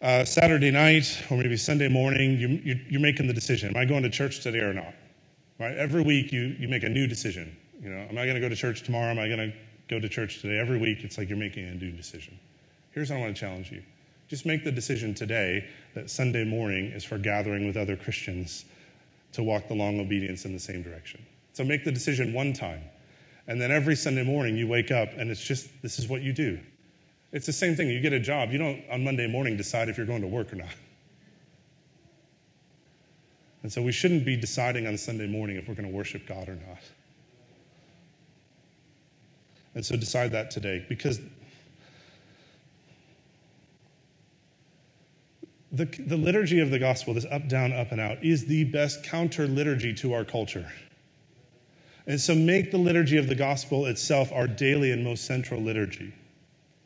uh, 0.00 0.24
Saturday 0.24 0.70
night 0.70 1.22
or 1.30 1.36
maybe 1.36 1.56
Sunday 1.56 1.88
morning, 1.88 2.38
you, 2.38 2.96
are 2.96 3.00
making 3.00 3.26
the 3.26 3.34
decision: 3.34 3.70
Am 3.70 3.76
I 3.76 3.84
going 3.84 4.04
to 4.04 4.10
church 4.10 4.40
today 4.40 4.60
or 4.60 4.72
not? 4.72 4.94
Right? 5.58 5.76
Every 5.76 6.02
week, 6.02 6.32
you 6.32 6.54
you 6.58 6.68
make 6.68 6.84
a 6.84 6.88
new 6.88 7.06
decision. 7.06 7.54
You 7.82 7.90
know, 7.90 8.06
am 8.08 8.16
I 8.16 8.24
going 8.24 8.34
to 8.34 8.40
go 8.40 8.48
to 8.48 8.56
church 8.56 8.84
tomorrow? 8.84 9.10
Am 9.10 9.18
I 9.18 9.26
going 9.26 9.50
to 9.50 9.52
go 9.88 10.00
to 10.00 10.08
church 10.08 10.40
today? 10.40 10.58
Every 10.58 10.78
week, 10.78 10.98
it's 11.02 11.18
like 11.18 11.28
you're 11.28 11.36
making 11.36 11.66
a 11.66 11.74
new 11.74 11.90
decision. 11.90 12.38
Here's 12.98 13.10
what 13.10 13.18
I 13.18 13.20
want 13.20 13.36
to 13.36 13.40
challenge 13.40 13.70
you 13.70 13.80
just 14.26 14.44
make 14.44 14.64
the 14.64 14.72
decision 14.72 15.14
today 15.14 15.64
that 15.94 16.10
Sunday 16.10 16.42
morning 16.42 16.86
is 16.86 17.04
for 17.04 17.16
gathering 17.16 17.64
with 17.64 17.76
other 17.76 17.94
Christians 17.94 18.64
to 19.30 19.44
walk 19.44 19.68
the 19.68 19.74
long 19.74 20.00
obedience 20.00 20.44
in 20.44 20.52
the 20.52 20.58
same 20.58 20.82
direction. 20.82 21.24
So 21.52 21.62
make 21.62 21.84
the 21.84 21.92
decision 21.92 22.32
one 22.32 22.52
time. 22.52 22.82
And 23.46 23.60
then 23.60 23.70
every 23.70 23.94
Sunday 23.94 24.24
morning 24.24 24.56
you 24.56 24.66
wake 24.66 24.90
up 24.90 25.10
and 25.16 25.30
it's 25.30 25.44
just, 25.44 25.70
this 25.80 26.00
is 26.00 26.08
what 26.08 26.22
you 26.22 26.32
do. 26.32 26.58
It's 27.30 27.46
the 27.46 27.52
same 27.52 27.76
thing. 27.76 27.88
You 27.88 28.00
get 28.00 28.12
a 28.12 28.18
job. 28.18 28.50
You 28.50 28.58
don't, 28.58 28.82
on 28.90 29.04
Monday 29.04 29.28
morning, 29.28 29.56
decide 29.56 29.88
if 29.88 29.96
you're 29.96 30.04
going 30.04 30.22
to 30.22 30.26
work 30.26 30.52
or 30.52 30.56
not. 30.56 30.74
And 33.62 33.72
so 33.72 33.80
we 33.80 33.92
shouldn't 33.92 34.24
be 34.24 34.36
deciding 34.36 34.88
on 34.88 34.98
Sunday 34.98 35.28
morning 35.28 35.54
if 35.54 35.68
we're 35.68 35.76
going 35.76 35.88
to 35.88 35.94
worship 35.94 36.26
God 36.26 36.48
or 36.48 36.56
not. 36.56 36.82
And 39.76 39.86
so 39.86 39.96
decide 39.96 40.32
that 40.32 40.50
today 40.50 40.84
because 40.88 41.20
The, 45.70 45.84
the 45.84 46.16
liturgy 46.16 46.60
of 46.60 46.70
the 46.70 46.78
gospel, 46.78 47.14
this 47.14 47.26
up, 47.30 47.48
down, 47.48 47.72
up, 47.72 47.92
and 47.92 48.00
out, 48.00 48.24
is 48.24 48.46
the 48.46 48.64
best 48.64 49.04
counter 49.04 49.46
liturgy 49.46 49.92
to 49.94 50.14
our 50.14 50.24
culture. 50.24 50.66
And 52.06 52.18
so 52.18 52.34
make 52.34 52.70
the 52.70 52.78
liturgy 52.78 53.18
of 53.18 53.28
the 53.28 53.34
gospel 53.34 53.84
itself 53.86 54.32
our 54.32 54.46
daily 54.46 54.92
and 54.92 55.04
most 55.04 55.26
central 55.26 55.60
liturgy, 55.60 56.14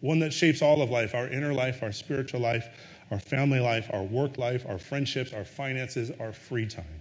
one 0.00 0.18
that 0.18 0.32
shapes 0.32 0.62
all 0.62 0.82
of 0.82 0.90
life 0.90 1.14
our 1.14 1.28
inner 1.28 1.52
life, 1.52 1.84
our 1.84 1.92
spiritual 1.92 2.40
life, 2.40 2.68
our 3.12 3.20
family 3.20 3.60
life, 3.60 3.88
our 3.92 4.02
work 4.02 4.36
life, 4.36 4.66
our 4.68 4.78
friendships, 4.78 5.32
our 5.32 5.44
finances, 5.44 6.10
our 6.18 6.32
free 6.32 6.66
time. 6.66 7.00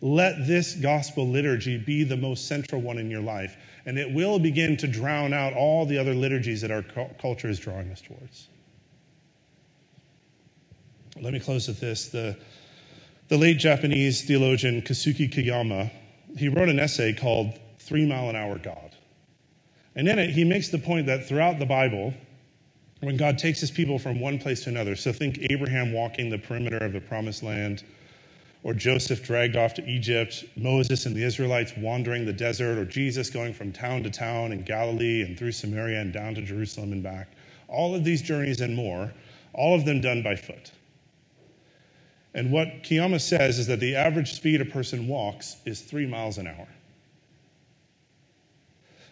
Let 0.00 0.46
this 0.46 0.76
gospel 0.76 1.26
liturgy 1.26 1.78
be 1.78 2.04
the 2.04 2.16
most 2.16 2.46
central 2.46 2.80
one 2.80 2.98
in 2.98 3.10
your 3.10 3.22
life, 3.22 3.56
and 3.84 3.98
it 3.98 4.12
will 4.12 4.38
begin 4.38 4.76
to 4.76 4.86
drown 4.86 5.32
out 5.32 5.54
all 5.54 5.84
the 5.84 5.98
other 5.98 6.14
liturgies 6.14 6.60
that 6.60 6.70
our 6.70 6.84
culture 7.18 7.48
is 7.48 7.58
drawing 7.58 7.90
us 7.90 8.00
towards. 8.00 8.48
Let 11.20 11.32
me 11.32 11.40
close 11.40 11.68
with 11.68 11.80
this. 11.80 12.08
The, 12.08 12.36
the 13.28 13.36
late 13.36 13.58
Japanese 13.58 14.22
theologian 14.24 14.82
Kosuke 14.82 15.32
Koyama, 15.32 15.90
he 16.36 16.48
wrote 16.48 16.68
an 16.68 16.78
essay 16.78 17.12
called 17.12 17.58
Three 17.78 18.06
Mile 18.06 18.30
an 18.30 18.36
Hour 18.36 18.58
God. 18.58 18.94
And 19.96 20.08
in 20.08 20.18
it, 20.18 20.30
he 20.30 20.44
makes 20.44 20.68
the 20.68 20.78
point 20.78 21.06
that 21.06 21.26
throughout 21.26 21.58
the 21.58 21.66
Bible, 21.66 22.14
when 23.00 23.16
God 23.16 23.38
takes 23.38 23.60
his 23.60 23.70
people 23.70 23.98
from 23.98 24.20
one 24.20 24.38
place 24.38 24.64
to 24.64 24.70
another, 24.70 24.94
so 24.94 25.12
think 25.12 25.38
Abraham 25.50 25.92
walking 25.92 26.30
the 26.30 26.38
perimeter 26.38 26.78
of 26.78 26.92
the 26.92 27.00
promised 27.00 27.42
land, 27.42 27.84
or 28.62 28.74
Joseph 28.74 29.24
dragged 29.24 29.56
off 29.56 29.74
to 29.74 29.88
Egypt, 29.88 30.44
Moses 30.56 31.06
and 31.06 31.16
the 31.16 31.22
Israelites 31.22 31.72
wandering 31.78 32.26
the 32.26 32.32
desert, 32.32 32.78
or 32.78 32.84
Jesus 32.84 33.30
going 33.30 33.54
from 33.54 33.72
town 33.72 34.02
to 34.04 34.10
town 34.10 34.52
in 34.52 34.62
Galilee 34.62 35.22
and 35.22 35.38
through 35.38 35.52
Samaria 35.52 36.00
and 36.00 36.12
down 36.12 36.34
to 36.34 36.42
Jerusalem 36.42 36.92
and 36.92 37.02
back. 37.02 37.32
All 37.68 37.94
of 37.94 38.04
these 38.04 38.22
journeys 38.22 38.60
and 38.60 38.74
more, 38.74 39.12
all 39.52 39.74
of 39.74 39.84
them 39.84 40.00
done 40.00 40.22
by 40.22 40.36
foot. 40.36 40.72
And 42.34 42.52
what 42.52 42.82
Koyama 42.82 43.20
says 43.20 43.58
is 43.58 43.66
that 43.68 43.80
the 43.80 43.96
average 43.96 44.34
speed 44.34 44.60
a 44.60 44.64
person 44.64 45.08
walks 45.08 45.56
is 45.64 45.80
three 45.80 46.06
miles 46.06 46.38
an 46.38 46.46
hour. 46.46 46.68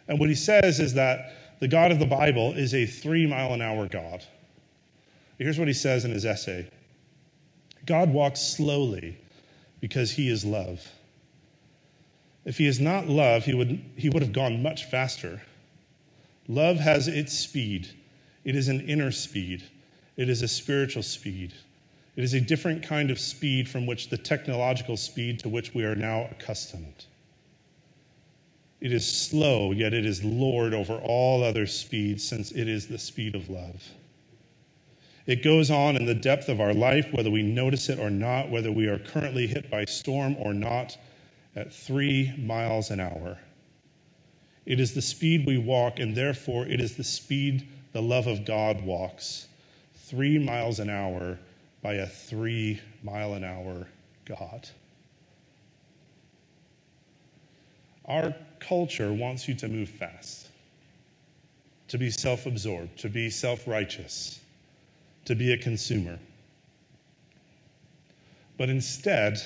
And 0.08 0.20
what 0.20 0.28
he 0.28 0.34
says 0.34 0.78
is 0.80 0.94
that 0.94 1.32
the 1.60 1.68
God 1.68 1.90
of 1.90 1.98
the 1.98 2.06
Bible 2.06 2.52
is 2.52 2.74
a 2.74 2.86
three 2.86 3.26
mile 3.26 3.54
an 3.54 3.62
hour 3.62 3.88
God. 3.88 4.22
Here's 5.38 5.58
what 5.58 5.68
he 5.68 5.74
says 5.74 6.04
in 6.04 6.10
his 6.10 6.24
essay 6.24 6.68
God 7.84 8.10
walks 8.10 8.40
slowly 8.40 9.18
because 9.80 10.10
he 10.10 10.28
is 10.28 10.44
love. 10.44 10.86
If 12.44 12.58
he 12.58 12.66
is 12.66 12.80
not 12.80 13.08
love, 13.08 13.44
he 13.44 13.54
would, 13.54 13.84
he 13.96 14.08
would 14.08 14.22
have 14.22 14.32
gone 14.32 14.62
much 14.62 14.84
faster. 14.84 15.42
Love 16.48 16.76
has 16.76 17.08
its 17.08 17.32
speed, 17.32 17.88
it 18.44 18.54
is 18.54 18.68
an 18.68 18.80
inner 18.88 19.10
speed, 19.10 19.64
it 20.16 20.28
is 20.28 20.42
a 20.42 20.48
spiritual 20.48 21.02
speed. 21.02 21.52
It 22.16 22.24
is 22.24 22.32
a 22.32 22.40
different 22.40 22.82
kind 22.82 23.10
of 23.10 23.20
speed 23.20 23.68
from 23.68 23.84
which 23.84 24.08
the 24.08 24.16
technological 24.16 24.96
speed 24.96 25.38
to 25.40 25.50
which 25.50 25.74
we 25.74 25.84
are 25.84 25.94
now 25.94 26.28
accustomed. 26.30 27.04
It 28.80 28.90
is 28.92 29.06
slow, 29.06 29.72
yet 29.72 29.92
it 29.92 30.06
is 30.06 30.24
Lord 30.24 30.72
over 30.72 30.94
all 30.94 31.42
other 31.42 31.66
speeds, 31.66 32.24
since 32.24 32.52
it 32.52 32.68
is 32.68 32.86
the 32.86 32.98
speed 32.98 33.34
of 33.34 33.50
love. 33.50 33.82
It 35.26 35.42
goes 35.42 35.70
on 35.70 35.96
in 35.96 36.06
the 36.06 36.14
depth 36.14 36.48
of 36.48 36.60
our 36.60 36.72
life, 36.72 37.12
whether 37.12 37.30
we 37.30 37.42
notice 37.42 37.88
it 37.88 37.98
or 37.98 38.10
not, 38.10 38.50
whether 38.50 38.72
we 38.72 38.86
are 38.86 38.98
currently 38.98 39.46
hit 39.46 39.70
by 39.70 39.84
storm 39.84 40.36
or 40.38 40.54
not, 40.54 40.96
at 41.54 41.72
three 41.72 42.32
miles 42.38 42.90
an 42.90 43.00
hour. 43.00 43.38
It 44.64 44.80
is 44.80 44.94
the 44.94 45.02
speed 45.02 45.46
we 45.46 45.58
walk, 45.58 45.98
and 45.98 46.14
therefore 46.14 46.66
it 46.66 46.80
is 46.80 46.96
the 46.96 47.04
speed 47.04 47.66
the 47.92 48.02
love 48.02 48.26
of 48.26 48.44
God 48.44 48.82
walks. 48.82 49.48
Three 49.94 50.38
miles 50.38 50.78
an 50.78 50.90
hour 50.90 51.38
by 51.86 51.94
a 51.94 52.06
three 52.08 52.80
mile 53.04 53.34
an 53.34 53.44
hour 53.44 53.86
God. 54.24 54.68
Our 58.06 58.34
culture 58.58 59.12
wants 59.12 59.46
you 59.46 59.54
to 59.54 59.68
move 59.68 59.88
fast, 59.88 60.48
to 61.86 61.96
be 61.96 62.10
self 62.10 62.46
absorbed, 62.46 62.98
to 62.98 63.08
be 63.08 63.30
self 63.30 63.68
righteous, 63.68 64.40
to 65.26 65.36
be 65.36 65.52
a 65.52 65.56
consumer. 65.56 66.18
But 68.58 68.68
instead, 68.68 69.40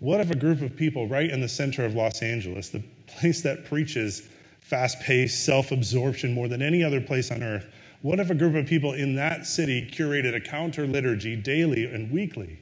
what 0.00 0.18
if 0.20 0.32
a 0.32 0.36
group 0.36 0.62
of 0.62 0.74
people 0.74 1.06
right 1.06 1.30
in 1.30 1.40
the 1.40 1.48
center 1.48 1.84
of 1.84 1.94
Los 1.94 2.20
Angeles, 2.20 2.70
the 2.70 2.82
place 3.06 3.42
that 3.42 3.64
preaches 3.64 4.28
fast 4.58 4.98
paced 4.98 5.44
self 5.44 5.70
absorption 5.70 6.34
more 6.34 6.48
than 6.48 6.62
any 6.62 6.82
other 6.82 7.00
place 7.00 7.30
on 7.30 7.44
earth, 7.44 7.66
what 8.02 8.18
if 8.18 8.30
a 8.30 8.34
group 8.34 8.54
of 8.54 8.66
people 8.66 8.94
in 8.94 9.14
that 9.16 9.46
city 9.46 9.88
curated 9.90 10.34
a 10.34 10.40
counter 10.40 10.86
liturgy 10.86 11.36
daily 11.36 11.84
and 11.84 12.10
weekly? 12.10 12.58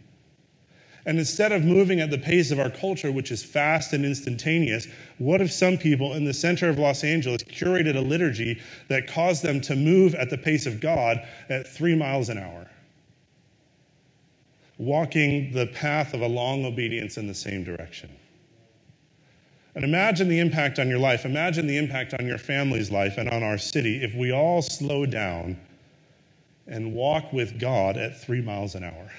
And 1.07 1.19
instead 1.19 1.53
of 1.53 1.65
moving 1.65 2.01
at 2.01 2.11
the 2.11 2.19
pace 2.19 2.51
of 2.51 2.59
our 2.59 2.69
culture, 2.69 3.11
which 3.11 3.31
is 3.31 3.43
fast 3.43 3.93
and 3.93 4.05
instantaneous, 4.05 4.89
what 5.17 5.41
if 5.41 5.51
some 5.51 5.79
people 5.79 6.15
in 6.15 6.25
the 6.25 6.35
center 6.35 6.69
of 6.69 6.79
Los 6.79 7.03
Angeles 7.03 7.43
curated 7.45 7.97
a 7.97 8.01
liturgy 8.01 8.61
that 8.89 9.07
caused 9.07 9.43
them 9.43 9.61
to 9.63 9.77
move 9.77 10.15
at 10.17 10.29
the 10.29 10.37
pace 10.37 10.67
of 10.67 10.81
God 10.81 11.27
at 11.49 11.67
three 11.67 11.95
miles 11.95 12.29
an 12.29 12.37
hour? 12.37 12.69
Walking 14.77 15.53
the 15.53 15.69
path 15.69 16.15
of 16.15 16.21
a 16.21 16.29
long 16.29 16.65
obedience 16.65 17.17
in 17.17 17.27
the 17.27 17.35
same 17.35 17.65
direction. 17.65 18.11
And 19.79 19.85
imagine 19.85 20.27
the 20.27 20.41
impact 20.41 20.81
on 20.81 20.89
your 20.89 20.99
life. 20.99 21.25
Imagine 21.25 21.69
the 21.69 21.77
impact 21.77 22.13
on 22.13 22.27
your 22.27 22.37
family's 22.37 22.91
life 22.91 23.17
and 23.17 23.29
on 23.29 23.45
our 23.45 23.57
city 23.57 24.03
if 24.03 24.13
we 24.13 24.33
all 24.33 24.61
slow 24.61 25.07
down 25.07 25.57
and 26.67 26.93
walk 26.93 27.33
with 27.33 27.61
God 27.61 27.97
at 27.97 28.21
three 28.21 28.43
miles 28.43 28.75
an 28.75 28.83
hour. 28.83 29.13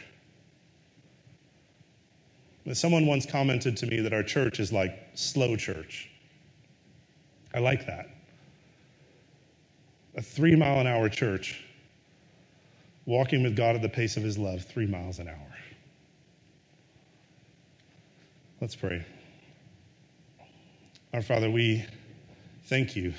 Someone 2.74 3.06
once 3.06 3.26
commented 3.26 3.78
to 3.78 3.86
me 3.86 4.02
that 4.02 4.12
our 4.12 4.22
church 4.22 4.60
is 4.60 4.74
like 4.74 5.00
slow 5.14 5.56
church. 5.56 6.10
I 7.54 7.60
like 7.60 7.86
that. 7.86 8.10
A 10.18 10.22
three 10.22 10.58
mile 10.58 10.82
an 10.82 10.88
hour 10.88 11.08
church, 11.08 11.64
walking 13.06 13.44
with 13.44 13.56
God 13.56 13.78
at 13.78 13.82
the 13.82 13.88
pace 13.88 14.18
of 14.18 14.24
his 14.24 14.38
love, 14.38 14.66
three 14.66 14.88
miles 14.88 15.20
an 15.20 15.30
hour. 15.30 15.58
Let's 18.60 18.76
pray. 18.76 19.06
Our 21.12 21.24
Father, 21.24 21.50
we 21.50 21.84
thank 22.66 22.96
you 22.96 23.14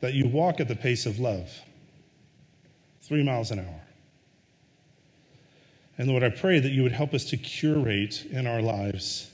that 0.00 0.14
you 0.14 0.26
walk 0.26 0.58
at 0.58 0.66
the 0.66 0.74
pace 0.74 1.06
of 1.06 1.20
love, 1.20 1.48
three 3.00 3.22
miles 3.22 3.52
an 3.52 3.60
hour. 3.60 3.80
And 5.96 6.08
Lord, 6.08 6.24
I 6.24 6.30
pray 6.30 6.58
that 6.58 6.72
you 6.72 6.82
would 6.82 6.92
help 6.92 7.14
us 7.14 7.24
to 7.26 7.36
curate 7.36 8.26
in 8.26 8.48
our 8.48 8.60
lives 8.60 9.30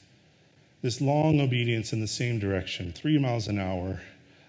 this 0.82 1.00
long 1.00 1.40
obedience 1.40 1.94
in 1.94 2.00
the 2.00 2.06
same 2.06 2.38
direction, 2.38 2.92
three 2.92 3.18
miles 3.18 3.48
an 3.48 3.58
hour, 3.58 3.98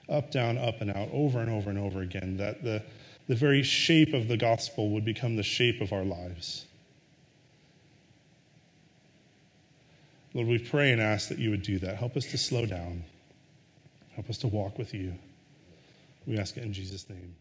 up, 0.10 0.30
down, 0.30 0.58
up, 0.58 0.82
and 0.82 0.92
out, 0.92 1.08
over 1.14 1.40
and 1.40 1.50
over 1.50 1.70
and 1.70 1.80
over 1.80 2.02
again, 2.02 2.36
that 2.36 2.64
the, 2.64 2.84
the 3.28 3.36
very 3.36 3.64
shape 3.64 4.14
of 4.14 4.28
the 4.28 4.38
gospel 4.38 4.90
would 4.90 5.06
become 5.06 5.38
the 5.38 5.44
shape 5.44 5.80
of 5.80 5.94
our 5.94 6.04
lives. 6.04 6.66
Lord, 10.34 10.48
we 10.48 10.58
pray 10.58 10.92
and 10.92 11.02
ask 11.02 11.30
that 11.30 11.40
you 11.40 11.50
would 11.50 11.62
do 11.62 11.80
that. 11.80 11.98
Help 11.98 12.16
us 12.16 12.26
to 12.28 12.38
slow 12.38 12.66
down. 12.66 13.04
Help 14.14 14.30
us 14.30 14.38
to 14.40 14.48
walk 14.48 14.78
with 14.78 14.94
you. 14.94 15.14
We 16.26 16.38
ask 16.38 16.58
it 16.58 16.64
in 16.64 16.74
Jesus' 16.74 17.10
name. 17.10 17.36